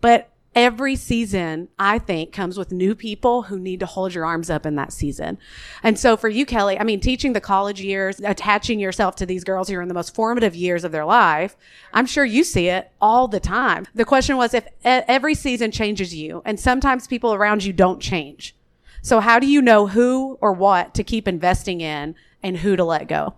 But 0.00 0.30
every 0.54 0.96
season, 0.96 1.68
I 1.78 1.98
think, 1.98 2.32
comes 2.32 2.56
with 2.56 2.72
new 2.72 2.94
people 2.94 3.42
who 3.42 3.58
need 3.58 3.80
to 3.80 3.86
hold 3.86 4.14
your 4.14 4.24
arms 4.24 4.50
up 4.50 4.66
in 4.66 4.76
that 4.76 4.92
season. 4.92 5.38
And 5.82 5.98
so 5.98 6.16
for 6.16 6.28
you, 6.28 6.46
Kelly, 6.46 6.78
I 6.78 6.84
mean, 6.84 7.00
teaching 7.00 7.32
the 7.32 7.40
college 7.40 7.80
years, 7.80 8.20
attaching 8.20 8.80
yourself 8.80 9.16
to 9.16 9.26
these 9.26 9.44
girls 9.44 9.68
who 9.68 9.76
are 9.76 9.82
in 9.82 9.88
the 9.88 9.94
most 9.94 10.14
formative 10.14 10.54
years 10.54 10.84
of 10.84 10.92
their 10.92 11.04
life, 11.04 11.56
I'm 11.92 12.06
sure 12.06 12.24
you 12.24 12.44
see 12.44 12.68
it 12.68 12.90
all 13.00 13.28
the 13.28 13.40
time. 13.40 13.86
The 13.94 14.04
question 14.04 14.36
was 14.36 14.54
if 14.54 14.66
every 14.84 15.34
season 15.34 15.70
changes 15.70 16.14
you, 16.14 16.42
and 16.44 16.58
sometimes 16.58 17.06
people 17.06 17.34
around 17.34 17.64
you 17.64 17.72
don't 17.72 18.00
change. 18.00 18.54
So 19.02 19.20
how 19.20 19.38
do 19.38 19.46
you 19.46 19.60
know 19.60 19.88
who 19.88 20.38
or 20.40 20.52
what 20.52 20.94
to 20.94 21.04
keep 21.04 21.28
investing 21.28 21.80
in 21.80 22.14
and 22.42 22.56
who 22.58 22.76
to 22.76 22.84
let 22.84 23.08
go? 23.08 23.34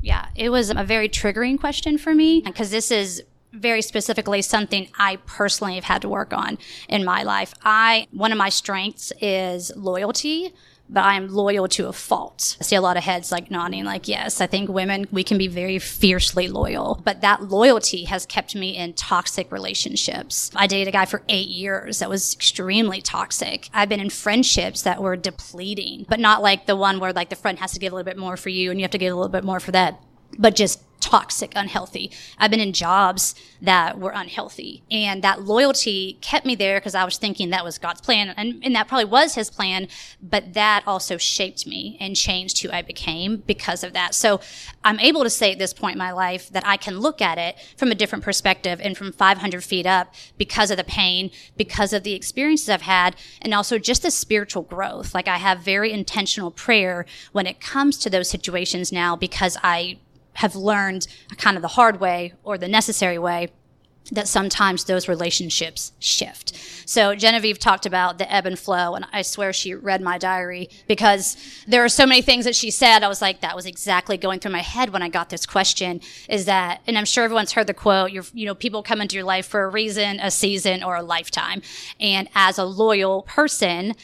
Yeah, 0.00 0.26
it 0.34 0.50
was 0.50 0.70
a 0.70 0.84
very 0.84 1.08
triggering 1.08 1.58
question 1.58 1.96
for 1.96 2.14
me 2.14 2.42
because 2.44 2.70
this 2.70 2.90
is 2.90 3.22
very 3.54 3.82
specifically 3.82 4.42
something 4.42 4.88
I 4.98 5.16
personally 5.26 5.76
have 5.76 5.84
had 5.84 6.02
to 6.02 6.08
work 6.08 6.32
on 6.32 6.58
in 6.88 7.04
my 7.04 7.22
life. 7.22 7.54
I 7.62 8.06
one 8.10 8.32
of 8.32 8.38
my 8.38 8.48
strengths 8.48 9.12
is 9.20 9.72
loyalty, 9.76 10.52
but 10.88 11.04
I 11.04 11.14
am 11.14 11.28
loyal 11.28 11.66
to 11.68 11.88
a 11.88 11.92
fault. 11.92 12.56
I 12.60 12.64
see 12.64 12.76
a 12.76 12.80
lot 12.80 12.96
of 12.96 13.04
heads 13.04 13.32
like 13.32 13.50
nodding 13.50 13.84
like 13.84 14.08
yes, 14.08 14.40
I 14.40 14.46
think 14.46 14.68
women 14.68 15.06
we 15.10 15.24
can 15.24 15.38
be 15.38 15.48
very 15.48 15.78
fiercely 15.78 16.48
loyal, 16.48 17.00
but 17.04 17.20
that 17.20 17.42
loyalty 17.42 18.04
has 18.04 18.26
kept 18.26 18.54
me 18.54 18.76
in 18.76 18.92
toxic 18.94 19.50
relationships. 19.50 20.50
I 20.54 20.66
dated 20.66 20.88
a 20.88 20.92
guy 20.92 21.06
for 21.06 21.22
8 21.28 21.48
years 21.48 22.00
that 22.00 22.10
was 22.10 22.34
extremely 22.34 23.00
toxic. 23.00 23.68
I've 23.72 23.88
been 23.88 24.00
in 24.00 24.10
friendships 24.10 24.82
that 24.82 25.02
were 25.02 25.16
depleting, 25.16 26.06
but 26.08 26.20
not 26.20 26.42
like 26.42 26.66
the 26.66 26.76
one 26.76 27.00
where 27.00 27.12
like 27.12 27.30
the 27.30 27.36
friend 27.36 27.58
has 27.60 27.72
to 27.72 27.78
give 27.78 27.92
a 27.92 27.96
little 27.96 28.10
bit 28.10 28.18
more 28.18 28.36
for 28.36 28.50
you 28.50 28.70
and 28.70 28.80
you 28.80 28.84
have 28.84 28.90
to 28.90 28.98
give 28.98 29.12
a 29.12 29.16
little 29.16 29.30
bit 29.30 29.44
more 29.44 29.60
for 29.60 29.72
that 29.72 30.00
but 30.38 30.56
just 30.56 30.80
toxic, 31.04 31.52
unhealthy. 31.54 32.10
I've 32.38 32.50
been 32.50 32.60
in 32.60 32.72
jobs 32.72 33.34
that 33.60 33.98
were 33.98 34.12
unhealthy. 34.12 34.82
And 34.90 35.22
that 35.22 35.42
loyalty 35.42 36.16
kept 36.22 36.46
me 36.46 36.54
there 36.54 36.80
because 36.80 36.94
I 36.94 37.04
was 37.04 37.18
thinking 37.18 37.50
that 37.50 37.62
was 37.62 37.76
God's 37.76 38.00
plan. 38.00 38.30
And, 38.38 38.64
and 38.64 38.74
that 38.74 38.88
probably 38.88 39.04
was 39.04 39.34
his 39.34 39.50
plan. 39.50 39.88
But 40.22 40.54
that 40.54 40.82
also 40.86 41.18
shaped 41.18 41.66
me 41.66 41.98
and 42.00 42.16
changed 42.16 42.62
who 42.62 42.70
I 42.70 42.80
became 42.80 43.36
because 43.46 43.84
of 43.84 43.92
that. 43.92 44.14
So 44.14 44.40
I'm 44.82 44.98
able 44.98 45.24
to 45.24 45.30
say 45.30 45.52
at 45.52 45.58
this 45.58 45.74
point 45.74 45.96
in 45.96 45.98
my 45.98 46.10
life 46.10 46.48
that 46.50 46.66
I 46.66 46.78
can 46.78 46.98
look 46.98 47.20
at 47.20 47.36
it 47.36 47.56
from 47.76 47.92
a 47.92 47.94
different 47.94 48.24
perspective 48.24 48.80
and 48.82 48.96
from 48.96 49.12
500 49.12 49.62
feet 49.62 49.84
up 49.84 50.14
because 50.38 50.70
of 50.70 50.78
the 50.78 50.84
pain, 50.84 51.30
because 51.58 51.92
of 51.92 52.02
the 52.02 52.14
experiences 52.14 52.70
I've 52.70 52.82
had, 52.82 53.14
and 53.42 53.52
also 53.52 53.78
just 53.78 54.02
the 54.02 54.10
spiritual 54.10 54.62
growth. 54.62 55.14
Like 55.14 55.28
I 55.28 55.36
have 55.36 55.60
very 55.60 55.92
intentional 55.92 56.50
prayer 56.50 57.04
when 57.32 57.46
it 57.46 57.60
comes 57.60 57.98
to 57.98 58.08
those 58.08 58.30
situations 58.30 58.90
now 58.90 59.16
because 59.16 59.58
I 59.62 59.98
have 60.34 60.54
learned 60.56 61.06
kind 61.36 61.56
of 61.56 61.62
the 61.62 61.68
hard 61.68 62.00
way 62.00 62.34
or 62.42 62.58
the 62.58 62.68
necessary 62.68 63.18
way 63.18 63.48
that 64.12 64.28
sometimes 64.28 64.84
those 64.84 65.08
relationships 65.08 65.92
shift. 65.98 66.54
So 66.86 67.14
Genevieve 67.14 67.58
talked 67.58 67.86
about 67.86 68.18
the 68.18 68.30
ebb 68.30 68.44
and 68.44 68.58
flow, 68.58 68.94
and 68.94 69.06
I 69.12 69.22
swear 69.22 69.52
she 69.54 69.74
read 69.74 70.02
my 70.02 70.18
diary 70.18 70.68
because 70.86 71.38
there 71.66 71.82
are 71.82 71.88
so 71.88 72.04
many 72.04 72.20
things 72.20 72.44
that 72.44 72.54
she 72.54 72.70
said. 72.70 73.02
I 73.02 73.08
was 73.08 73.22
like, 73.22 73.40
that 73.40 73.56
was 73.56 73.64
exactly 73.64 74.18
going 74.18 74.40
through 74.40 74.52
my 74.52 74.60
head 74.60 74.90
when 74.90 75.00
I 75.00 75.08
got 75.08 75.30
this 75.30 75.46
question. 75.46 76.02
Is 76.28 76.44
that, 76.44 76.82
and 76.86 76.98
I'm 76.98 77.06
sure 77.06 77.24
everyone's 77.24 77.52
heard 77.52 77.66
the 77.66 77.72
quote, 77.72 78.12
you 78.12 78.44
know, 78.44 78.54
people 78.54 78.82
come 78.82 79.00
into 79.00 79.14
your 79.14 79.24
life 79.24 79.46
for 79.46 79.64
a 79.64 79.70
reason, 79.70 80.20
a 80.20 80.30
season, 80.30 80.82
or 80.82 80.96
a 80.96 81.02
lifetime. 81.02 81.62
And 81.98 82.28
as 82.34 82.58
a 82.58 82.64
loyal 82.64 83.22
person, 83.22 83.94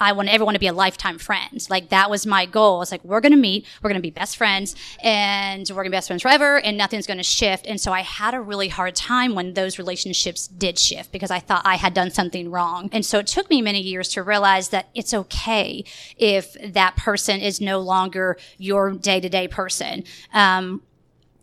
I 0.00 0.12
want 0.12 0.28
everyone 0.28 0.54
to 0.54 0.60
be 0.60 0.66
a 0.66 0.72
lifetime 0.72 1.18
friend. 1.18 1.66
Like 1.68 1.88
that 1.90 2.10
was 2.10 2.26
my 2.26 2.46
goal. 2.46 2.82
It's 2.82 2.92
like 2.92 3.04
we're 3.04 3.20
to 3.32 3.36
meet, 3.36 3.66
we're 3.82 3.90
to 4.00 4.02
be 4.02 4.10
best 4.10 4.36
friends, 4.36 4.74
and 5.02 5.68
we're 5.70 5.84
to 5.84 5.90
be 5.90 5.96
best 5.96 6.08
friends 6.08 6.22
forever, 6.22 6.58
and 6.58 6.76
nothing's 6.76 7.06
to 7.18 7.24
shift. 7.24 7.66
And 7.66 7.80
so 7.80 7.92
I 7.92 8.02
had 8.02 8.34
a 8.34 8.40
really 8.40 8.68
hard 8.68 8.94
time 8.94 9.34
when 9.34 9.54
those 9.54 9.78
relationships 9.78 10.46
did 10.46 10.78
shift 10.78 11.12
because 11.12 11.30
I 11.30 11.38
thought 11.38 11.62
I 11.64 11.76
had 11.76 11.94
done 11.94 12.10
something 12.10 12.50
wrong. 12.50 12.88
And 12.92 13.04
so 13.04 13.18
it 13.18 13.26
took 13.26 13.50
me 13.50 13.62
many 13.62 13.80
years 13.80 14.08
to 14.10 14.22
realize 14.22 14.68
that 14.70 14.88
it's 14.94 15.14
okay 15.14 15.84
if 16.16 16.56
that 16.72 16.96
person 16.96 17.40
is 17.40 17.60
no 17.60 17.80
longer 17.80 18.36
your 18.58 18.92
day 18.92 19.20
to 19.20 19.28
day 19.28 19.48
person. 19.48 20.04
Um, 20.32 20.82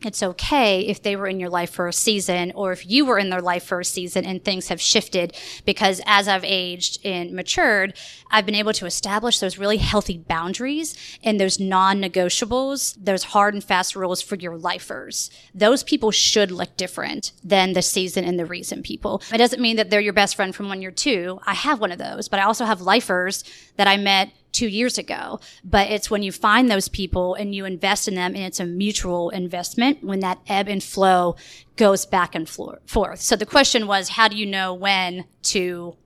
it's 0.06 0.24
okay 0.24 0.82
if 0.82 1.02
they 1.02 1.16
were 1.16 1.28
in 1.28 1.40
your 1.40 1.50
life 1.50 1.70
for 1.70 1.88
a 1.88 1.94
season 1.94 2.52
or 2.56 2.72
if 2.72 2.90
you 2.90 3.06
were 3.06 3.18
in 3.18 3.30
their 3.30 3.42
life 3.42 3.64
for 3.64 3.80
a 3.80 3.86
season 3.86 4.26
and 4.26 4.44
things 4.44 4.68
have 4.68 4.82
shifted 4.82 5.36
because 5.66 6.02
as 6.06 6.28
I've 6.28 6.44
aged 6.44 7.06
and 7.06 7.32
matured, 7.32 7.98
I've 8.32 8.46
been 8.46 8.56
able 8.56 8.74
to 8.74 8.86
establish 8.86 9.40
those 9.40 9.58
really 9.58 9.78
healthy 9.78 10.18
boundaries 10.18 10.96
and 11.24 11.40
those 11.40 11.60
non-negotiables, 11.60 12.96
those 13.04 13.24
hard 13.24 13.54
and 13.54 13.64
fast 13.64 13.96
rules 13.96 14.22
for 14.22 14.36
your 14.36 14.58
lifers. 14.58 15.30
Those 15.54 15.84
people 15.84 16.12
should 16.12 16.52
look 16.52 16.78
different 16.78 17.32
than 17.44 17.74
the 17.74 17.82
season 17.82 18.26
and 18.26 18.40
the 18.40 18.46
reason 18.46 18.84
people. 18.84 19.22
It 19.34 19.38
doesn't 19.38 19.62
mean 19.62 19.78
that 19.78 19.90
they're 19.90 20.00
your 20.00 20.14
best 20.14 20.36
friend 20.36 20.56
from 20.56 20.70
when 20.70 20.82
you're 20.82 20.92
two. 20.92 21.40
I 21.46 21.54
have 21.54 21.80
one 21.80 21.92
of 21.92 21.98
those, 21.98 22.28
but 22.28 22.40
I 22.40 22.44
also 22.44 22.66
have 22.66 22.82
lifers 22.82 23.44
that 23.78 23.88
I 23.88 23.98
met 23.98 24.32
two 24.56 24.68
years 24.68 24.98
ago. 24.98 25.40
But 25.64 25.92
it's 25.92 26.10
when 26.10 26.24
you 26.24 26.32
find 26.32 26.70
those 26.70 26.88
people 26.88 27.36
and 27.36 27.54
you 27.54 27.66
invest 27.66 28.08
in 28.08 28.16
them 28.16 28.36
and 28.36 28.44
it's 28.44 28.60
a 28.60 28.66
mutual 28.66 29.30
investment 29.30 30.04
when 30.04 30.22
that 30.22 30.40
ebb 30.48 30.68
and 30.68 30.82
flow 30.82 31.36
goes 31.76 32.06
back 32.06 32.34
and 32.36 32.48
forth. 32.48 33.22
So 33.22 33.36
the 33.36 33.46
question 33.46 33.86
was, 33.86 34.10
how 34.10 34.28
do 34.28 34.38
you 34.38 34.46
know 34.46 34.74
when 34.74 35.26
to 35.44 35.98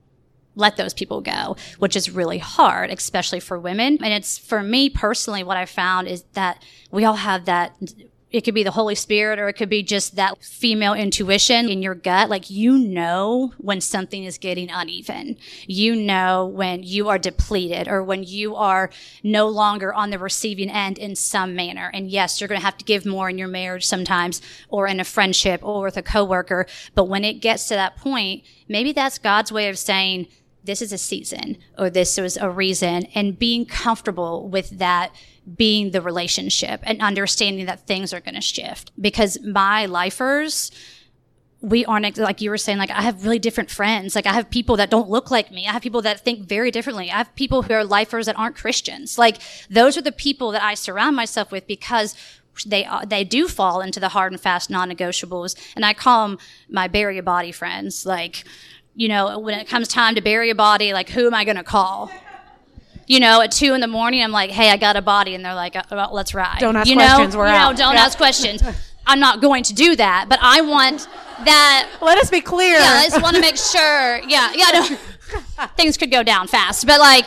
let 0.56 0.76
those 0.76 0.92
people 0.92 1.20
go, 1.20 1.56
which 1.78 1.96
is 1.96 2.10
really 2.10 2.38
hard, 2.38 2.90
especially 2.90 3.40
for 3.40 3.58
women. 3.58 3.98
And 4.02 4.12
it's 4.12 4.36
for 4.36 4.62
me 4.62 4.90
personally, 4.90 5.42
what 5.42 5.56
I 5.56 5.64
found 5.64 6.08
is 6.08 6.24
that 6.32 6.62
we 6.90 7.04
all 7.04 7.14
have 7.14 7.44
that 7.46 7.74
it 8.30 8.42
could 8.42 8.54
be 8.54 8.62
the 8.62 8.70
Holy 8.70 8.94
Spirit 8.94 9.38
or 9.38 9.48
it 9.48 9.54
could 9.54 9.68
be 9.68 9.82
just 9.82 10.16
that 10.16 10.42
female 10.42 10.94
intuition 10.94 11.68
in 11.68 11.82
your 11.82 11.94
gut. 11.94 12.30
Like 12.30 12.48
you 12.48 12.78
know 12.78 13.52
when 13.58 13.80
something 13.80 14.24
is 14.24 14.38
getting 14.38 14.70
uneven. 14.70 15.36
You 15.66 15.96
know 15.96 16.46
when 16.46 16.82
you 16.82 17.08
are 17.08 17.18
depleted 17.18 17.88
or 17.88 18.02
when 18.04 18.22
you 18.22 18.54
are 18.54 18.90
no 19.22 19.48
longer 19.48 19.92
on 19.92 20.10
the 20.10 20.18
receiving 20.18 20.70
end 20.70 20.98
in 20.98 21.16
some 21.16 21.56
manner. 21.56 21.90
And 21.92 22.10
yes, 22.10 22.40
you're 22.40 22.48
going 22.48 22.60
to 22.60 22.64
have 22.64 22.78
to 22.78 22.84
give 22.84 23.04
more 23.04 23.28
in 23.28 23.38
your 23.38 23.48
marriage 23.48 23.86
sometimes 23.86 24.40
or 24.68 24.86
in 24.86 25.00
a 25.00 25.04
friendship 25.04 25.60
or 25.64 25.82
with 25.82 25.96
a 25.96 26.02
coworker. 26.02 26.66
But 26.94 27.08
when 27.08 27.24
it 27.24 27.34
gets 27.34 27.66
to 27.68 27.74
that 27.74 27.96
point, 27.96 28.44
maybe 28.68 28.92
that's 28.92 29.18
God's 29.18 29.50
way 29.50 29.68
of 29.68 29.78
saying, 29.78 30.28
this 30.62 30.82
is 30.82 30.92
a 30.92 30.98
season 30.98 31.56
or 31.78 31.88
this 31.88 32.18
was 32.18 32.36
a 32.36 32.50
reason 32.50 33.06
and 33.14 33.38
being 33.38 33.64
comfortable 33.64 34.48
with 34.48 34.78
that 34.78 35.10
being 35.56 35.90
the 35.90 36.00
relationship 36.00 36.80
and 36.84 37.00
understanding 37.00 37.66
that 37.66 37.86
things 37.86 38.12
are 38.12 38.20
going 38.20 38.34
to 38.34 38.40
shift. 38.40 38.92
Because 39.00 39.40
my 39.42 39.86
lifers 39.86 40.70
we 41.62 41.84
aren't 41.84 42.16
like 42.16 42.40
you 42.40 42.48
were 42.48 42.56
saying 42.56 42.78
like 42.78 42.90
i 42.90 43.02
have 43.02 43.22
really 43.22 43.38
different 43.38 43.70
friends. 43.70 44.14
Like 44.14 44.26
i 44.26 44.32
have 44.32 44.48
people 44.48 44.76
that 44.76 44.90
don't 44.90 45.10
look 45.10 45.30
like 45.30 45.50
me. 45.50 45.66
I 45.66 45.72
have 45.72 45.82
people 45.82 46.02
that 46.02 46.20
think 46.20 46.48
very 46.48 46.70
differently. 46.70 47.10
I 47.10 47.18
have 47.18 47.34
people 47.34 47.62
who 47.62 47.74
are 47.74 47.84
lifers 47.84 48.26
that 48.26 48.38
aren't 48.38 48.56
christians. 48.56 49.18
Like 49.18 49.38
those 49.68 49.96
are 49.96 50.02
the 50.02 50.12
people 50.12 50.52
that 50.52 50.62
i 50.62 50.74
surround 50.74 51.16
myself 51.16 51.52
with 51.52 51.66
because 51.66 52.14
they 52.66 52.88
they 53.06 53.24
do 53.24 53.46
fall 53.46 53.80
into 53.80 54.00
the 54.00 54.08
hard 54.08 54.32
and 54.32 54.40
fast 54.40 54.70
non-negotiables. 54.70 55.54
And 55.76 55.84
i 55.84 55.92
call 55.92 56.28
them 56.28 56.38
my 56.68 56.88
bury 56.88 57.18
a 57.18 57.22
body 57.22 57.52
friends. 57.52 58.06
Like 58.06 58.44
you 58.94 59.08
know 59.08 59.38
when 59.38 59.58
it 59.58 59.68
comes 59.68 59.86
time 59.86 60.14
to 60.14 60.20
bury 60.20 60.50
a 60.50 60.54
body 60.54 60.92
like 60.92 61.10
who 61.10 61.26
am 61.26 61.34
i 61.34 61.44
going 61.44 61.56
to 61.56 61.62
call 61.62 62.10
you 63.10 63.18
know, 63.18 63.40
at 63.40 63.50
two 63.50 63.74
in 63.74 63.80
the 63.80 63.88
morning, 63.88 64.22
I'm 64.22 64.30
like, 64.30 64.50
"Hey, 64.52 64.70
I 64.70 64.76
got 64.76 64.94
a 64.94 65.02
body," 65.02 65.34
and 65.34 65.44
they're 65.44 65.54
like, 65.54 65.74
uh, 65.74 65.82
well, 65.90 66.10
"Let's 66.12 66.32
ride." 66.32 66.58
Don't 66.60 66.76
ask 66.76 66.88
you 66.88 66.94
questions, 66.94 67.34
Know? 67.34 67.40
we're 67.40 67.48
you 67.48 67.52
out. 67.54 67.72
know, 67.72 67.84
don't 67.84 67.94
Yeah. 67.94 68.04
ask 68.04 68.16
questions. 68.16 68.62
I'm 69.06 69.18
not 69.18 69.40
going 69.40 69.64
to 69.64 69.74
do 69.74 69.96
that, 69.96 70.26
but 70.28 70.38
I 70.40 70.60
want 70.60 71.08
that. 71.44 71.88
Let 72.00 72.18
us 72.18 72.30
be 72.30 72.40
clear. 72.40 72.78
Yeah, 72.78 72.86
I 73.02 73.08
just 73.08 73.20
want 73.20 73.34
to 73.34 73.40
make 73.42 73.56
sure. 73.56 74.18
Yeah, 74.28 74.52
yeah. 74.54 74.70
No, 74.72 75.66
things 75.76 75.96
could 75.96 76.12
go 76.12 76.22
down 76.22 76.46
fast, 76.46 76.86
but 76.86 77.00
like, 77.00 77.26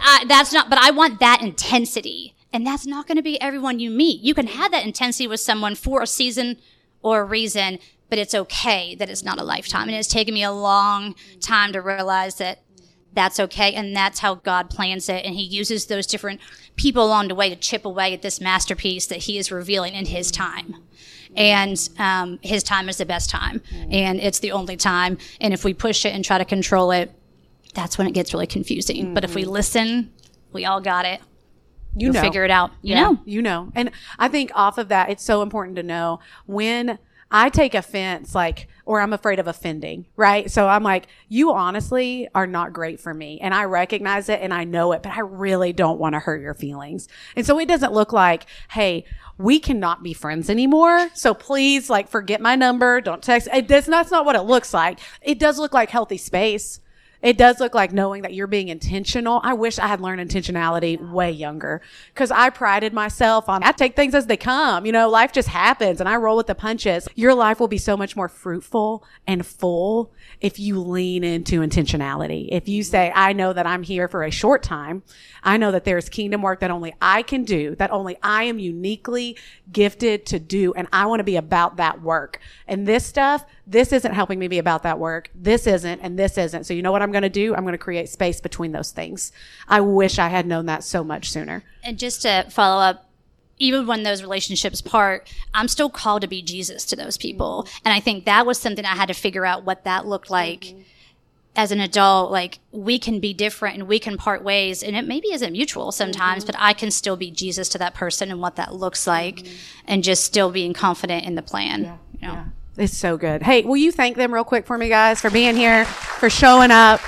I, 0.00 0.24
that's 0.26 0.50
not. 0.54 0.70
But 0.70 0.78
I 0.78 0.92
want 0.92 1.20
that 1.20 1.42
intensity, 1.42 2.34
and 2.50 2.66
that's 2.66 2.86
not 2.86 3.06
going 3.06 3.18
to 3.18 3.22
be 3.22 3.38
everyone 3.42 3.80
you 3.80 3.90
meet. 3.90 4.22
You 4.22 4.32
can 4.32 4.46
have 4.46 4.70
that 4.72 4.86
intensity 4.86 5.26
with 5.26 5.40
someone 5.40 5.74
for 5.74 6.00
a 6.00 6.06
season 6.06 6.56
or 7.02 7.20
a 7.20 7.24
reason, 7.24 7.78
but 8.08 8.18
it's 8.18 8.34
okay 8.34 8.94
that 8.94 9.10
it's 9.10 9.22
not 9.22 9.38
a 9.38 9.44
lifetime. 9.44 9.88
And 9.88 9.96
it's 9.98 10.08
taken 10.08 10.32
me 10.32 10.42
a 10.42 10.52
long 10.52 11.14
time 11.40 11.72
to 11.74 11.82
realize 11.82 12.36
that 12.36 12.60
that's 13.14 13.38
okay 13.40 13.72
and 13.74 13.94
that's 13.96 14.18
how 14.18 14.34
god 14.34 14.68
plans 14.68 15.08
it 15.08 15.24
and 15.24 15.34
he 15.34 15.42
uses 15.42 15.86
those 15.86 16.06
different 16.06 16.40
people 16.76 17.04
along 17.04 17.28
the 17.28 17.34
way 17.34 17.48
to 17.48 17.56
chip 17.56 17.84
away 17.84 18.12
at 18.12 18.22
this 18.22 18.40
masterpiece 18.40 19.06
that 19.06 19.18
he 19.18 19.38
is 19.38 19.50
revealing 19.52 19.94
in 19.94 20.06
his 20.06 20.30
time. 20.30 20.74
And 21.36 21.88
um, 21.98 22.38
his 22.42 22.62
time 22.62 22.88
is 22.88 22.98
the 22.98 23.06
best 23.06 23.28
time 23.30 23.60
and 23.90 24.20
it's 24.20 24.38
the 24.38 24.52
only 24.52 24.76
time 24.76 25.18
and 25.40 25.52
if 25.52 25.64
we 25.64 25.74
push 25.74 26.04
it 26.04 26.14
and 26.14 26.24
try 26.24 26.38
to 26.38 26.44
control 26.44 26.90
it 26.92 27.12
that's 27.74 27.98
when 27.98 28.06
it 28.06 28.12
gets 28.12 28.32
really 28.32 28.46
confusing. 28.46 29.14
But 29.14 29.24
if 29.24 29.34
we 29.34 29.44
listen 29.44 30.12
we 30.52 30.64
all 30.64 30.80
got 30.80 31.04
it. 31.04 31.20
You 31.96 32.06
You'll 32.06 32.14
know. 32.14 32.20
figure 32.22 32.44
it 32.44 32.50
out. 32.50 32.70
You 32.82 32.94
Yeah, 32.94 33.02
know. 33.02 33.20
You 33.24 33.42
know. 33.42 33.72
And 33.74 33.90
I 34.18 34.28
think 34.28 34.50
off 34.54 34.78
of 34.78 34.88
that, 34.88 35.10
it's 35.10 35.24
so 35.24 35.42
important 35.42 35.76
to 35.76 35.82
know 35.82 36.20
when 36.46 36.98
I 37.30 37.48
take 37.48 37.74
offense, 37.74 38.34
like, 38.34 38.68
or 38.86 39.00
I'm 39.00 39.12
afraid 39.12 39.38
of 39.38 39.46
offending, 39.46 40.06
right? 40.16 40.50
So 40.50 40.68
I'm 40.68 40.82
like, 40.82 41.06
you 41.28 41.52
honestly 41.52 42.28
are 42.34 42.46
not 42.46 42.72
great 42.72 43.00
for 43.00 43.14
me. 43.14 43.40
And 43.40 43.54
I 43.54 43.64
recognize 43.64 44.28
it 44.28 44.40
and 44.40 44.52
I 44.52 44.64
know 44.64 44.92
it, 44.92 45.02
but 45.02 45.12
I 45.12 45.20
really 45.20 45.72
don't 45.72 45.98
want 45.98 46.14
to 46.14 46.20
hurt 46.20 46.42
your 46.42 46.54
feelings. 46.54 47.08
And 47.34 47.46
so 47.46 47.58
it 47.58 47.66
doesn't 47.66 47.92
look 47.92 48.12
like, 48.12 48.46
hey, 48.70 49.04
we 49.38 49.58
cannot 49.58 50.02
be 50.02 50.12
friends 50.12 50.48
anymore. 50.48 51.10
So 51.14 51.34
please, 51.34 51.90
like, 51.90 52.08
forget 52.08 52.40
my 52.40 52.56
number. 52.56 53.00
Don't 53.00 53.22
text. 53.22 53.48
It 53.52 53.66
does, 53.66 53.86
that's 53.86 54.10
not 54.10 54.24
what 54.24 54.36
it 54.36 54.42
looks 54.42 54.72
like. 54.74 55.00
It 55.22 55.38
does 55.38 55.58
look 55.58 55.72
like 55.72 55.90
healthy 55.90 56.18
space 56.18 56.80
it 57.24 57.38
does 57.38 57.58
look 57.58 57.74
like 57.74 57.90
knowing 57.90 58.20
that 58.22 58.34
you're 58.34 58.46
being 58.46 58.68
intentional. 58.68 59.40
I 59.42 59.54
wish 59.54 59.78
I 59.78 59.86
had 59.86 60.02
learned 60.02 60.20
intentionality 60.20 61.00
way 61.10 61.30
younger 61.30 61.80
because 62.12 62.30
I 62.30 62.50
prided 62.50 62.92
myself 62.92 63.48
on 63.48 63.64
I 63.64 63.72
take 63.72 63.96
things 63.96 64.14
as 64.14 64.26
they 64.26 64.36
come. 64.36 64.84
You 64.84 64.92
know, 64.92 65.08
life 65.08 65.32
just 65.32 65.48
happens 65.48 66.00
and 66.00 66.08
I 66.08 66.16
roll 66.16 66.36
with 66.36 66.48
the 66.48 66.54
punches. 66.54 67.08
Your 67.14 67.34
life 67.34 67.58
will 67.58 67.68
be 67.68 67.78
so 67.78 67.96
much 67.96 68.14
more 68.14 68.28
fruitful 68.28 69.02
and 69.26 69.44
full 69.46 70.12
if 70.42 70.58
you 70.58 70.78
lean 70.78 71.24
into 71.24 71.60
intentionality. 71.60 72.48
If 72.52 72.68
you 72.68 72.82
say, 72.82 73.10
I 73.14 73.32
know 73.32 73.54
that 73.54 73.66
I'm 73.66 73.82
here 73.82 74.06
for 74.06 74.22
a 74.22 74.30
short 74.30 74.62
time. 74.62 75.02
I 75.42 75.56
know 75.56 75.72
that 75.72 75.84
there's 75.84 76.10
kingdom 76.10 76.42
work 76.42 76.60
that 76.60 76.70
only 76.70 76.94
I 77.00 77.22
can 77.22 77.44
do, 77.44 77.74
that 77.76 77.90
only 77.90 78.18
I 78.22 78.44
am 78.44 78.58
uniquely 78.58 79.38
gifted 79.72 80.26
to 80.26 80.38
do. 80.38 80.74
And 80.74 80.88
I 80.92 81.06
want 81.06 81.20
to 81.20 81.24
be 81.24 81.36
about 81.36 81.78
that 81.78 82.02
work. 82.02 82.38
And 82.68 82.86
this 82.86 83.06
stuff, 83.06 83.46
this 83.66 83.92
isn't 83.92 84.12
helping 84.12 84.38
me 84.38 84.48
be 84.48 84.58
about 84.58 84.82
that 84.82 84.98
work. 84.98 85.30
This 85.34 85.66
isn't, 85.66 86.00
and 86.00 86.18
this 86.18 86.36
isn't. 86.36 86.64
So 86.64 86.74
you 86.74 86.82
know 86.82 86.92
what 86.92 87.02
I'm 87.02 87.12
going 87.12 87.22
to 87.22 87.30
do? 87.30 87.54
I'm 87.54 87.62
going 87.62 87.72
to 87.72 87.78
create 87.78 88.08
space 88.08 88.40
between 88.40 88.72
those 88.72 88.90
things. 88.90 89.32
I 89.68 89.80
wish 89.80 90.18
I 90.18 90.28
had 90.28 90.46
known 90.46 90.66
that 90.66 90.84
so 90.84 91.02
much 91.02 91.30
sooner. 91.30 91.64
and 91.82 91.98
just 91.98 92.22
to 92.22 92.46
follow 92.50 92.82
up 92.82 93.08
even 93.58 93.86
when 93.86 94.02
those 94.02 94.22
relationships 94.22 94.80
part 94.80 95.32
i'm 95.52 95.68
still 95.68 95.88
called 95.88 96.22
to 96.22 96.26
be 96.26 96.42
jesus 96.42 96.84
to 96.84 96.96
those 96.96 97.16
people 97.16 97.64
mm-hmm. 97.66 97.78
and 97.84 97.94
i 97.94 98.00
think 98.00 98.24
that 98.24 98.44
was 98.46 98.58
something 98.58 98.84
i 98.84 98.94
had 98.94 99.06
to 99.06 99.14
figure 99.14 99.46
out 99.46 99.64
what 99.64 99.84
that 99.84 100.06
looked 100.06 100.30
like 100.30 100.62
mm-hmm. 100.62 100.80
as 101.54 101.70
an 101.70 101.80
adult 101.80 102.30
like 102.30 102.58
we 102.72 102.98
can 102.98 103.20
be 103.20 103.32
different 103.32 103.76
and 103.76 103.86
we 103.86 103.98
can 103.98 104.16
part 104.16 104.42
ways 104.42 104.82
and 104.82 104.96
it 104.96 105.06
maybe 105.06 105.28
isn't 105.28 105.52
mutual 105.52 105.92
sometimes 105.92 106.42
mm-hmm. 106.42 106.52
but 106.52 106.56
i 106.60 106.72
can 106.72 106.90
still 106.90 107.16
be 107.16 107.30
jesus 107.30 107.68
to 107.68 107.78
that 107.78 107.94
person 107.94 108.30
and 108.30 108.40
what 108.40 108.56
that 108.56 108.74
looks 108.74 109.06
like 109.06 109.46
and 109.86 110.02
just 110.02 110.24
still 110.24 110.50
being 110.50 110.72
confident 110.72 111.24
in 111.24 111.34
the 111.34 111.42
plan 111.42 111.98
you 112.20 112.28
know 112.28 112.44
It's 112.76 112.96
so 112.96 113.16
good. 113.16 113.42
Hey, 113.42 113.62
will 113.62 113.76
you 113.76 113.92
thank 113.92 114.16
them 114.16 114.34
real 114.34 114.44
quick 114.44 114.66
for 114.66 114.76
me, 114.76 114.88
guys, 114.88 115.20
for 115.20 115.30
being 115.30 115.54
here, 115.54 115.84
for 115.84 116.28
showing 116.28 116.70
up? 116.72 117.00